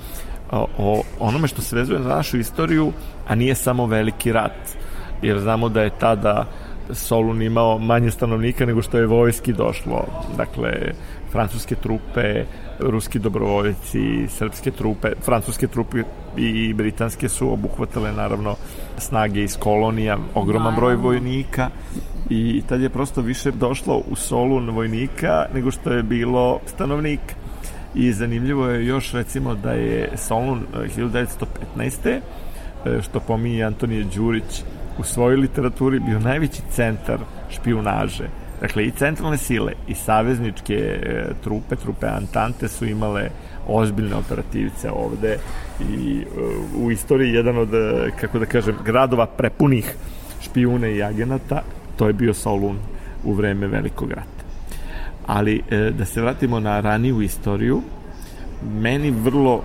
o, 0.51 1.03
onome 1.19 1.47
što 1.47 1.61
se 1.61 1.75
vezuje 1.75 1.99
na 1.99 2.15
našu 2.15 2.37
istoriju, 2.37 2.91
a 3.27 3.35
nije 3.35 3.55
samo 3.55 3.85
veliki 3.85 4.31
rat. 4.31 4.77
Jer 5.21 5.39
znamo 5.39 5.69
da 5.69 5.81
je 5.81 5.97
tada 5.99 6.45
Solun 6.91 7.41
imao 7.41 7.77
manje 7.79 8.11
stanovnika 8.11 8.65
nego 8.65 8.81
što 8.81 8.97
je 8.97 9.07
vojski 9.07 9.53
došlo. 9.53 10.05
Dakle, 10.37 10.71
francuske 11.31 11.75
trupe, 11.75 12.45
ruski 12.79 13.19
dobrovoljci, 13.19 14.27
srpske 14.27 14.71
trupe, 14.71 15.11
francuske 15.21 15.67
trupe 15.67 16.03
i 16.37 16.73
britanske 16.73 17.29
su 17.29 17.53
obuhvatale 17.53 18.11
naravno 18.11 18.55
snage 18.97 19.43
iz 19.43 19.57
kolonija, 19.57 20.17
ogroman 20.33 20.75
broj 20.75 20.95
vojnika 20.95 21.69
i 22.29 22.63
tad 22.69 22.81
je 22.81 22.89
prosto 22.89 23.21
više 23.21 23.51
došlo 23.51 24.01
u 24.11 24.15
Solun 24.15 24.69
vojnika 24.69 25.45
nego 25.53 25.71
što 25.71 25.91
je 25.91 26.03
bilo 26.03 26.59
stanovnika 26.65 27.44
i 27.95 28.13
zanimljivo 28.13 28.67
je 28.67 28.85
još 28.85 29.11
recimo 29.11 29.55
da 29.55 29.71
je 29.71 30.09
Solun 30.17 30.61
1915. 30.73 32.09
Eh, 32.09 32.21
eh, 32.85 33.01
što 33.01 33.19
pominje 33.19 33.63
Antonije 33.63 34.03
Đurić 34.15 34.63
u 34.99 35.03
svojoj 35.03 35.37
literaturi 35.37 35.99
bio 35.99 36.19
najveći 36.19 36.61
centar 36.71 37.19
špijunaže. 37.49 38.27
Dakle, 38.61 38.85
i 38.85 38.91
centralne 38.91 39.37
sile 39.37 39.73
i 39.87 39.95
savezničke 39.95 40.73
e, 40.73 41.25
trupe, 41.43 41.75
trupe 41.75 42.07
Antante 42.07 42.67
su 42.67 42.85
imale 42.85 43.29
ozbiljne 43.67 44.15
operativce 44.15 44.91
ovde 44.91 45.37
i 45.79 46.17
e, 46.17 46.25
u 46.77 46.91
istoriji 46.91 47.33
jedan 47.33 47.57
od, 47.57 47.69
kako 48.21 48.39
da 48.39 48.45
kažem, 48.45 48.75
gradova 48.85 49.25
prepunih 49.25 49.95
špijune 50.41 50.95
i 50.95 51.03
agenata, 51.03 51.63
to 51.97 52.07
je 52.07 52.13
bio 52.13 52.33
Solun 52.33 52.77
u 53.23 53.33
vreme 53.33 53.67
Velikog 53.67 54.11
rata. 54.11 54.34
Ali 55.25 55.61
e, 55.69 55.91
da 55.91 56.05
se 56.05 56.21
vratimo 56.21 56.59
na 56.59 56.79
raniju 56.79 57.21
istoriju, 57.21 57.81
meni 58.81 59.11
vrlo 59.11 59.61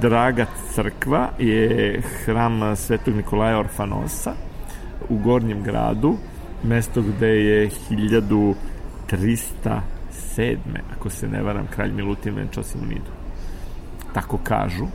draga 0.00 0.46
crkva 0.74 1.28
je 1.38 2.02
hram 2.24 2.76
Svetog 2.76 3.16
Nikolaja 3.16 3.58
Orfanosa 3.58 4.32
u 5.08 5.18
Gornjem 5.18 5.62
gradu, 5.62 6.16
mesto 6.62 7.02
gde 7.02 7.28
je 7.28 7.70
1307. 7.90 8.54
ako 10.96 11.10
se 11.10 11.28
ne 11.28 11.42
varam, 11.42 11.66
kralj 11.66 11.92
Milutin 11.92 12.34
venčao 12.34 12.62
Simonidu. 12.62 13.10
Tako 14.12 14.38
kažu, 14.42 14.86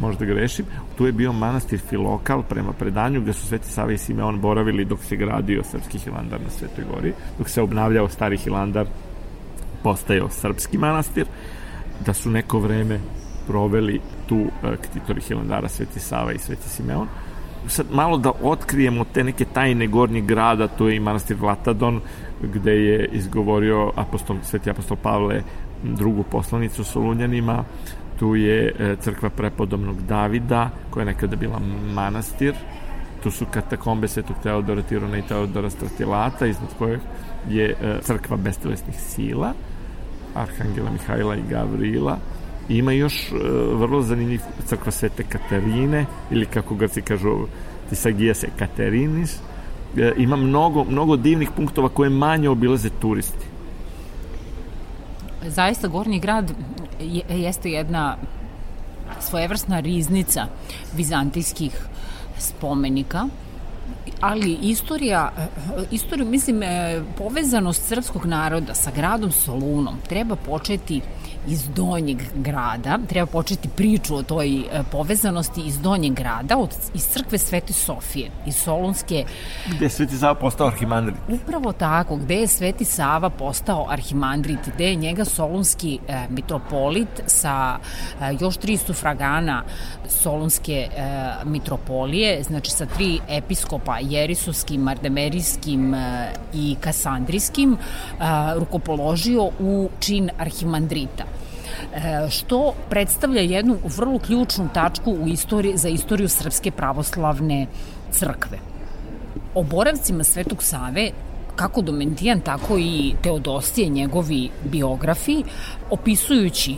možda 0.00 0.24
grešim. 0.24 0.66
Tu 0.98 1.06
je 1.06 1.12
bio 1.12 1.32
manastir 1.32 1.78
Filokal 1.78 2.42
prema 2.42 2.72
predanju 2.72 3.20
gde 3.20 3.32
su 3.32 3.46
Sveti 3.46 3.68
Sava 3.68 3.92
i 3.92 3.98
Simeon 3.98 4.40
boravili 4.40 4.84
dok 4.84 5.02
se 5.02 5.16
gradio 5.16 5.62
srpski 5.62 5.98
hilandar 5.98 6.40
na 6.40 6.50
Svetoj 6.50 6.84
gori, 6.94 7.12
dok 7.38 7.48
se 7.48 7.62
obnavljao 7.62 8.08
stari 8.08 8.36
hilandar 8.36 8.86
postajao 9.82 10.28
srpski 10.30 10.78
manastir, 10.78 11.26
da 12.06 12.14
su 12.14 12.30
neko 12.30 12.58
vreme 12.58 13.00
proveli 13.46 14.00
tu 14.26 14.38
e, 14.38 14.76
ktitori 14.76 15.20
Hilandara 15.20 15.68
Sveti 15.68 16.00
Sava 16.00 16.32
i 16.32 16.38
Sveti 16.38 16.68
Simeon. 16.68 17.08
Sad 17.68 17.86
malo 17.90 18.18
da 18.18 18.32
otkrijemo 18.42 19.04
te 19.04 19.24
neke 19.24 19.44
tajne 19.44 19.86
gornjeg 19.86 20.26
grada, 20.26 20.68
to 20.68 20.88
je 20.88 20.96
i 20.96 21.00
manastir 21.00 21.36
Vlatadon, 21.40 22.00
gde 22.42 22.72
je 22.72 23.08
izgovorio 23.12 23.92
apostol, 23.96 24.36
Sveti 24.42 24.70
apostol 24.70 24.96
Pavle 25.02 25.42
drugu 25.82 26.22
poslanicu 26.22 26.84
Solunjanima, 26.84 27.64
tu 28.18 28.34
je 28.34 28.74
e, 28.78 28.96
crkva 29.00 29.30
prepodobnog 29.30 30.02
Davida, 30.02 30.70
koja 30.90 31.02
je 31.02 31.06
nekada 31.06 31.36
bila 31.36 31.60
manastir, 31.94 32.54
tu 33.26 33.30
su 33.30 33.46
katakombe 33.50 34.08
Svetog 34.08 34.36
Teodora 34.42 34.82
Tirona 34.82 35.18
i 35.18 35.22
Teodora 35.22 35.70
Stratilata, 35.70 36.46
iznad 36.46 36.68
kojeg 36.78 37.00
je 37.50 37.70
e, 37.70 37.98
crkva 38.02 38.36
bestelesnih 38.36 39.00
sila, 39.00 39.52
Arhangela 40.34 40.90
Mihajla 40.90 41.36
i 41.36 41.42
Gavrila. 41.50 42.18
Ima 42.68 42.92
još 42.92 43.32
uh, 43.32 43.38
vrlo 43.80 44.02
zanimljiv 44.02 44.40
crkva 44.66 44.92
Svete 44.92 45.22
Katarine, 45.22 46.06
ili 46.30 46.46
kako 46.46 46.88
se 46.88 47.00
kažu, 47.00 47.46
Tisagija 47.88 48.34
se 48.34 48.48
Katerinis. 48.58 49.34
Uh, 49.34 50.00
ima 50.16 50.36
mnogo, 50.36 50.84
mnogo 50.84 51.16
divnih 51.16 51.50
punktova 51.56 51.88
koje 51.88 52.10
manje 52.10 52.48
obilaze 52.48 52.90
turisti. 53.00 53.46
Zaista 55.46 55.88
Gornji 55.88 56.20
grad 56.20 56.52
je, 57.00 57.22
jeste 57.28 57.70
jedna 57.70 58.16
svojevrsna 59.20 59.80
riznica 59.80 60.46
vizantijskih 60.96 61.86
spomenika 62.38 63.28
ali 64.20 64.58
istorija, 64.62 65.32
istoriju, 65.90 66.26
mislim, 66.26 66.62
e, 66.62 67.02
povezanost 67.18 67.88
srpskog 67.88 68.26
naroda 68.26 68.74
sa 68.74 68.90
gradom 68.90 69.32
Solunom 69.32 69.94
treba 70.08 70.36
početi 70.36 71.00
iz 71.48 71.68
donjeg 71.74 72.22
grada, 72.34 72.98
treba 73.08 73.26
početi 73.26 73.68
priču 73.68 74.14
o 74.14 74.22
toj 74.22 74.58
e, 74.58 74.82
povezanosti 74.92 75.60
iz 75.66 75.78
donjeg 75.78 76.14
grada, 76.14 76.56
od, 76.56 76.74
iz 76.94 77.06
crkve 77.06 77.38
Svete 77.38 77.72
Sofije, 77.72 78.30
iz 78.46 78.56
Solunske... 78.56 79.24
Gde 79.76 79.84
je 79.84 79.90
Sveti 79.90 80.16
Sava 80.16 80.34
postao 80.34 80.66
arhimandrit? 80.66 81.16
Upravo 81.28 81.72
tako, 81.72 82.16
gde 82.16 82.34
je 82.34 82.46
Sveti 82.46 82.84
Sava 82.84 83.30
postao 83.30 83.86
arhimandrit, 83.90 84.58
gde 84.74 84.84
je 84.84 84.94
njega 84.94 85.24
solunski 85.24 85.98
e, 86.08 86.26
mitropolit 86.30 87.22
sa 87.26 87.78
e, 88.20 88.36
još 88.40 88.56
tri 88.56 88.76
sufragana 88.76 89.62
solunske 90.08 90.72
e, 90.72 90.88
mitropolije, 91.44 92.42
znači 92.42 92.70
sa 92.70 92.86
tri 92.86 93.20
episkopa, 93.28 93.98
jerisovskim, 94.00 94.80
mardemerijskim 94.80 95.94
e, 95.94 96.28
i 96.54 96.76
kasandrijskim, 96.80 97.72
e, 97.72 98.24
rukopoložio 98.54 99.50
u 99.58 99.90
čin 100.00 100.30
arhimandrita. 100.38 101.35
E, 101.94 102.30
što 102.30 102.74
predstavlja 102.90 103.40
jednu 103.40 103.76
vrlo 103.96 104.18
ključnu 104.18 104.68
tačku 104.74 105.10
u 105.10 105.28
istoriji, 105.28 105.76
za 105.76 105.88
istoriju 105.88 106.28
Srpske 106.28 106.70
pravoslavne 106.70 107.66
crkve. 108.10 108.58
O 109.54 109.62
boravcima 109.62 110.24
Svetog 110.24 110.62
Save 110.62 111.10
kako 111.56 111.82
Domentijan, 111.82 112.40
tako 112.40 112.78
i 112.78 113.14
Teodosije, 113.22 113.88
njegovi 113.88 114.50
biografi, 114.64 115.42
opisujući 115.90 116.74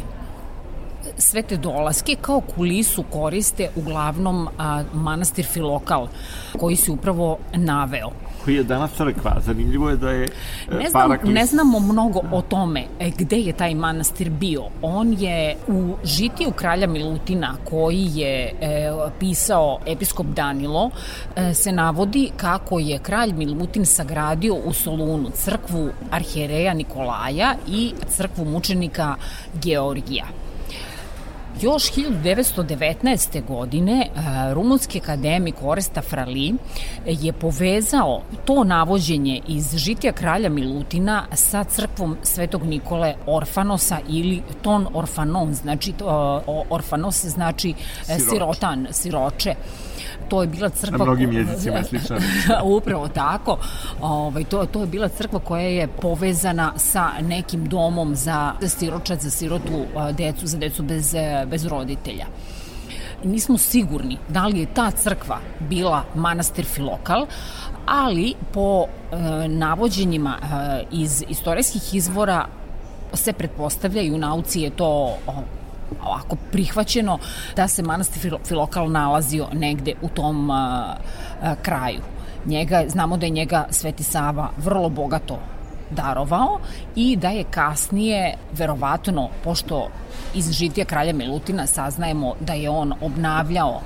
sve 1.18 1.42
te 1.42 1.56
dolaske 1.56 2.16
kao 2.20 2.40
kulisu 2.40 3.04
koriste 3.10 3.70
uglavnom 3.76 4.48
a, 4.58 4.82
manastir 4.92 5.44
Filokal, 5.44 6.08
koji 6.58 6.76
se 6.76 6.90
upravo 6.90 7.38
naveo 7.54 8.10
koji 8.48 8.56
je 8.56 8.62
danas 8.62 8.90
crkva. 8.96 9.36
Zanimljivo 9.46 9.90
je 9.90 9.96
da 9.96 10.10
je 10.10 10.24
e, 10.24 10.74
ne, 10.74 10.90
znam, 10.90 11.02
Paraklis... 11.02 11.34
ne 11.34 11.46
znamo 11.46 11.80
mnogo 11.80 12.20
o 12.32 12.42
tome 12.42 12.84
e, 13.00 13.10
gde 13.18 13.36
je 13.36 13.52
taj 13.52 13.74
manastir 13.74 14.30
bio. 14.30 14.62
On 14.82 15.12
je 15.18 15.56
u 15.66 15.96
žitiju 16.04 16.50
kralja 16.56 16.86
Milutina 16.86 17.54
koji 17.64 18.10
je 18.14 18.54
e, 18.60 18.92
pisao 19.18 19.78
episkop 19.86 20.26
Danilo 20.26 20.90
e, 21.36 21.54
se 21.54 21.72
navodi 21.72 22.30
kako 22.36 22.78
je 22.78 22.98
kralj 22.98 23.32
Milutin 23.32 23.86
sagradio 23.86 24.54
u 24.54 24.72
Solunu 24.72 25.30
crkvu 25.34 25.88
arhijereja 26.10 26.74
Nikolaja 26.74 27.54
i 27.68 27.92
crkvu 28.16 28.44
mučenika 28.44 29.14
Georgija 29.62 30.24
Još 31.60 31.92
1919. 31.92 33.46
godine 33.46 34.00
e, 34.00 34.54
rumunski 34.54 34.98
akademik 34.98 35.54
Oresta 35.62 36.02
Frali 36.02 36.54
je 37.06 37.32
povezao 37.32 38.22
to 38.44 38.64
navođenje 38.64 39.40
iz 39.48 39.76
žitija 39.76 40.12
kralja 40.12 40.48
Milutina 40.48 41.26
sa 41.32 41.64
crkvom 41.64 42.16
Svetog 42.22 42.64
Nikole 42.64 43.14
Orfanosa 43.26 43.98
ili 44.08 44.42
ton 44.62 44.86
orfanon, 44.94 45.54
znači 45.54 45.92
orfanos 46.70 47.24
znači 47.24 47.74
e, 48.08 48.18
sirotan, 48.18 48.86
siroče 48.90 49.54
to 50.28 50.42
je 50.42 50.48
bila 50.48 50.68
crkva... 50.68 50.98
Na 50.98 51.04
mnogim 51.04 51.32
jezicima 51.32 51.76
je 51.76 51.84
slična 51.84 52.16
Upravo 52.76 53.08
tako. 53.08 53.58
Ovaj, 54.00 54.44
to, 54.44 54.66
to 54.66 54.80
je 54.80 54.86
bila 54.86 55.08
crkva 55.08 55.38
koja 55.38 55.62
je 55.62 55.88
povezana 55.88 56.72
sa 56.76 57.10
nekim 57.20 57.68
domom 57.68 58.14
za 58.14 58.52
siročad, 58.66 59.20
za 59.20 59.30
sirotu 59.30 59.84
decu, 60.12 60.46
za 60.46 60.58
decu 60.58 60.82
bez, 60.82 61.14
bez 61.46 61.66
roditelja 61.66 62.26
nismo 63.24 63.58
sigurni 63.58 64.18
da 64.28 64.46
li 64.46 64.60
je 64.60 64.74
ta 64.74 64.90
crkva 64.90 65.38
bila 65.60 66.04
manastir 66.14 66.64
Filokal, 66.64 67.26
ali 67.86 68.34
po 68.52 68.84
e, 68.84 69.48
navođenjima 69.48 70.38
e, 70.42 70.84
iz 70.92 71.24
istorijskih 71.28 71.94
izvora 71.94 72.46
se 73.14 73.32
pretpostavlja 73.32 74.02
i 74.02 74.12
u 74.12 74.18
nauci 74.18 74.60
je 74.60 74.70
to 74.70 75.16
ovako 76.04 76.36
prihvaćeno 76.52 77.18
da 77.56 77.68
se 77.68 77.82
manastir 77.82 78.36
Filokal 78.44 78.90
nalazio 78.90 79.46
negde 79.52 79.94
u 80.02 80.08
tom 80.08 80.50
a, 80.50 80.96
a, 81.42 81.54
kraju. 81.62 82.00
Njega, 82.46 82.84
znamo 82.88 83.16
da 83.16 83.26
je 83.26 83.30
njega 83.30 83.66
Sveti 83.70 84.02
Sava 84.02 84.50
vrlo 84.56 84.88
bogato 84.88 85.38
darovao 85.90 86.58
i 86.96 87.16
da 87.16 87.28
je 87.28 87.44
kasnije, 87.50 88.34
verovatno, 88.52 89.28
pošto 89.44 89.88
iz 90.34 90.52
žitija 90.52 90.84
kralja 90.84 91.12
Milutina 91.12 91.66
saznajemo 91.66 92.34
da 92.40 92.52
je 92.52 92.70
on 92.70 92.92
obnavljao 93.00 93.80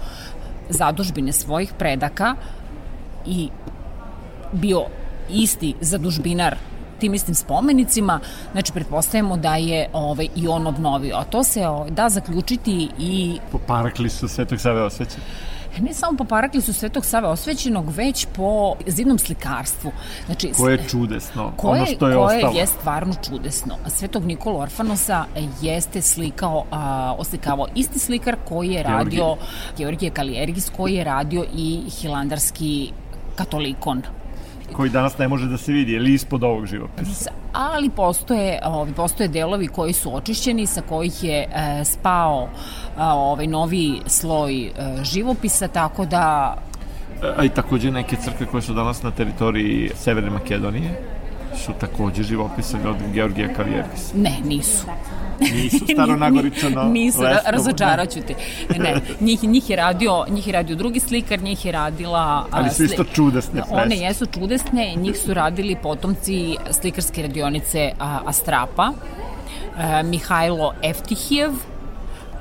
zadužbine 0.68 1.32
svojih 1.32 1.72
predaka 1.78 2.34
i 3.26 3.48
bio 4.52 4.84
isti 5.30 5.74
zadužbinar 5.80 6.56
tim 7.02 7.14
istim 7.14 7.34
spomenicima, 7.34 8.20
znači 8.52 8.72
pretpostavljamo 8.72 9.36
da 9.36 9.56
je 9.56 9.88
ovaj, 9.92 10.28
i 10.36 10.48
on 10.48 10.66
obnovio. 10.66 11.16
A 11.16 11.24
to 11.24 11.44
se 11.44 11.66
ovaj, 11.66 11.90
da 11.90 12.08
zaključiti 12.08 12.88
i... 12.98 13.38
Po 13.52 13.58
paraklisu 13.58 14.28
Svetog 14.28 14.60
Save 14.60 14.82
osvećeno 14.82 15.24
ne 15.80 15.94
samo 15.94 16.18
po 16.18 16.24
paraklisu 16.24 16.72
Svetog 16.72 17.04
Save 17.04 17.28
osvećenog, 17.28 17.90
već 17.90 18.26
po 18.36 18.74
zidnom 18.86 19.18
slikarstvu. 19.18 19.92
Znači, 20.26 20.52
koje 20.56 20.72
je 20.72 20.88
čudesno, 20.88 21.52
koje, 21.56 21.82
ono 21.82 21.86
što 21.86 22.08
je 22.08 22.14
koje 22.14 22.26
ostalo. 22.26 22.52
Koje 22.52 22.60
je 22.60 22.66
stvarno 22.66 23.14
čudesno. 23.28 23.74
Svetog 23.86 24.24
Nikola 24.24 24.62
Orfanosa 24.62 25.24
jeste 25.62 26.02
slikao, 26.02 26.64
a, 26.70 27.14
oslikavao 27.18 27.66
isti 27.74 27.98
slikar 27.98 28.36
koji 28.48 28.68
je 28.70 28.82
radio, 28.82 29.36
Georgije 29.78 30.10
Kalijergis, 30.10 30.70
koji 30.76 30.94
je 30.94 31.04
radio 31.04 31.44
i 31.54 31.82
hilandarski 32.00 32.92
katolikon 33.36 34.02
koji 34.72 34.90
danas 34.90 35.18
ne 35.18 35.28
može 35.28 35.46
da 35.46 35.56
se 35.56 35.72
vidi, 35.72 35.92
ili 35.92 36.14
ispod 36.14 36.44
ovog 36.44 36.66
živopisa. 36.66 37.30
Ali 37.52 37.90
postoje, 37.90 38.60
ovi, 38.64 38.92
postoje 38.92 39.28
delovi 39.28 39.68
koji 39.68 39.92
su 39.92 40.16
očišćeni, 40.16 40.66
sa 40.66 40.82
kojih 40.82 41.24
je 41.24 41.38
e, 41.38 41.84
spao 41.84 42.48
a, 42.96 43.14
ovaj 43.14 43.46
novi 43.46 44.00
sloj 44.06 44.66
e, 44.66 44.72
živopisa, 45.02 45.68
tako 45.68 46.06
da... 46.06 46.56
A 47.36 47.44
i 47.44 47.48
takođe 47.48 47.90
neke 47.90 48.16
crkve 48.16 48.46
koje 48.46 48.62
su 48.62 48.74
danas 48.74 49.02
na 49.02 49.10
teritoriji 49.10 49.90
Severne 49.94 50.30
Makedonije 50.30 51.02
su 51.56 51.72
takođe 51.80 52.22
živopisani 52.22 52.86
od 52.86 52.96
Georgija 53.14 53.54
Kavjergisa. 53.54 54.16
Ne, 54.16 54.36
nisu. 54.44 54.86
Nisu 55.54 55.84
staronagoričano 55.92 56.84
Nisu, 56.84 57.22
razočaraću 57.46 58.20
te. 58.26 58.34
Ne, 58.78 58.94
njih, 59.20 59.44
njih, 59.44 59.70
je 59.70 59.76
radio, 59.76 60.24
njih 60.28 60.46
je 60.46 60.52
radio 60.52 60.76
drugi 60.76 61.00
slikar, 61.00 61.42
njih 61.42 61.64
je 61.64 61.72
radila... 61.72 62.46
Ali 62.50 62.70
su 62.70 62.84
isto 62.84 63.04
čudesne 63.04 63.52
freske. 63.60 63.74
One 63.74 63.96
jesu 63.96 64.26
čudesne, 64.26 64.94
njih 64.96 65.18
su 65.18 65.34
radili 65.34 65.76
potomci 65.82 66.56
slikarske 66.70 67.22
radionice 67.22 67.92
Astrapa, 68.26 68.92
Mihajlo 70.04 70.74
Eftihijev, 70.82 71.52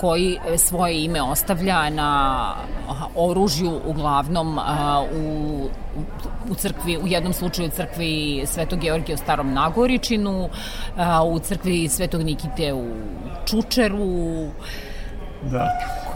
koji 0.01 0.37
svoje 0.57 1.03
ime 1.03 1.21
ostavlja 1.21 1.89
na 1.89 2.53
oružju 3.15 3.79
uglavnom 3.85 4.59
u, 5.13 5.67
u 6.49 6.55
crkvi, 6.55 6.97
u 6.97 7.07
jednom 7.07 7.33
slučaju 7.33 7.67
u 7.67 7.71
crkvi 7.71 8.43
Svetog 8.45 8.79
Georgija 8.79 9.15
u 9.15 9.17
Starom 9.17 9.53
Nagoričinu, 9.53 10.49
u 11.25 11.39
crkvi 11.39 11.87
Svetog 11.87 12.21
Nikite 12.21 12.73
u 12.73 12.85
Čučeru. 13.45 14.49
Da. 15.51 15.67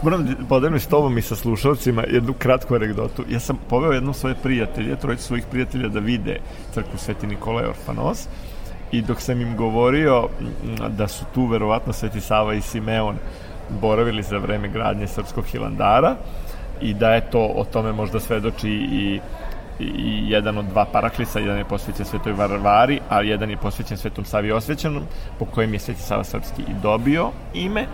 Moram 0.02 0.26
da 0.26 0.32
podelim 0.48 0.80
s 0.80 0.86
tobom 0.86 1.18
i 1.18 1.22
sa 1.22 1.36
slušalcima 1.36 2.02
jednu 2.02 2.32
kratku 2.32 2.74
anegdotu. 2.74 3.24
Ja 3.28 3.40
sam 3.40 3.58
poveo 3.68 3.92
jednom 3.92 4.14
svoje 4.14 4.34
prijatelje, 4.34 4.96
trojicu 4.96 5.22
svojih 5.22 5.44
prijatelja 5.50 5.88
da 5.88 6.00
vide 6.00 6.40
crkvu 6.74 6.98
Sveti 6.98 7.26
Nikola 7.26 7.62
Orfanos 7.68 8.28
i 8.92 9.02
dok 9.02 9.20
sam 9.20 9.40
im 9.40 9.56
govorio 9.56 10.28
da 10.88 11.08
su 11.08 11.24
tu 11.34 11.46
verovatno 11.46 11.92
Sveti 11.92 12.20
Sava 12.20 12.54
i 12.54 12.60
Simeon 12.60 13.16
boravili 13.68 14.22
za 14.22 14.38
vreme 14.38 14.68
gradnje 14.68 15.06
Srpskog 15.06 15.44
Hilandara 15.44 16.16
i 16.80 16.94
da 16.94 17.10
je 17.10 17.30
to 17.30 17.52
o 17.56 17.64
tome 17.64 17.92
možda 17.92 18.20
svedoči 18.20 18.70
i 18.70 19.20
i 19.80 20.30
jedan 20.30 20.58
od 20.58 20.64
dva 20.64 20.84
paraklisa, 20.84 21.38
jedan 21.38 21.58
je 21.58 21.64
posvećen 21.64 22.06
Svetoj 22.06 22.32
Varvari, 22.32 23.00
a 23.08 23.22
jedan 23.22 23.50
je 23.50 23.56
posvećen 23.56 23.96
Svetom 23.96 24.24
Savi 24.24 24.52
Osvećenom, 24.52 25.02
po 25.38 25.44
kojem 25.44 25.72
je 25.72 25.78
Sveti 25.78 26.02
Sava 26.02 26.24
Srpski 26.24 26.62
i 26.62 26.80
dobio 26.82 27.30
ime. 27.54 27.86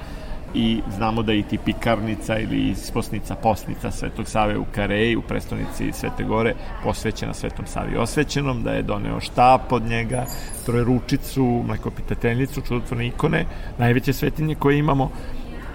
I 0.54 0.80
znamo 0.96 1.22
da 1.22 1.32
i 1.32 1.42
tipikarnica 1.42 2.38
ili 2.38 2.56
isposnica 2.56 3.34
posnica 3.34 3.90
Svetog 3.90 4.28
Save 4.28 4.58
u 4.58 4.64
Kareji, 4.74 5.16
u 5.16 5.22
prestonici 5.22 5.92
Svete 5.92 6.24
Gore, 6.24 6.54
posvećena 6.84 7.34
Svetom 7.34 7.66
Savi 7.66 7.96
Osvećenom, 7.96 8.62
da 8.62 8.70
je 8.72 8.82
doneo 8.82 9.20
štap 9.20 9.72
od 9.72 9.82
njega, 9.82 10.24
trojeručicu, 10.66 11.62
mlekopitateljnicu, 11.66 12.60
čudotvorne 12.60 13.06
ikone, 13.06 13.46
najveće 13.78 14.12
svetinje 14.12 14.54
koje 14.54 14.78
imamo, 14.78 15.10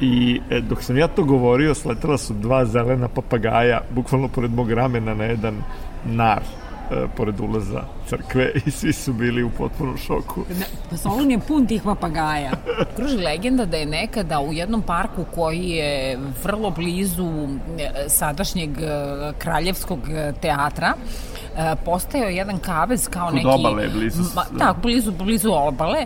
i 0.02 0.42
e, 0.50 0.62
dok 0.62 0.84
sam 0.84 0.98
ja 0.98 1.08
to 1.08 1.24
govorio 1.24 1.76
sletela 1.76 2.18
su 2.18 2.34
dva 2.34 2.66
zelena 2.66 3.08
papagaja 3.08 3.82
bukvalno 3.90 4.28
pored 4.28 4.52
mog 4.52 4.72
ramena 4.72 5.14
na 5.14 5.24
jedan 5.24 5.64
nar 6.06 6.42
e, 6.92 7.08
pored 7.16 7.40
ulaza 7.40 7.84
crkve 8.10 8.52
i 8.66 8.72
svi 8.72 8.94
su 8.94 9.14
bili 9.14 9.44
u 9.44 9.50
potpunom 9.50 9.98
šoku. 9.98 10.46
Pa 10.90 10.98
Solun 10.98 11.32
je 11.32 11.40
pun 11.40 11.68
tih 11.68 11.82
papagaja. 11.84 12.52
Kruži 12.96 13.18
legenda 13.18 13.66
da 13.66 13.78
je 13.78 13.86
nekada 13.86 14.40
u 14.40 14.54
jednom 14.54 14.82
parku 14.82 15.26
koji 15.36 15.70
je 15.70 16.20
vrlo 16.44 16.70
blizu 16.70 17.48
e, 17.80 18.10
sadašnjeg 18.10 18.70
e, 18.82 18.84
kraljevskog 19.38 20.00
teatra 20.42 20.94
postajao 21.86 22.30
jedan 22.30 22.60
kavez 22.60 23.10
kao 23.10 23.28
Kod 23.28 23.36
neki... 23.36 23.48
obale, 23.48 23.88
blizu... 23.88 24.24
Ma, 24.36 24.44
da, 24.58 24.76
blizu, 24.82 25.12
blizu 25.12 25.52
obale, 25.52 26.06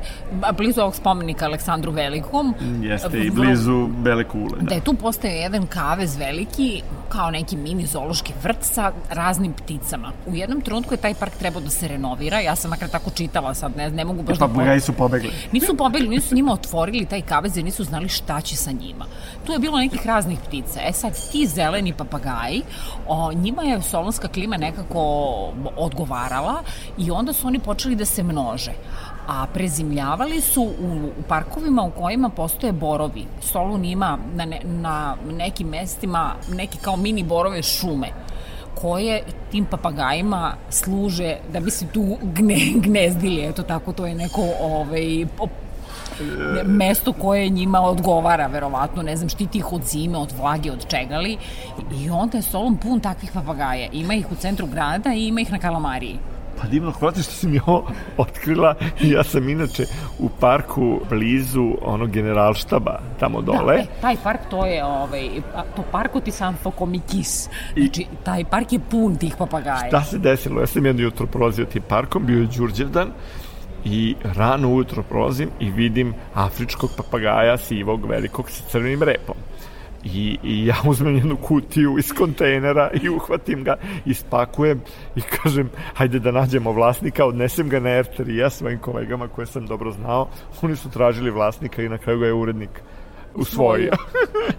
blizu 0.57 0.81
ovog 0.81 0.95
spomenika 0.95 1.45
Aleksandru 1.45 1.91
Velikom. 1.91 2.53
Jeste, 2.81 3.19
i 3.19 3.29
blizu 3.29 3.87
Bele 3.87 4.23
kule. 4.23 4.57
Da. 4.59 4.65
da 4.65 4.75
je 4.75 4.81
tu 4.81 4.93
postao 4.93 5.31
jedan 5.31 5.67
kavez 5.67 6.17
veliki, 6.17 6.81
kao 7.11 7.31
neki 7.31 7.57
mini 7.57 7.85
zoološki 7.85 8.33
vrt 8.43 8.57
sa 8.61 8.91
raznim 9.09 9.53
pticama. 9.53 10.11
U 10.27 10.35
jednom 10.35 10.61
trenutku 10.61 10.93
je 10.93 10.97
taj 10.97 11.13
park 11.13 11.33
trebao 11.39 11.61
da 11.61 11.69
se 11.69 11.87
renovira, 11.87 12.39
ja 12.39 12.55
sam 12.55 12.69
makar 12.69 12.89
tako 12.89 13.09
čitala 13.09 13.53
sad, 13.53 13.77
ne, 13.77 13.89
ne 13.89 14.05
mogu 14.05 14.23
baš 14.23 14.39
pa, 14.39 14.47
da... 14.47 14.53
Pa 14.53 14.79
su 14.79 14.93
pobegli. 14.93 15.31
Nisu 15.51 15.77
pobegli, 15.77 16.09
nisu 16.09 16.35
njima 16.35 16.53
otvorili 16.53 17.05
taj 17.05 17.21
kavez 17.21 17.57
jer 17.57 17.65
nisu 17.65 17.83
znali 17.83 18.09
šta 18.09 18.41
će 18.41 18.55
sa 18.55 18.71
njima. 18.71 19.05
Tu 19.45 19.53
je 19.53 19.59
bilo 19.59 19.77
nekih 19.77 20.05
raznih 20.05 20.39
ptica. 20.47 20.79
E 20.83 20.93
sad, 20.93 21.31
ti 21.31 21.47
zeleni 21.47 21.93
papagaji, 21.93 22.61
o, 23.07 23.33
njima 23.33 23.63
je 23.63 23.81
solonska 23.81 24.27
klima 24.27 24.57
nekako 24.57 25.01
odgovarala 25.77 26.63
i 26.97 27.11
onda 27.11 27.33
su 27.33 27.47
oni 27.47 27.59
počeli 27.59 27.95
da 27.95 28.05
se 28.05 28.23
množe 28.23 28.71
a 29.31 29.45
prezimljavali 29.53 30.41
su 30.41 30.61
u, 30.61 31.09
u 31.19 31.23
parkovima 31.27 31.83
u 31.83 31.91
kojima 31.91 32.29
postoje 32.29 32.73
borovi. 32.73 33.25
Solun 33.41 33.85
ima 33.85 34.17
na, 34.35 34.45
ne, 34.45 34.59
na 34.63 35.15
nekim 35.37 35.67
mestima 35.67 36.35
neke 36.53 36.77
kao 36.81 36.97
mini 36.97 37.23
borove 37.23 37.63
šume 37.63 38.07
koje 38.81 39.23
tim 39.51 39.65
papagajima 39.65 40.53
služe 40.69 41.35
da 41.53 41.59
bi 41.59 41.71
se 41.71 41.87
tu 41.87 42.17
gne, 42.21 42.59
gnezdili, 42.75 43.45
eto 43.45 43.63
tako, 43.63 43.93
to 43.93 44.05
je 44.05 44.15
neko 44.15 44.41
ovaj, 44.61 45.25
mesto 46.65 47.13
koje 47.13 47.49
njima 47.49 47.81
odgovara, 47.81 48.47
verovatno, 48.47 49.03
ne 49.03 49.15
znam, 49.15 49.29
štiti 49.29 49.57
ih 49.57 49.73
od 49.73 49.83
zime, 49.85 50.17
od 50.17 50.31
vlage, 50.37 50.71
od 50.71 50.87
čegali 50.87 51.37
i 52.03 52.09
onda 52.09 52.37
je 52.37 52.41
Solon 52.41 52.77
pun 52.77 52.99
takvih 52.99 53.31
papagaja. 53.33 53.87
Ima 53.93 54.13
ih 54.13 54.31
u 54.31 54.35
centru 54.35 54.67
grada 54.67 55.13
i 55.13 55.27
ima 55.27 55.41
ih 55.41 55.51
na 55.51 55.59
Kalamariji. 55.59 56.17
Pa 56.61 56.67
divno, 56.67 56.91
hvala 56.91 57.13
ti 57.13 57.23
što 57.23 57.31
si 57.31 57.47
mi 57.47 57.59
ovo 57.65 57.87
otkrila. 58.17 58.75
Ja 59.01 59.23
sam 59.23 59.49
inače 59.49 59.83
u 60.19 60.29
parku 60.39 60.99
blizu 61.09 61.71
onog 61.81 62.11
generalštaba, 62.11 62.99
tamo 63.19 63.41
dole. 63.41 63.75
Da, 63.75 63.81
e, 63.81 63.85
taj 64.01 64.15
park 64.23 64.39
to 64.49 64.65
je, 64.65 64.85
ovaj, 64.85 65.29
to 65.75 65.83
parko 65.91 66.19
ti 66.19 66.31
sam 66.31 66.57
Fokomikis. 66.63 67.49
Znači, 67.77 68.05
taj 68.23 68.45
park 68.45 68.73
je 68.73 68.79
pun 68.79 69.15
tih 69.15 69.35
papagaja. 69.37 69.87
Šta 69.87 70.03
se 70.03 70.17
desilo? 70.17 70.61
Ja 70.61 70.67
sam 70.67 70.85
jedno 70.85 71.01
jutro 71.01 71.27
prolazio 71.27 71.65
tim 71.65 71.83
parkom, 71.87 72.25
bio 72.25 72.39
je 72.39 72.47
Đurđevdan 72.57 73.07
i 73.85 74.15
rano 74.23 74.73
ujutro 74.73 75.03
prolazim 75.03 75.49
i 75.59 75.69
vidim 75.69 76.13
afričkog 76.33 76.89
papagaja 76.97 77.57
sivog 77.57 78.05
velikog 78.05 78.49
sa 78.49 78.63
crvenim 78.69 79.03
repom. 79.03 79.35
I, 80.03 80.37
i 80.43 80.65
ja 80.65 80.75
uzmem 80.85 81.15
jednu 81.15 81.37
kutiju 81.37 81.97
iz 81.99 82.13
kontejnera 82.13 82.89
i 83.03 83.09
uhvatim 83.09 83.63
ga, 83.63 83.75
ispakujem 84.05 84.81
i 85.15 85.21
kažem, 85.21 85.69
hajde 85.93 86.19
da 86.19 86.31
nađemo 86.31 86.71
vlasnika, 86.71 87.25
odnesem 87.25 87.69
ga 87.69 87.79
na 87.79 87.89
r 87.89 88.07
ja 88.27 88.49
svojim 88.49 88.79
kolegama 88.79 89.27
koje 89.27 89.45
sam 89.45 89.67
dobro 89.67 89.91
znao, 89.91 90.27
oni 90.61 90.75
su 90.75 90.89
tražili 90.89 91.31
vlasnika 91.31 91.83
i 91.83 91.89
na 91.89 91.97
kraju 91.97 92.19
ga 92.19 92.25
je 92.25 92.33
urednik 92.33 92.69
usvojio. 93.35 93.91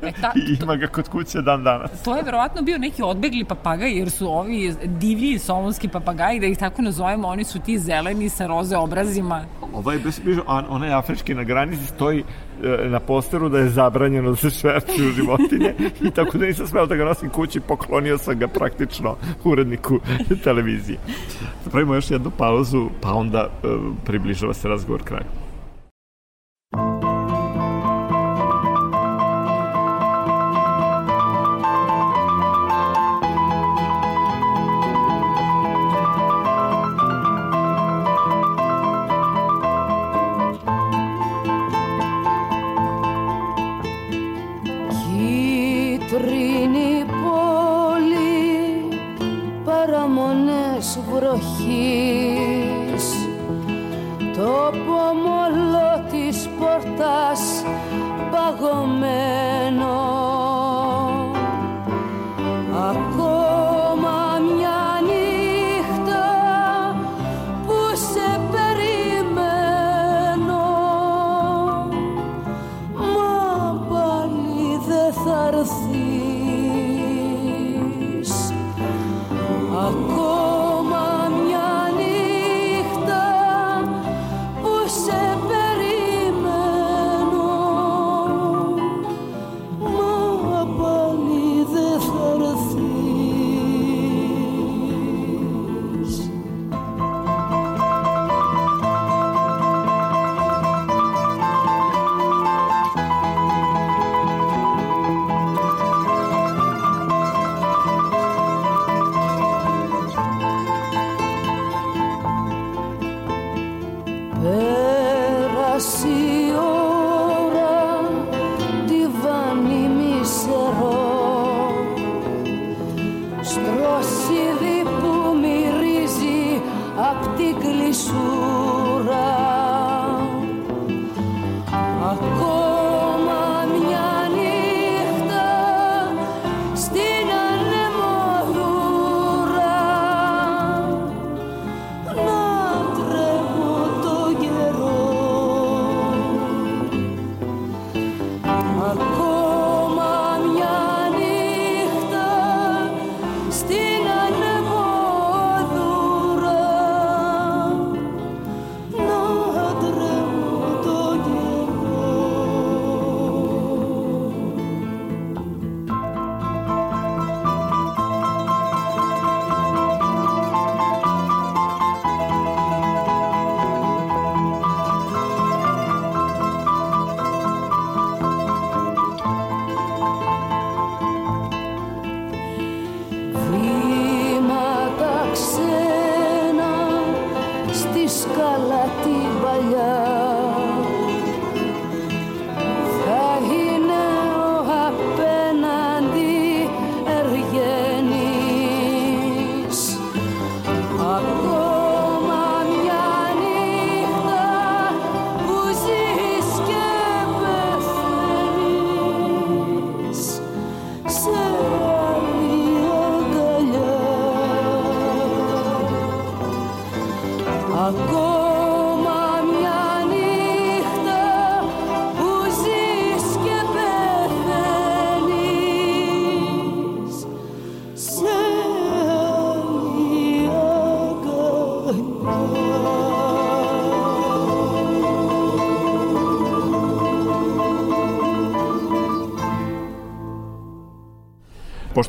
E, 0.02 0.12
ta, 0.20 0.32
I 0.36 0.62
ima 0.62 0.76
ga 0.76 0.86
kod 0.86 1.08
kuće 1.08 1.42
dan 1.42 1.64
danas. 1.64 2.02
To 2.02 2.16
je 2.16 2.22
verovatno 2.22 2.62
bio 2.62 2.78
neki 2.78 3.02
odbegli 3.02 3.44
papagaj, 3.44 3.98
jer 3.98 4.10
su 4.10 4.28
ovi 4.28 4.74
divlji 4.84 5.38
solonski 5.38 5.88
papagaji, 5.88 6.40
da 6.40 6.46
ih 6.46 6.58
tako 6.58 6.82
nazovemo, 6.82 7.28
oni 7.28 7.44
su 7.44 7.60
ti 7.60 7.78
zeleni 7.78 8.28
sa 8.28 8.46
roze 8.46 8.76
obrazima. 8.76 9.44
Ovaj 9.72 9.98
bez 9.98 10.20
onaj 10.68 10.92
afrički 10.92 11.34
na 11.34 11.44
granici 11.44 11.86
stoji 11.86 12.24
e, 12.64 12.88
na 12.88 13.00
posteru 13.00 13.48
da 13.48 13.58
je 13.58 13.70
zabranjeno 13.70 14.30
da 14.30 14.36
se 14.36 14.70
životinje 15.16 15.74
i 16.02 16.10
tako 16.10 16.38
da 16.38 16.46
nisam 16.46 16.66
smeo 16.66 16.86
da 16.86 16.96
ga 16.96 17.04
nosim 17.04 17.30
kući, 17.30 17.60
poklonio 17.60 18.18
sam 18.18 18.38
ga 18.38 18.48
praktično 18.48 19.16
uredniku 19.44 20.00
televizije. 20.44 20.98
Pravimo 21.70 21.94
još 21.94 22.10
jednu 22.10 22.30
pauzu, 22.38 22.88
pa 23.00 23.12
onda 23.12 23.46
uh, 23.46 23.70
približava 24.04 24.54
se 24.54 24.68
razgovor 24.68 25.02
kraju. 25.02 25.41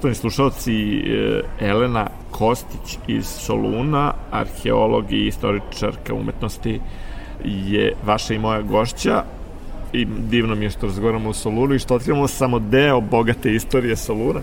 Poštovani 0.04 0.16
slušalci, 0.16 0.74
e, 1.00 1.42
Elena 1.60 2.08
Kostić 2.32 2.98
iz 3.08 3.26
Soluna, 3.26 4.14
arheolog 4.32 5.12
i 5.12 5.28
istoričarka 5.28 6.14
umetnosti, 6.14 6.80
je 7.46 7.94
vaša 8.06 8.34
i 8.34 8.40
moja 8.40 8.62
gošća 8.62 9.24
i 9.94 10.06
divno 10.06 10.56
mi 10.56 10.66
je 10.66 10.70
što 10.70 10.86
razgovaramo 10.86 11.30
o 11.30 11.34
Solunu 11.34 11.76
i 11.76 11.80
što 11.80 11.96
otkrivamo 11.96 12.28
samo 12.28 12.60
deo 12.60 13.02
bogate 13.02 13.56
istorije 13.56 13.96
Soluna. 13.96 14.42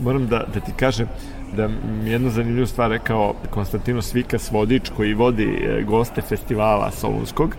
Moram 0.00 0.26
da, 0.26 0.44
da 0.54 0.60
ti 0.60 0.72
kažem 0.76 1.08
da 1.56 1.68
mi 1.68 2.10
jednu 2.10 2.30
zanimljivu 2.30 2.66
stvar 2.66 2.90
rekao 2.90 3.34
Konstantino 3.50 4.02
Svikas 4.02 4.50
Vodič 4.50 4.90
koji 4.96 5.14
vodi 5.14 5.44
e, 5.44 5.82
goste 5.82 6.22
festivala 6.22 6.90
Solunskog. 6.90 7.56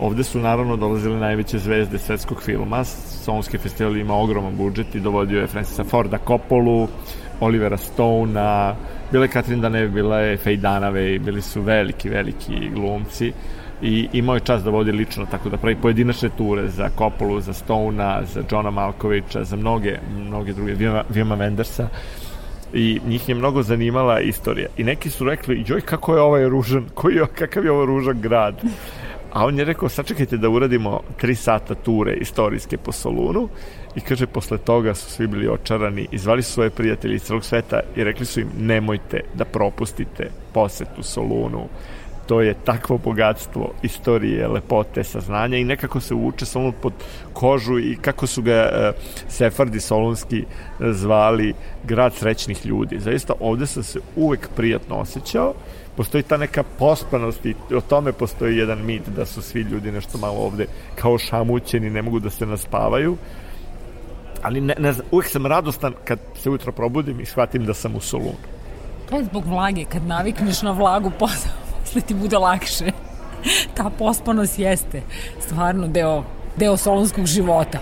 Ovde 0.00 0.24
su 0.24 0.40
naravno 0.40 0.76
dolazile 0.76 1.16
najveće 1.16 1.58
zvezde 1.58 1.98
svetskog 1.98 2.42
filma. 2.42 2.84
Solunski 3.22 3.58
festival 3.58 3.96
ima 3.96 4.14
ogroman 4.14 4.56
budžet 4.56 4.94
i 4.94 5.00
dovodio 5.00 5.40
je 5.40 5.46
Francisa 5.46 5.84
Forda 5.84 6.18
Coppolu, 6.26 6.88
Olivera 7.40 7.76
Stonea, 7.76 8.74
bila 9.12 9.24
je 9.24 9.28
Katrin 9.28 9.60
Danev, 9.60 9.90
bila 9.90 10.18
je 10.18 10.38
Faye 10.38 10.60
Dunaway, 10.60 11.18
bili 11.18 11.42
su 11.42 11.62
veliki, 11.62 12.08
veliki 12.08 12.70
glumci 12.74 13.32
i 13.82 14.08
imao 14.12 14.34
je 14.34 14.40
čas 14.40 14.62
da 14.62 14.70
vodi 14.70 14.92
lično, 14.92 15.26
tako 15.30 15.48
da 15.48 15.56
pravi 15.56 15.76
pojedinačne 15.76 16.28
ture 16.38 16.68
za 16.68 16.88
Kopolu, 16.88 17.40
za 17.40 17.52
Stona, 17.52 18.22
za 18.34 18.42
Johna 18.50 18.70
Malkovića, 18.70 19.44
za 19.44 19.56
mnoge, 19.56 19.98
mnoge 20.18 20.52
druge, 20.52 20.74
Vima 21.08 21.36
Wendersa 21.36 21.86
i 22.72 23.00
njih 23.06 23.28
je 23.28 23.34
mnogo 23.34 23.62
zanimala 23.62 24.20
istorija. 24.20 24.68
I 24.76 24.84
neki 24.84 25.10
su 25.10 25.24
rekli, 25.24 25.64
joj, 25.66 25.80
kako 25.80 26.14
je 26.14 26.20
ovaj 26.20 26.48
ružan, 26.48 26.86
koji 26.94 27.14
je, 27.14 27.26
kakav 27.34 27.64
je 27.64 27.70
ovo 27.70 27.86
ružan 27.86 28.20
grad. 28.20 28.62
A 29.32 29.46
on 29.46 29.58
je 29.58 29.64
rekao, 29.64 29.88
sačekajte 29.88 30.36
da 30.36 30.48
uradimo 30.48 31.00
tri 31.16 31.34
sata 31.34 31.74
ture 31.74 32.14
istorijske 32.14 32.76
po 32.76 32.92
Solunu 32.92 33.48
i 33.96 34.00
kaže, 34.00 34.26
posle 34.26 34.58
toga 34.58 34.94
su 34.94 35.10
svi 35.10 35.26
bili 35.26 35.48
očarani 35.48 36.06
i 36.10 36.18
zvali 36.18 36.42
su 36.42 36.52
svoje 36.52 36.70
prijatelje 36.70 37.14
iz 37.14 37.22
celog 37.22 37.44
sveta 37.44 37.80
i 37.96 38.04
rekli 38.04 38.26
su 38.26 38.40
im, 38.40 38.48
nemojte 38.58 39.20
da 39.34 39.44
propustite 39.44 40.30
posetu 40.52 41.02
Solunu 41.02 41.68
to 42.32 42.40
je 42.40 42.54
takvo 42.64 42.98
bogatstvo 42.98 43.72
istorije, 43.82 44.48
lepote, 44.48 45.04
saznanja 45.04 45.56
i 45.56 45.64
nekako 45.64 46.00
se 46.00 46.14
uče 46.14 46.46
samo 46.46 46.72
pod 46.72 46.92
kožu 47.32 47.78
i 47.78 47.96
kako 48.00 48.26
su 48.26 48.42
ga 48.42 48.70
uh, 48.72 49.02
Sefardi 49.28 49.80
Solunski 49.80 50.38
e, 50.38 50.44
zvali 50.92 51.54
grad 51.84 52.14
srećnih 52.14 52.66
ljudi. 52.66 53.00
Zaista 53.00 53.34
ovde 53.40 53.66
sam 53.66 53.82
se 53.82 54.00
uvek 54.16 54.48
prijatno 54.56 54.96
osjećao, 54.96 55.54
postoji 55.96 56.22
ta 56.22 56.36
neka 56.36 56.62
pospanost 56.78 57.46
i 57.46 57.54
o 57.74 57.80
tome 57.80 58.12
postoji 58.12 58.56
jedan 58.56 58.84
mit 58.84 59.08
da 59.16 59.26
su 59.26 59.42
svi 59.42 59.60
ljudi 59.60 59.92
nešto 59.92 60.18
malo 60.18 60.38
ovde 60.38 60.66
kao 60.94 61.18
šamućeni, 61.18 61.90
ne 61.90 62.02
mogu 62.02 62.20
da 62.20 62.30
se 62.30 62.46
naspavaju, 62.46 63.16
ali 64.42 64.60
ne, 64.60 64.74
ne 64.78 64.92
znam, 64.92 65.06
uvek 65.10 65.28
sam 65.28 65.46
radostan 65.46 65.92
kad 66.04 66.18
se 66.42 66.50
ujutro 66.50 66.72
probudim 66.72 67.20
i 67.20 67.26
shvatim 67.26 67.66
da 67.66 67.74
sam 67.74 67.96
u 67.96 68.00
Solunu. 68.00 68.40
To 69.10 69.16
je 69.18 69.24
zbog 69.24 69.46
vlage, 69.46 69.84
kad 69.84 70.06
navikneš 70.06 70.62
na 70.62 70.72
vlagu, 70.72 71.10
posao 71.18 71.61
posle 71.92 72.06
ti 72.06 72.14
bude 72.14 72.38
lakše. 72.38 72.84
Ta 73.74 73.90
pospanost 73.98 74.58
jeste 74.58 75.02
stvarno 75.40 75.88
deo, 75.88 76.24
deo 76.56 76.76
solonskog 76.76 77.26
života. 77.26 77.78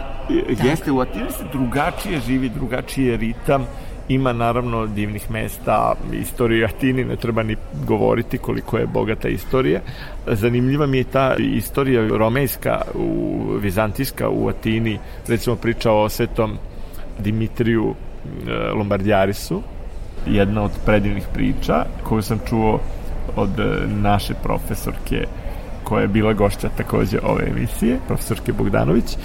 Jeste, 0.64 0.90
u 0.90 1.00
Atini 1.00 1.30
se 1.30 1.44
drugačije 1.52 2.20
živi, 2.26 2.48
drugačije 2.48 3.16
ritam, 3.16 3.66
ima 4.08 4.32
naravno 4.32 4.86
divnih 4.86 5.30
mesta, 5.30 5.94
istorija 6.12 6.68
Atini 6.68 7.04
ne 7.04 7.16
treba 7.16 7.42
ni 7.42 7.56
govoriti 7.86 8.38
koliko 8.38 8.78
je 8.78 8.86
bogata 8.86 9.28
istorija. 9.28 9.80
Zanimljiva 10.26 10.86
mi 10.86 10.98
je 10.98 11.04
ta 11.04 11.34
istorija 11.38 12.08
romejska, 12.08 12.82
u, 12.94 13.38
vizantijska 13.60 14.28
u 14.28 14.48
Atini, 14.48 14.98
recimo 15.28 15.56
priča 15.56 15.92
o 15.92 16.08
svetom 16.08 16.58
Dimitriju 17.18 17.94
e, 17.94 18.52
Lombardijarisu, 18.72 19.62
jedna 20.26 20.62
od 20.62 20.70
predivnih 20.84 21.24
priča 21.34 21.84
koju 22.04 22.22
sam 22.22 22.40
čuo 22.48 22.80
od 23.36 23.58
e, 23.58 23.86
naše 23.86 24.34
profesorke 24.34 25.26
koja 25.84 26.02
je 26.02 26.08
bila 26.08 26.32
gošća 26.32 26.68
takođe 26.76 27.18
ove 27.22 27.44
emisije, 27.50 27.98
profesorke 28.06 28.52
Bogdanović. 28.52 29.16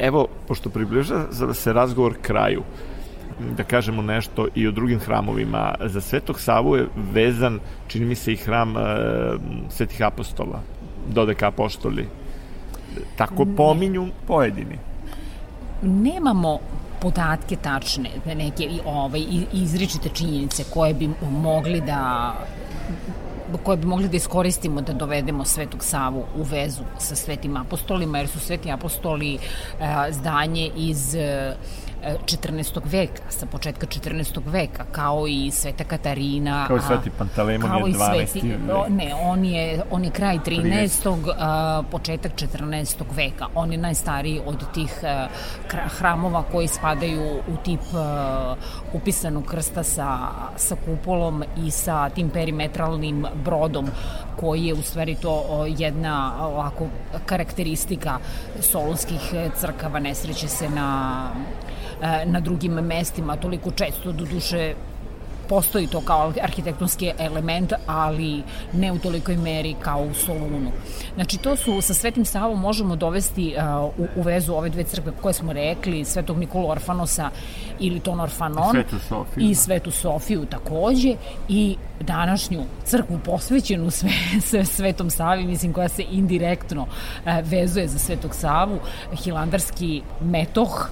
Evo, 0.00 0.26
pošto 0.48 0.70
približava 0.70 1.54
se 1.54 1.72
razgovor 1.72 2.14
kraju, 2.22 2.62
da 3.56 3.64
kažemo 3.64 4.02
nešto 4.02 4.46
i 4.54 4.68
o 4.68 4.70
drugim 4.70 5.00
hramovima. 5.00 5.74
Za 5.80 6.00
Svetog 6.00 6.40
Savu 6.40 6.76
je 6.76 6.86
vezan, 7.12 7.60
čini 7.86 8.06
mi 8.06 8.14
se, 8.14 8.32
i 8.32 8.36
hram 8.36 8.76
e, 8.76 8.80
Svetih 9.68 10.02
apostola, 10.02 10.60
dodeka 11.08 11.48
apostoli. 11.48 12.08
Tako 13.16 13.46
pominju 13.56 14.06
pojedini. 14.26 14.78
Nemamo 15.82 16.58
podatke 17.00 17.56
tačne, 17.56 18.10
neke 18.26 18.68
ovaj, 18.84 19.24
izričite 19.52 20.08
činjenice 20.08 20.64
koje 20.74 20.94
bi 20.94 21.10
mogli 21.30 21.80
da 21.80 22.32
koje 23.62 23.76
bi 23.76 23.86
mogli 23.86 24.08
da 24.08 24.16
iskoristimo 24.16 24.80
da 24.80 24.92
dovedemo 24.92 25.44
Svetog 25.44 25.84
Savu 25.84 26.24
u 26.36 26.42
vezu 26.42 26.82
sa 26.98 27.16
Svetim 27.16 27.56
apostolima, 27.56 28.18
jer 28.18 28.28
su 28.28 28.40
Sveti 28.40 28.70
apostoli 28.70 29.34
e, 29.34 29.38
zdanje 30.12 30.70
iz 30.76 31.14
e, 31.14 31.56
14. 32.04 32.80
veka, 32.84 33.22
sa 33.28 33.46
početka 33.46 33.86
14. 33.86 34.40
veka, 34.46 34.84
kao 34.92 35.26
i 35.28 35.50
Sveta 35.50 35.84
Katarina. 35.84 36.64
Kao 36.66 36.76
i 36.76 36.80
Sveti 36.80 37.10
Pantalemon 37.10 37.70
je 37.70 37.94
12. 37.94 38.26
Sveti, 38.26 38.48
vek. 38.48 38.88
Ne, 38.88 39.14
on 39.22 39.44
je, 39.44 39.82
on 39.90 40.04
je 40.04 40.10
kraj 40.10 40.38
13. 40.38 41.04
13. 41.04 41.32
A, 41.38 41.82
početak 41.90 42.32
14. 42.32 43.02
veka. 43.16 43.46
On 43.54 43.72
je 43.72 43.78
najstariji 43.78 44.40
od 44.46 44.72
tih 44.74 44.92
a, 45.02 45.28
hramova 45.98 46.44
koji 46.52 46.68
spadaju 46.68 47.40
u 47.48 47.56
tip 47.64 47.80
a, 47.94 48.54
upisanog 48.92 49.44
krsta 49.46 49.82
sa, 49.82 50.18
sa 50.56 50.76
kupolom 50.84 51.44
i 51.66 51.70
sa 51.70 52.08
tim 52.10 52.30
perimetralnim 52.30 53.26
brodom 53.44 53.88
koji 54.36 54.64
je 54.64 54.74
u 54.74 54.82
stvari 54.82 55.14
to 55.14 55.64
jedna 55.68 56.46
ovako 56.46 56.86
karakteristika 57.26 58.18
solonskih 58.60 59.20
crkava 59.56 59.98
nesreće 59.98 60.48
se 60.48 60.68
na 60.68 61.30
E, 61.64 61.83
na 62.24 62.40
drugim 62.40 62.72
mestima 62.72 63.36
toliko 63.36 63.70
često, 63.70 64.12
do 64.12 64.24
duše 64.24 64.74
postoji 65.48 65.86
to 65.86 66.00
kao 66.00 66.32
arhitektonski 66.42 67.12
element, 67.18 67.72
ali 67.86 68.42
ne 68.72 68.92
u 68.92 68.98
tolikoj 68.98 69.36
meri 69.36 69.74
kao 69.80 70.02
u 70.02 70.14
Solunu. 70.14 70.70
Znači, 71.14 71.38
to 71.38 71.56
su, 71.56 71.80
sa 71.80 71.94
Svetim 71.94 72.24
Savom 72.24 72.60
možemo 72.60 72.96
dovesti 72.96 73.54
uh, 73.56 73.94
u, 73.98 74.20
u 74.20 74.22
vezu 74.22 74.52
ove 74.52 74.68
dve 74.68 74.84
crkve 74.84 75.12
koje 75.22 75.34
smo 75.34 75.52
rekli, 75.52 76.04
Svetog 76.04 76.38
Nikolu 76.38 76.68
Orfanosa 76.68 77.30
ili 77.80 78.00
Ton 78.00 78.20
Orfanon 78.20 78.72
Svetu 78.72 78.98
Sofiju. 78.98 79.50
i 79.50 79.54
Svetu 79.54 79.90
Sofiju 79.90 80.46
takođe 80.46 81.14
i 81.48 81.76
današnju 82.00 82.60
crkvu 82.84 83.18
posvećenu 83.24 83.90
sve, 83.90 84.10
sve 84.40 84.64
Svetom 84.64 85.10
Savi, 85.10 85.44
mislim 85.44 85.72
koja 85.72 85.88
se 85.88 86.04
indirektno 86.10 86.82
uh, 86.82 86.88
vezuje 87.42 87.88
za 87.88 87.98
Svetog 87.98 88.34
Savu, 88.34 88.78
Hilandarski 89.24 90.02
metoh, 90.20 90.90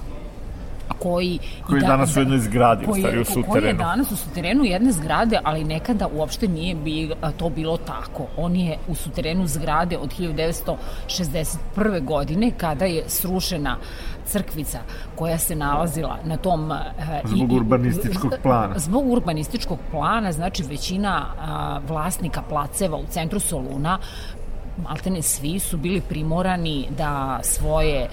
koji... 0.99 1.39
Koji 1.67 1.77
je 1.77 1.81
da, 1.81 1.87
danas 1.87 2.15
u 2.15 2.19
jednoj 2.19 2.39
zgradi, 2.39 2.85
koji, 2.85 3.01
u 3.01 3.03
stvari 3.03 3.21
u 3.21 3.25
suterenu. 3.25 3.51
Koji 3.51 3.67
je 3.67 3.73
danas 3.73 4.11
u 4.11 4.15
suterenu 4.15 4.63
jedne 4.63 4.91
zgrade, 4.91 5.39
ali 5.43 5.63
nekada 5.63 6.07
uopšte 6.07 6.47
nije 6.47 6.75
bi, 6.75 7.11
to 7.37 7.49
bilo 7.49 7.77
tako. 7.77 8.27
On 8.37 8.55
je 8.55 8.77
u 8.87 8.95
suterenu 8.95 9.47
zgrade 9.47 9.97
od 9.97 10.13
1961. 10.19 12.05
godine, 12.05 12.51
kada 12.57 12.85
je 12.85 13.03
srušena 13.07 13.77
crkvica 14.25 14.79
koja 15.15 15.37
se 15.37 15.55
nalazila 15.55 16.17
na 16.25 16.37
tom... 16.37 16.71
Zbog 17.25 17.51
i, 17.51 17.55
urbanističkog 17.55 18.33
plana. 18.43 18.73
Zbog 18.79 19.11
urbanističkog 19.11 19.79
plana, 19.91 20.31
znači 20.31 20.63
većina 20.63 21.25
a, 21.39 21.79
vlasnika 21.87 22.41
placeva 22.49 22.97
u 22.97 23.05
centru 23.09 23.39
Soluna 23.39 23.99
maltene 24.77 25.21
svi 25.21 25.59
su 25.59 25.77
bili 25.77 26.01
primorani 26.01 26.87
da 26.97 27.39
svoje 27.43 28.09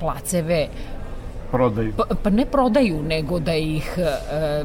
placeve 0.00 0.68
prodaju. 1.54 1.92
Pa, 1.96 2.04
pa 2.22 2.30
ne 2.30 2.46
prodaju, 2.46 3.02
nego 3.02 3.38
da 3.38 3.54
ih... 3.54 3.98
E, 3.98 4.64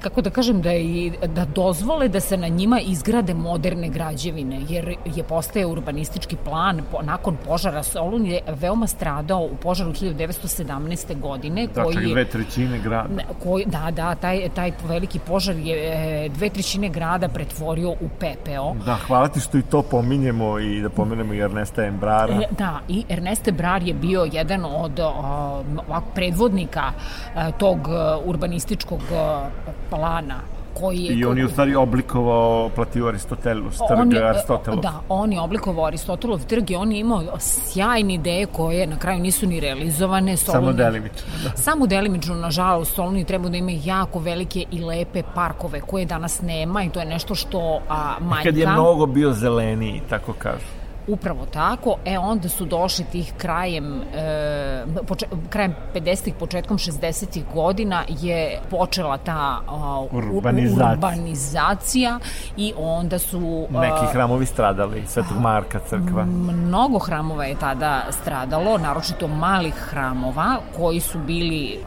kako 0.00 0.22
da 0.22 0.30
kažem, 0.30 0.62
da, 0.62 0.74
i, 0.74 1.12
da 1.26 1.44
dozvole 1.44 2.08
da 2.08 2.20
se 2.20 2.36
na 2.36 2.48
njima 2.48 2.80
izgrade 2.80 3.34
moderne 3.34 3.88
građevine, 3.88 4.60
jer 4.68 4.94
je 5.04 5.24
postaje 5.24 5.66
urbanistički 5.66 6.36
plan 6.36 6.80
po, 6.92 7.02
nakon 7.02 7.36
požara. 7.46 7.82
Solun 7.82 8.26
je 8.26 8.40
veoma 8.60 8.86
stradao 8.86 9.40
u 9.40 9.56
požaru 9.56 9.92
1917. 9.92 11.20
godine. 11.20 11.66
Da, 11.74 11.82
koji 11.82 11.96
je, 11.96 12.12
dve 12.12 12.24
trećine 12.24 12.78
grada. 12.78 13.22
Koji, 13.42 13.64
da, 13.66 13.90
da, 13.90 14.14
taj, 14.14 14.48
taj 14.54 14.72
veliki 14.84 15.18
požar 15.18 15.56
je 15.56 15.76
e, 16.24 16.28
dve 16.28 16.48
trećine 16.48 16.88
grada 16.88 17.28
pretvorio 17.28 17.90
u 17.90 18.08
pepeo. 18.20 18.74
Da, 18.84 18.94
hvala 18.94 19.28
ti 19.28 19.40
što 19.40 19.58
i 19.58 19.62
to 19.62 19.82
pominjemo 19.82 20.58
i 20.58 20.80
da 20.80 20.88
pomenemo 20.90 21.34
i 21.34 21.38
Ernesta 21.38 21.84
Embrara. 21.84 22.34
E, 22.34 22.46
da, 22.58 22.80
i 22.88 23.04
Ernest 23.08 23.48
Ebrar 23.48 23.82
je 23.82 23.94
bio 23.94 24.26
jedan 24.32 24.64
od 24.64 25.00
o, 25.00 25.62
predvodnika 26.14 26.92
e, 27.36 27.52
tog 27.58 27.78
urbanističkog 28.24 29.00
plana 29.90 30.40
koji 30.74 30.98
je... 30.98 31.14
I 31.14 31.24
on 31.24 31.38
je 31.38 31.44
u 31.44 31.48
stvari 31.48 31.74
oblikovao 31.74 32.70
platio 32.74 33.06
Aristotelus, 33.06 33.78
trg 33.88 34.12
je, 34.12 34.28
Aristotelov. 34.28 34.80
Da, 34.80 35.00
on 35.08 35.32
je 35.32 35.40
oblikovao 35.40 35.86
Aristotelov 35.86 36.46
trg 36.46 36.70
i 36.70 36.74
on 36.74 36.92
je 36.92 37.00
imao 37.00 37.22
sjajne 37.38 38.14
ideje 38.14 38.46
koje 38.46 38.86
na 38.86 38.98
kraju 38.98 39.20
nisu 39.20 39.46
ni 39.46 39.60
realizovane. 39.60 40.36
Soluni, 40.36 40.64
samo 40.64 40.72
delimično. 40.72 41.26
Da. 41.44 41.50
Samo 41.56 41.86
delimično, 41.86 42.34
nažalost, 42.34 42.94
Soluni 42.94 43.24
treba 43.24 43.48
da 43.48 43.56
ima 43.56 43.72
jako 43.84 44.18
velike 44.18 44.64
i 44.70 44.80
lepe 44.80 45.22
parkove 45.34 45.80
koje 45.80 46.04
danas 46.04 46.42
nema 46.42 46.84
i 46.84 46.90
to 46.90 47.00
je 47.00 47.06
nešto 47.06 47.34
što 47.34 47.80
a, 47.88 48.14
manjka. 48.20 48.44
Kad 48.44 48.56
je 48.56 48.66
mnogo 48.66 49.06
bio 49.06 49.32
zeleniji, 49.32 50.02
tako 50.10 50.32
kažu. 50.32 50.83
Upravo 51.06 51.46
tako, 51.46 51.96
e 52.04 52.18
onda 52.18 52.48
su 52.48 52.64
došli 52.64 53.04
tih 53.04 53.32
krajem, 53.38 54.00
e, 54.14 54.84
poče, 55.06 55.26
krajem 55.50 55.74
50-ih, 55.94 56.34
početkom 56.38 56.78
60-ih 56.78 57.44
godina 57.54 58.02
je 58.08 58.60
počela 58.70 59.18
ta 59.18 59.60
uh, 59.66 60.14
urbanizacija. 60.18 60.92
urbanizacija 60.92 62.18
i 62.56 62.72
onda 62.76 63.18
su... 63.18 63.66
Neki 63.70 64.12
hramovi 64.12 64.46
stradali, 64.46 65.02
Svetog 65.06 65.38
Marka 65.40 65.80
crkva. 65.88 66.24
Mnogo 66.24 66.98
hramova 66.98 67.44
je 67.44 67.54
tada 67.54 68.02
stradalo, 68.10 68.78
naročito 68.78 69.28
malih 69.28 69.74
hramova 69.74 70.56
koji 70.76 71.00
su 71.00 71.18
bili 71.18 71.78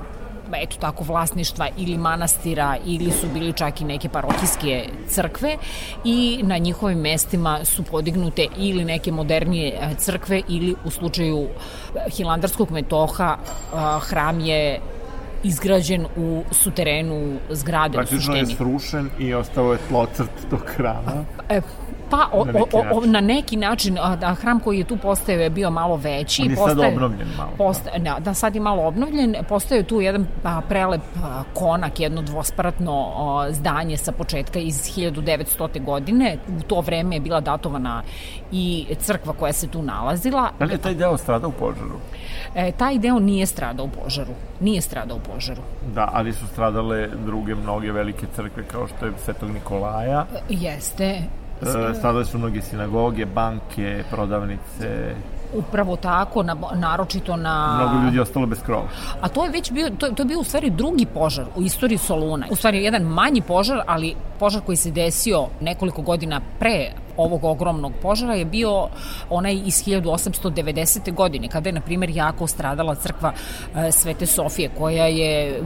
eto 0.55 0.77
tako, 0.79 1.03
vlasništva 1.03 1.67
ili 1.77 1.97
manastira 1.97 2.77
ili 2.85 3.11
su 3.11 3.27
bili 3.33 3.53
čak 3.53 3.81
i 3.81 3.85
neke 3.85 4.09
parohijske 4.09 4.89
crkve 5.09 5.57
i 6.03 6.39
na 6.43 6.57
njihovim 6.57 6.99
mestima 6.99 7.65
su 7.65 7.83
podignute 7.83 8.47
ili 8.57 8.85
neke 8.85 9.11
modernije 9.11 9.67
e, 9.67 9.95
crkve 9.97 10.41
ili 10.47 10.75
u 10.85 10.89
slučaju 10.89 11.47
Hilandarskog 12.17 12.71
metoha 12.71 13.37
hram 14.01 14.39
je 14.39 14.79
izgrađen 15.43 16.05
u 16.17 16.43
suterenu 16.51 17.37
zgrade 17.49 17.97
Praktično 17.97 18.35
je 18.35 18.45
srušen 18.45 19.09
i 19.19 19.33
ostao 19.33 19.71
je 19.71 19.79
tlocrt 19.87 20.49
tog 20.49 20.61
hrama. 20.65 21.25
E, 21.49 21.61
Pa, 22.09 22.29
o, 22.33 22.45
na, 22.45 22.51
neki 22.51 22.75
o, 22.75 22.97
o, 22.97 23.05
na 23.05 23.21
neki 23.21 23.57
način, 23.57 23.97
a, 24.01 24.15
da, 24.15 24.33
hram 24.33 24.59
koji 24.59 24.77
je 24.77 24.83
tu 24.83 24.97
postao 24.97 25.35
je 25.35 25.49
bio 25.49 25.69
malo 25.69 25.95
veći. 25.95 26.41
On 26.41 26.49
je 26.49 26.55
postaje, 26.55 26.75
sad 26.75 26.93
obnovljen 26.93 27.27
malo. 27.37 27.51
Posta, 27.57 27.97
da, 27.97 28.17
da, 28.19 28.33
sad 28.33 28.55
je 28.55 28.61
malo 28.61 28.87
obnovljen. 28.87 29.35
Postoje 29.49 29.83
tu 29.83 30.01
jedan 30.01 30.27
a, 30.43 30.61
prelep 30.69 31.01
a, 31.23 31.43
konak, 31.53 31.99
jedno 31.99 32.21
dvospratno 32.21 33.13
a, 33.15 33.51
zdanje 33.51 33.97
sa 33.97 34.11
početka 34.11 34.59
iz 34.59 34.75
1900. 34.75 35.85
godine. 35.85 36.37
U 36.59 36.61
to 36.61 36.81
vreme 36.81 37.15
je 37.15 37.19
bila 37.19 37.39
datovana 37.39 38.03
i 38.51 38.85
crkva 38.99 39.33
koja 39.33 39.53
se 39.53 39.67
tu 39.67 39.81
nalazila. 39.81 40.49
Da 40.59 40.65
li 40.65 40.73
je 40.73 40.77
taj 40.77 40.95
deo 40.95 41.17
stradao 41.17 41.49
u 41.49 41.53
požaru? 41.53 41.99
E, 42.55 42.71
taj 42.71 42.97
deo 42.97 43.19
nije 43.19 43.45
stradao 43.45 43.85
u 43.85 43.89
požaru. 43.89 44.33
Nije 44.59 44.81
stradao 44.81 45.17
u 45.17 45.33
požaru. 45.33 45.61
Da, 45.93 46.09
ali 46.13 46.33
su 46.33 46.47
stradale 46.47 47.07
druge 47.25 47.55
mnoge 47.55 47.91
velike 47.91 48.25
crkve 48.35 48.63
kao 48.63 48.87
što 48.87 49.05
je 49.05 49.11
Svetog 49.25 49.49
Nikolaja. 49.49 50.25
Jeste. 50.49 51.21
E, 51.61 51.93
stradale 51.93 52.25
su 52.25 52.37
mnoge 52.37 52.61
sinagoge, 52.61 53.25
banke, 53.25 54.03
prodavnice, 54.11 55.15
Upravo 55.53 55.95
tako, 55.95 56.43
na, 56.43 56.55
naročito 56.75 57.35
na... 57.35 57.79
Mnogo 57.81 58.05
ljudi 58.05 58.17
je 58.17 58.21
ostalo 58.21 58.45
bez 58.45 58.61
krova. 58.61 58.87
A 59.21 59.29
to 59.29 59.43
je 59.43 59.51
već 59.51 59.71
bio, 59.71 59.89
to, 59.89 60.07
to 60.07 60.21
je 60.21 60.25
bio 60.25 60.39
u 60.39 60.43
stvari 60.43 60.69
drugi 60.69 61.05
požar 61.05 61.45
u 61.55 61.61
istoriji 61.61 61.97
Soluna. 61.97 62.47
U 62.49 62.55
stvari 62.55 62.83
jedan 62.83 63.01
manji 63.01 63.41
požar, 63.41 63.81
ali 63.87 64.15
požar 64.39 64.61
koji 64.61 64.75
se 64.75 64.91
desio 64.91 65.47
nekoliko 65.61 66.01
godina 66.01 66.41
pre 66.59 66.91
ovog 67.17 67.43
ogromnog 67.43 67.93
požara 68.01 68.33
je 68.33 68.45
bio 68.45 68.87
onaj 69.29 69.53
iz 69.65 69.83
1890. 69.85 71.13
godine, 71.13 71.47
kada 71.47 71.69
je, 71.69 71.73
na 71.73 71.81
primjer, 71.81 72.09
jako 72.09 72.47
stradala 72.47 72.95
crkva 72.95 73.33
e, 73.75 73.91
Svete 73.91 74.25
Sofije, 74.25 74.69
koja 74.77 75.05
je 75.05 75.61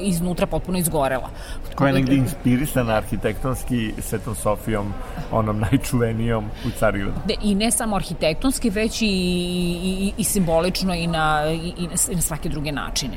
iznutra 0.00 0.46
potpuno 0.46 0.78
izgorela. 0.78 1.28
Koja 1.74 1.88
je 1.88 1.94
negde 1.94 2.14
inspirisana 2.14 2.94
arhitektonski 2.94 3.92
Svetom 3.98 4.34
Sofijom, 4.34 4.92
onom 5.32 5.60
najčuvenijom 5.60 6.44
u 6.44 6.70
Carigradu. 6.78 7.20
De, 7.26 7.34
I 7.42 7.54
ne 7.54 7.70
samo 7.70 7.96
arhitektonski, 7.96 8.70
već 8.70 9.02
i, 9.02 9.06
i, 9.06 10.12
i 10.16 10.24
simbolično 10.24 10.94
i 10.94 11.06
na, 11.06 11.42
i, 11.52 11.72
i 12.10 12.14
na 12.14 12.20
svake 12.20 12.48
druge 12.48 12.72
načine. 12.72 13.16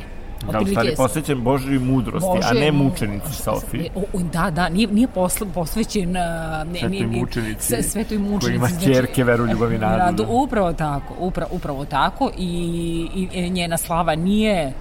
Da, 0.51 0.59
u 0.59 0.65
stvari 0.65 0.93
posvećen 0.97 1.43
Božoj 1.43 1.79
mudrosti, 1.79 2.29
Bože, 2.35 2.47
a 2.47 2.53
ne 2.53 2.71
mučenici 2.71 3.33
Sofije. 3.33 3.89
Da, 4.33 4.51
da, 4.51 4.69
nije, 4.69 4.87
nije 4.87 5.07
posle, 5.07 5.47
posvećen 5.53 6.11
ne, 6.11 6.65
svetoj 6.79 6.89
nije, 6.89 7.07
mučenici, 7.07 7.67
sve, 7.67 7.83
svetoj 7.83 8.17
mučenici. 8.17 8.45
Koji 8.45 8.55
ima 8.55 8.69
čerke, 8.83 9.23
veru, 9.23 9.45
ljubav 9.45 9.73
i 9.73 9.77
nadu. 9.77 10.23
Da, 10.23 10.29
upravo 10.29 10.73
tako, 10.73 11.13
upravo, 11.19 11.49
upravo 11.55 11.85
tako 11.85 12.31
i, 12.37 13.27
i 13.33 13.49
njena 13.49 13.77
slava 13.77 14.15
nije 14.15 14.73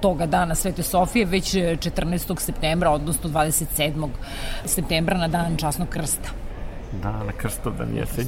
toga 0.00 0.26
dana 0.26 0.54
Svete 0.54 0.82
Sofije, 0.82 1.24
već 1.24 1.54
14. 1.54 2.32
E, 2.32 2.40
septembra, 2.40 2.90
odnosno 2.90 3.30
27. 3.30 4.08
septembra 4.64 5.18
na 5.18 5.28
dan 5.28 5.56
časnog 5.56 5.88
krsta. 5.88 6.28
Da, 7.02 7.12
na 7.12 7.32
krstovdan 7.32 7.96
jesenj. 7.96 8.26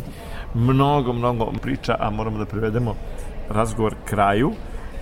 Mnogo, 0.54 1.12
mnogo 1.12 1.52
priča, 1.62 1.96
a 2.00 2.10
moramo 2.10 2.38
da 2.38 2.46
prevedemo 2.46 2.94
razgovor 3.48 3.94
kraju. 4.04 4.52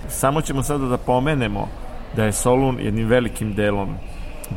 Samo 0.07 0.41
ćemo 0.41 0.63
sada 0.63 0.85
da 0.85 0.97
pomenemo 0.97 1.67
da 2.15 2.23
je 2.25 2.31
Solun 2.31 2.79
jednim 2.79 3.07
velikim 3.07 3.53
delom 3.53 3.95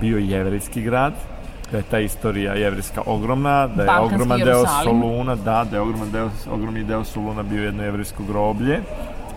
bio 0.00 0.18
jevrijski 0.18 0.82
grad, 0.82 1.12
da 1.72 1.76
je 1.76 1.82
ta 1.90 1.98
istorija 1.98 2.54
jevrijska 2.54 3.02
ogromna, 3.06 3.66
da 3.66 3.82
je 3.82 3.86
Balkanski 3.86 4.14
ogroman 4.14 4.38
Jerusalim. 4.38 5.00
deo 5.00 5.10
Soluna, 5.10 5.34
da, 5.34 5.66
da 5.70 5.76
je 5.76 5.80
ogroman 5.80 6.10
deo, 6.10 6.30
ogromni 6.50 6.84
deo 6.84 7.04
Soluna 7.04 7.42
bio 7.42 7.64
jedno 7.64 7.82
jevrijsko 7.82 8.22
groblje 8.22 8.80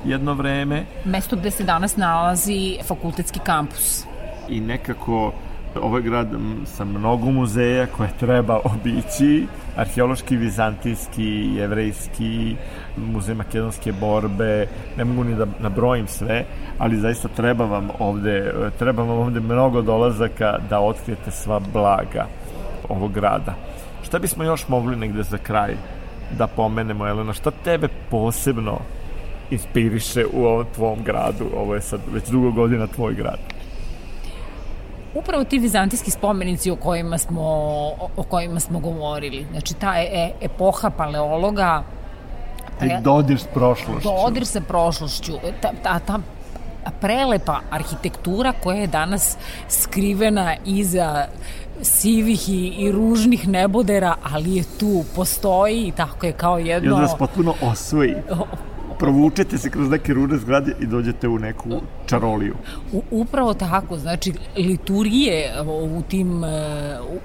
jedno 0.06 0.34
vreme. 0.34 0.86
Mesto 1.06 1.36
gde 1.36 1.52
se 1.52 1.64
danas 1.64 1.98
nalazi 1.98 2.78
fakultetski 2.88 3.40
kampus. 3.40 4.06
I 4.50 4.60
nekako 4.60 5.34
ovaj 5.82 6.02
grad 6.02 6.28
sa 6.66 6.86
mnogo 6.86 7.32
muzeja 7.32 7.88
koje 7.98 8.10
treba 8.20 8.60
obići, 8.64 9.48
arheološki, 9.76 10.38
vizantijski, 10.38 11.50
jevrejski, 11.56 12.56
muzej 12.98 13.36
makedonske 13.36 13.92
borbe, 13.92 14.68
ne 14.98 15.06
mogu 15.06 15.24
ni 15.24 15.36
da 15.36 15.46
nabrojim 15.60 16.08
sve, 16.08 16.46
ali 16.78 17.00
zaista 17.00 17.28
treba 17.28 17.66
vam 17.66 17.90
ovde, 18.00 18.54
treba 18.80 19.04
vam 19.04 19.18
ovde 19.18 19.40
mnogo 19.40 19.82
dolazaka 19.82 20.58
da 20.70 20.80
otkrijete 20.80 21.32
sva 21.32 21.60
blaga 21.74 22.28
ovog 22.90 23.12
grada. 23.14 23.54
Šta 24.04 24.20
bismo 24.20 24.44
još 24.44 24.68
mogli 24.68 24.96
negde 24.96 25.24
za 25.24 25.38
kraj 25.38 25.76
da 26.38 26.48
pomenemo, 26.48 27.08
Elena, 27.08 27.34
šta 27.34 27.52
tebe 27.52 27.88
posebno 28.10 28.80
inspiriše 29.52 30.26
u 30.34 30.46
ovom 30.46 30.66
tvom 30.76 31.04
gradu. 31.04 31.46
Ovo 31.58 31.76
je 31.76 31.82
sad 31.82 32.00
već 32.14 32.30
dugo 32.30 32.52
godina 32.52 32.88
tvoj 32.88 33.14
grad. 33.14 33.40
Upravo 35.16 35.44
ti 35.44 35.60
vizantijski 35.60 36.12
spomenici 36.12 36.72
o 36.72 36.76
kojima 36.76 37.18
smo, 37.18 37.42
o 38.18 38.24
kojima 38.30 38.60
smo 38.60 38.80
govorili. 38.80 39.46
Znači, 39.52 39.74
ta 39.74 39.94
e, 39.98 40.32
epoha 40.42 40.90
paleologa... 40.90 41.84
Taj 42.80 43.02
dodir 43.02 43.40
s 43.40 43.48
prošlošću. 43.54 44.10
Dodir 44.10 44.46
sa 44.46 44.62
prošlošću. 44.62 45.34
Ta, 45.62 45.72
ta, 45.84 46.00
ta 46.00 46.20
prelepa 47.02 47.60
arhitektura 47.72 48.54
koja 48.64 48.78
je 48.78 48.88
danas 48.88 49.38
skrivena 49.70 50.56
iza 50.66 51.26
sivih 51.82 52.50
i, 52.50 52.68
i 52.68 52.92
ružnih 52.92 53.48
nebodera, 53.48 54.16
ali 54.34 54.56
je 54.56 54.64
tu, 54.80 55.04
postoji 55.16 55.88
i 55.88 55.92
tako 55.92 56.26
je 56.26 56.32
kao 56.32 56.58
jedno... 56.58 56.96
Onda 56.96 57.02
nas 57.02 57.18
potpuno 57.18 57.54
osvoji 57.62 58.16
provučete 59.00 59.58
se 59.58 59.70
kroz 59.70 59.90
neke 59.90 60.14
rude 60.14 60.38
zgrade 60.38 60.76
i 60.80 60.86
dođete 60.86 61.28
u 61.28 61.40
neku 61.40 61.70
čaroliju. 62.06 62.56
U, 62.94 63.04
upravo 63.12 63.54
tako, 63.54 63.98
znači 63.98 64.34
liturgije 64.58 65.54
u 65.98 66.02
tim 66.10 66.44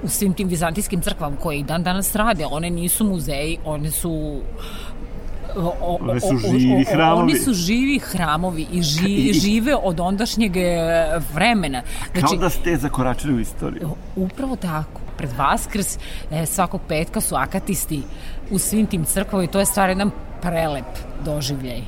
u 0.03 0.09
svim 0.09 0.35
tim 0.35 0.49
vizantijskim 0.49 1.01
crkvama 1.01 1.37
koje 1.37 1.59
i 1.59 1.63
dan 1.63 1.83
danas 1.83 2.15
rade, 2.17 2.47
one 2.51 2.71
nisu 2.71 3.05
muzeji, 3.05 3.59
one 3.65 3.91
su 3.91 4.41
O, 5.57 5.75
o, 5.81 5.99
one 6.01 6.21
su 6.21 6.37
živi 6.37 6.85
hramovi. 6.85 7.23
Oni 7.23 7.39
su 7.39 7.53
živi 7.53 7.99
hramovi 7.99 8.67
i, 8.73 8.83
ži, 8.83 9.15
I 9.15 9.33
žive 9.33 9.75
od 9.77 10.01
ondašnjeg 10.01 10.57
e, 10.57 10.71
vremena. 11.35 11.83
Znači, 12.13 12.27
Kao 12.27 12.37
da 12.37 12.51
ste 12.51 12.77
zakoračili 12.77 13.35
u 13.35 13.41
istoriju. 13.41 13.89
Upravo 14.17 14.57
tako. 14.57 15.01
Pred 15.17 15.31
Vaskrs 15.39 15.99
e, 16.31 16.47
svakog 16.47 16.81
petka 16.89 17.21
su 17.21 17.35
akatisti 17.35 18.03
u 18.53 18.59
svim 18.59 18.87
tim 18.87 19.05
crkvama 19.05 19.45
i 19.45 19.47
to 19.47 19.59
je 19.59 19.67
stvar 19.67 19.89
jedan 19.89 20.11
prelep 20.43 20.85
doživljaj. 21.25 21.81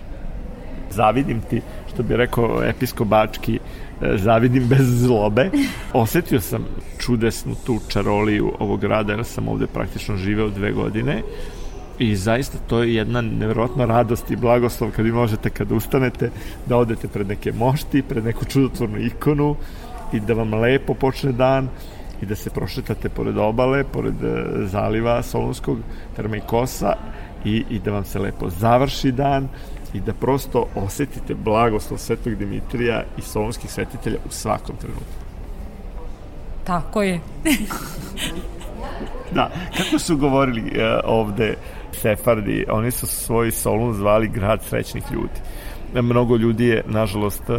Zavidim 0.90 1.40
ti, 1.50 1.60
što 1.94 2.02
bi 2.02 2.16
rekao 2.16 2.62
episkop 2.64 3.08
Bački, 3.08 3.58
e, 4.02 4.16
zavidim 4.16 4.68
bez 4.68 5.00
zlobe. 5.00 5.50
Osetio 5.92 6.40
sam 6.40 6.66
čudesnu 6.98 7.54
tu 7.66 7.78
čaroliju 7.88 8.52
ovog 8.58 8.80
grada, 8.80 9.12
jer 9.12 9.24
sam 9.24 9.48
ovde 9.48 9.66
praktično 9.66 10.16
živeo 10.16 10.48
dve 10.48 10.72
godine 10.72 11.22
i 11.98 12.16
zaista 12.16 12.58
to 12.66 12.82
je 12.82 12.94
jedna 12.94 13.20
nevjerojatna 13.20 13.84
radost 13.84 14.30
i 14.30 14.36
blagoslov 14.36 14.90
kad 14.90 15.04
vi 15.04 15.12
možete 15.12 15.50
kad 15.50 15.72
ustanete 15.72 16.30
da 16.66 16.76
odete 16.76 17.08
pred 17.08 17.28
neke 17.28 17.52
mošti, 17.52 18.02
pred 18.02 18.24
neku 18.24 18.44
čudotvornu 18.44 18.98
ikonu 18.98 19.56
i 20.12 20.20
da 20.20 20.34
vam 20.34 20.54
lepo 20.54 20.94
počne 20.94 21.32
dan 21.32 21.68
i 22.24 22.26
da 22.26 22.36
se 22.36 22.50
prošetate 22.50 23.08
pored 23.08 23.38
obale, 23.38 23.84
pored 23.84 24.24
e, 24.24 24.44
zaliva 24.66 25.22
Solunskog, 25.22 25.78
terma 26.16 26.36
i 26.36 26.40
i, 27.70 27.78
da 27.78 27.92
vam 27.92 28.04
se 28.04 28.18
lepo 28.18 28.48
završi 28.50 29.12
dan 29.12 29.48
i 29.94 30.00
da 30.00 30.12
prosto 30.12 30.66
osetite 30.74 31.34
blagoslov 31.34 31.98
Svetog 31.98 32.34
Dimitrija 32.34 33.02
i 33.18 33.22
solonskih 33.22 33.70
svetitelja 33.70 34.16
u 34.28 34.30
svakom 34.30 34.76
trenutku. 34.76 35.20
Tako 36.64 37.02
je. 37.02 37.20
da, 39.36 39.50
kako 39.76 39.98
su 39.98 40.16
govorili 40.16 40.60
uh, 40.60 41.00
ovde 41.04 41.54
Sefardi, 41.92 42.64
oni 42.70 42.90
su 42.90 43.06
svoj 43.06 43.50
Solun 43.50 43.94
zvali 43.94 44.28
grad 44.28 44.62
srećnih 44.62 45.04
ljudi. 45.12 45.40
Mnogo 46.02 46.36
ljudi 46.36 46.66
je, 46.66 46.82
nažalost, 46.86 47.42
uh, 47.48 47.56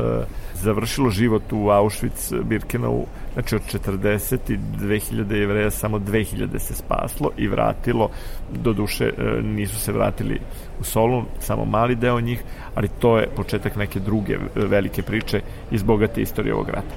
završilo 0.54 1.10
život 1.10 1.44
u 1.52 1.70
Auschwitz, 1.70 2.34
Birkenau, 2.44 3.06
znači 3.34 3.56
od 3.56 3.62
42.000 3.62 5.34
jevreja 5.34 5.72
samo 5.72 6.00
2.000 6.00 6.60
se 6.60 6.74
spaslo 6.74 7.32
i 7.38 7.48
vratilo, 7.48 8.10
do 8.54 8.74
duše 8.74 9.06
e, 9.06 9.42
nisu 9.42 9.80
se 9.80 9.92
vratili 9.92 10.40
u 10.80 10.84
Solun, 10.84 11.26
samo 11.40 11.66
mali 11.66 11.96
deo 11.96 12.22
njih, 12.22 12.44
ali 12.76 12.88
to 13.00 13.18
je 13.18 13.30
početak 13.36 13.76
neke 13.76 14.00
druge 14.00 14.38
velike 14.56 15.02
priče 15.02 15.42
iz 15.72 15.84
bogate 15.84 16.22
istorije 16.22 16.54
ovog 16.54 16.70
rata. 16.70 16.96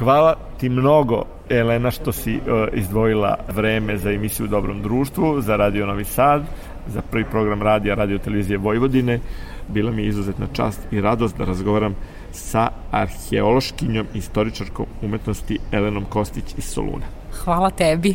Hvala 0.00 0.34
ti 0.60 0.68
mnogo, 0.68 1.24
Elena, 1.48 1.90
što 1.90 2.12
si 2.12 2.36
uh, 2.36 2.42
izdvojila 2.72 3.36
vreme 3.48 3.96
za 3.96 4.10
emisiju 4.10 4.46
u 4.46 4.48
Dobrom 4.48 4.82
društvu, 4.82 5.40
za 5.40 5.56
Radio 5.56 5.86
Novi 5.86 6.04
Sad, 6.04 6.42
za 6.86 7.02
prvi 7.10 7.24
program 7.24 7.62
radija 7.62 7.94
Radio 7.94 8.18
Televizije 8.18 8.58
Vojvodine. 8.58 9.20
Bila 9.68 9.90
mi 9.90 10.02
je 10.02 10.08
izuzetna 10.08 10.46
čast 10.52 10.80
i 10.90 11.00
radost 11.00 11.36
da 11.36 11.44
razgovaram 11.44 11.94
sa 12.32 12.68
arheološkinjom 12.90 14.06
i 14.14 14.18
istoričarkom 14.18 14.86
umetnosti 15.02 15.58
Elenom 15.72 16.04
Kostić 16.04 16.54
iz 16.58 16.64
Soluna. 16.64 17.06
Hvala 17.44 17.70
tebi 17.70 18.14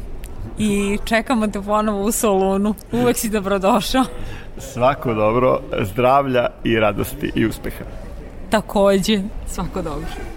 i 0.57 0.97
čekamo 1.05 1.47
te 1.47 1.61
ponovo 1.61 2.03
u 2.03 2.11
Solunu. 2.11 2.75
Uvek 2.91 3.17
si 3.17 3.29
dobrodošao. 3.29 4.03
Svako 4.57 5.13
dobro, 5.13 5.59
zdravlja 5.81 6.47
i 6.63 6.79
radosti 6.79 7.31
i 7.35 7.45
uspeha. 7.45 7.85
Takođe, 8.49 9.21
svako 9.47 9.81
dobro. 9.81 10.34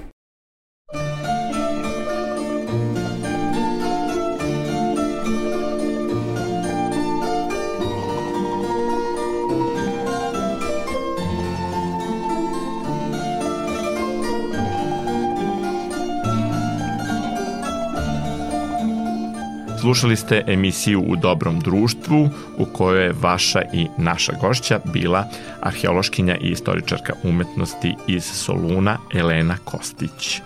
Slušali 19.80 20.16
ste 20.16 20.44
emisiju 20.46 21.04
U 21.06 21.16
dobrom 21.16 21.60
društvu 21.60 22.30
u 22.56 22.64
kojoj 22.64 23.04
je 23.04 23.12
vaša 23.20 23.62
i 23.72 23.86
naša 23.98 24.32
gošća 24.40 24.80
bila 24.84 25.24
arheološkinja 25.62 26.36
i 26.36 26.48
istoričarka 26.48 27.12
umetnosti 27.22 27.94
iz 28.06 28.24
Soluna 28.24 28.98
Elena 29.14 29.56
Kostić. 29.64 30.40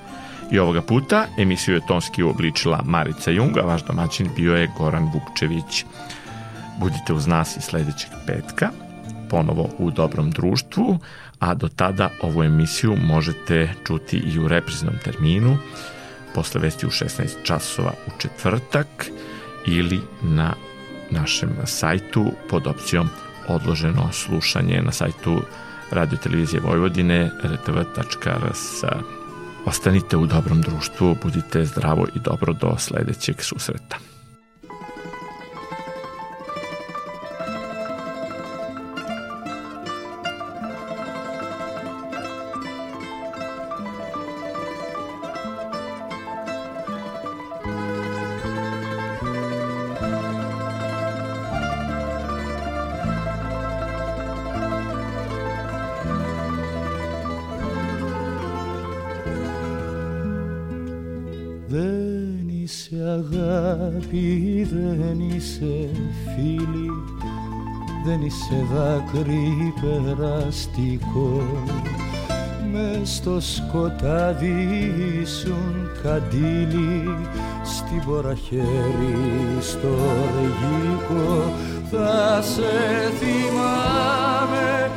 I 0.51 0.59
ovoga 0.59 0.83
puta 0.83 1.27
emisiju 1.39 1.75
je 1.75 1.87
tonski 1.89 2.23
uobličila 2.23 2.83
Marica 2.85 3.31
Jung, 3.31 3.59
a 3.59 3.61
vaš 3.61 3.85
domaćin 3.85 4.29
bio 4.37 4.57
je 4.57 4.71
Goran 4.79 5.11
Vukčević. 5.15 5.85
Budite 6.81 7.13
uz 7.13 7.27
nas 7.27 7.57
i 7.57 7.61
sledećeg 7.61 8.11
petka, 8.27 8.69
ponovo 9.31 9.69
u 9.79 9.91
dobrom 9.91 10.31
društvu, 10.31 10.99
a 11.39 11.55
do 11.55 11.69
tada 11.69 12.11
ovu 12.23 12.43
emisiju 12.43 12.97
možete 12.97 13.75
čuti 13.87 14.17
i 14.17 14.39
u 14.39 14.49
repriznom 14.49 14.95
terminu 15.05 15.59
posle 16.35 16.61
vesti 16.61 16.87
u 16.87 16.91
16 16.91 17.29
časova 17.43 17.93
u 18.07 18.11
četvrtak 18.19 18.87
ili 19.67 20.01
na 20.23 20.55
našem 21.11 21.51
sajtu 21.65 22.33
pod 22.51 22.67
opcijom 22.67 23.09
odloženo 23.49 24.13
slušanje 24.13 24.83
na 24.83 24.93
sajtu 24.93 25.43
Radio 25.91 26.19
Televizije 26.19 26.61
Vojvodine 26.61 27.31
rtv.rs. 27.45 28.85
Ostanite 29.65 30.17
u 30.17 30.27
dobrom 30.27 30.63
društvu, 30.63 31.17
budite 31.23 31.65
zdravo 31.65 32.07
i 32.15 32.19
dobro 32.19 32.53
do 32.53 32.77
sledećeg 32.79 33.43
susreta. 33.43 34.12
Σε 68.29 68.67
δάκρυ 68.73 69.75
περαστικό. 69.81 71.43
Μες 72.73 73.11
στο 73.11 73.41
σκοτάδι 73.41 74.69
ήσουν 75.23 75.91
καντήλι 76.03 77.17
στην 77.65 78.03
ποραχέρι 78.07 79.17
στο 79.61 79.89
ρεγικό 80.35 81.53
θα 81.91 82.43
σε 82.43 82.73
θυμάμαι 83.19 84.91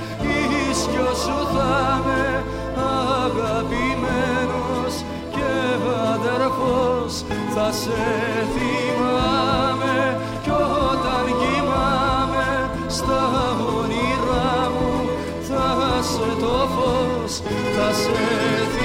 ίσκιο 0.72 1.14
σου 1.14 1.48
θα 1.54 2.02
με 2.06 2.44
αγαπημένος 3.18 4.94
και 5.32 5.50
αδερφός 6.14 7.24
θα 7.58 7.72
σε 7.72 7.92
θυμάμαι 8.54 10.20
κι 10.44 10.50
όταν 10.50 11.26
στα 12.88 13.22
όνειρά 13.80 14.72
μου 14.74 15.10
θα 15.42 16.02
σε 16.02 16.42
το 16.42 16.68
φως, 16.76 17.42
θα 17.76 17.94
σε 17.94 18.12
θυμάμαι 18.72 18.85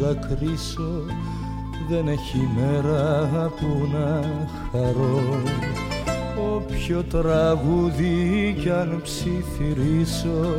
δακρύσω 0.00 1.04
δεν 1.88 2.08
έχει 2.08 2.48
μέρα 2.56 3.52
που 3.60 3.88
να 3.92 4.20
χαρώ. 4.72 5.42
Όποιο 6.54 7.02
τραγούδι 7.02 8.56
κι 8.60 8.70
αν 8.70 9.00
ψιθυρίσω 9.02 10.56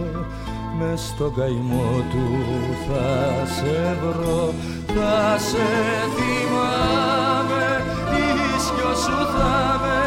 μες 0.79 1.01
στο 1.01 1.29
καημό 1.29 2.03
του 2.11 2.25
θα 2.87 3.45
σε 3.45 3.97
βρω. 4.01 4.53
Θα 4.87 5.37
σε 5.37 5.67
θυμάμαι 6.15 7.83
ίσιος 8.55 8.99
σου 8.99 9.19
θα 9.37 9.79
με 9.81 10.01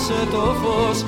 άσε 0.00 0.26
το 0.30 0.54
φως 0.62 1.04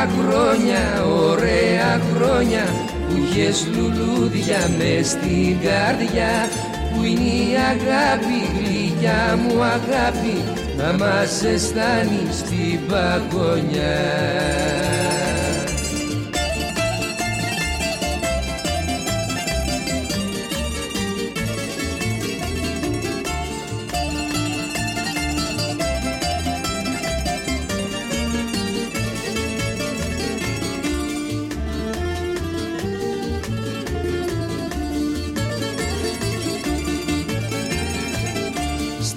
Πούνε 0.00 0.12
τα 0.12 0.22
χρόνια, 0.22 1.04
ωραία 1.04 2.00
χρόνια 2.14 2.64
που 3.08 3.16
είχες 3.16 3.66
λουλούδια 3.74 4.70
μες 4.78 5.06
στην 5.08 5.56
καρδιά 5.60 6.48
που 6.94 7.04
είναι 7.04 7.20
η 7.20 7.54
αγάπη, 7.72 8.38
γλυκιά 8.56 9.38
μου 9.42 9.62
αγάπη 9.62 10.44
να 10.76 10.92
μας 11.04 11.44
αισθάνει 11.44 12.22
στην 12.32 12.80
παγωνιά 12.88 14.00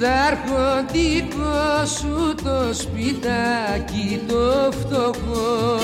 αρχοντικό 0.06 1.86
σου 1.98 2.36
το 2.44 2.74
σπιτάκι 2.74 4.22
το 4.28 4.72
φτωχό. 4.72 5.78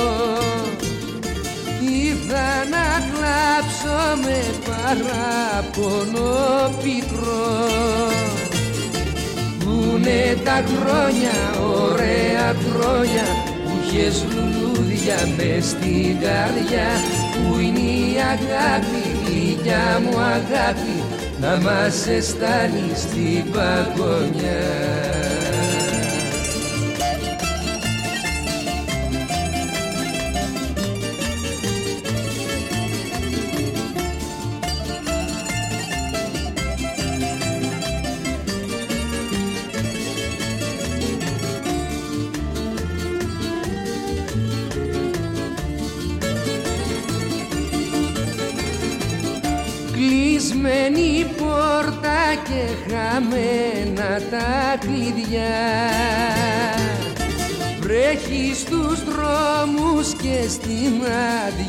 Ήρθα 1.82 2.50
να 2.74 2.88
κλάψω 3.10 4.00
με 4.24 4.40
παράπονο 4.66 6.32
πικρό. 6.84 7.58
Πούνε 9.60 10.38
τα 10.44 10.64
χρόνια, 10.68 11.38
ωραία 11.82 12.56
χρόνια 12.66 13.26
που 13.64 13.72
είχες 13.84 14.26
λουλούδια 14.30 15.18
μες 15.38 15.66
στην 15.66 16.20
καρδιά. 16.20 16.90
Πού 17.34 17.60
είναι 17.60 17.80
η 17.80 18.16
αγάπη, 18.34 19.04
γλυκιά 19.26 20.02
μου 20.04 20.20
αγάπη 20.20 20.99
να 21.42 21.58
μας 21.62 22.08
αισθάνει 22.08 22.92
στην 22.96 23.52
παγωνιά 23.52 24.99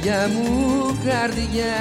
άδεια 0.01 0.29
μου 0.29 0.99
καρδιά 1.05 1.79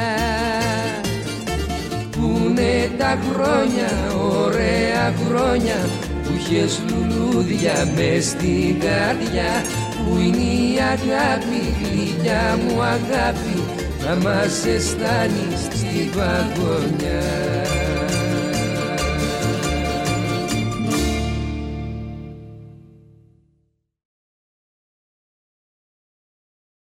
Πούνε 2.12 2.92
τα 2.98 3.20
χρόνια, 3.32 4.14
ωραία 4.14 5.14
χρόνια 5.26 5.76
που 6.24 6.32
είχες 6.38 6.82
λουλούδια 6.90 7.88
μες 7.96 8.26
στην 8.26 8.80
καρδιά 8.80 9.64
Πού 9.98 10.18
είναι 10.20 10.38
η 10.38 10.78
αγάπη, 10.80 11.76
γλυκιά 11.82 12.60
μου 12.64 12.82
αγάπη 12.82 13.64
να 14.06 14.16
μας 14.16 14.66
αισθάνεις 14.66 15.60
στην 15.70 16.12
παγωνιά 16.16 17.59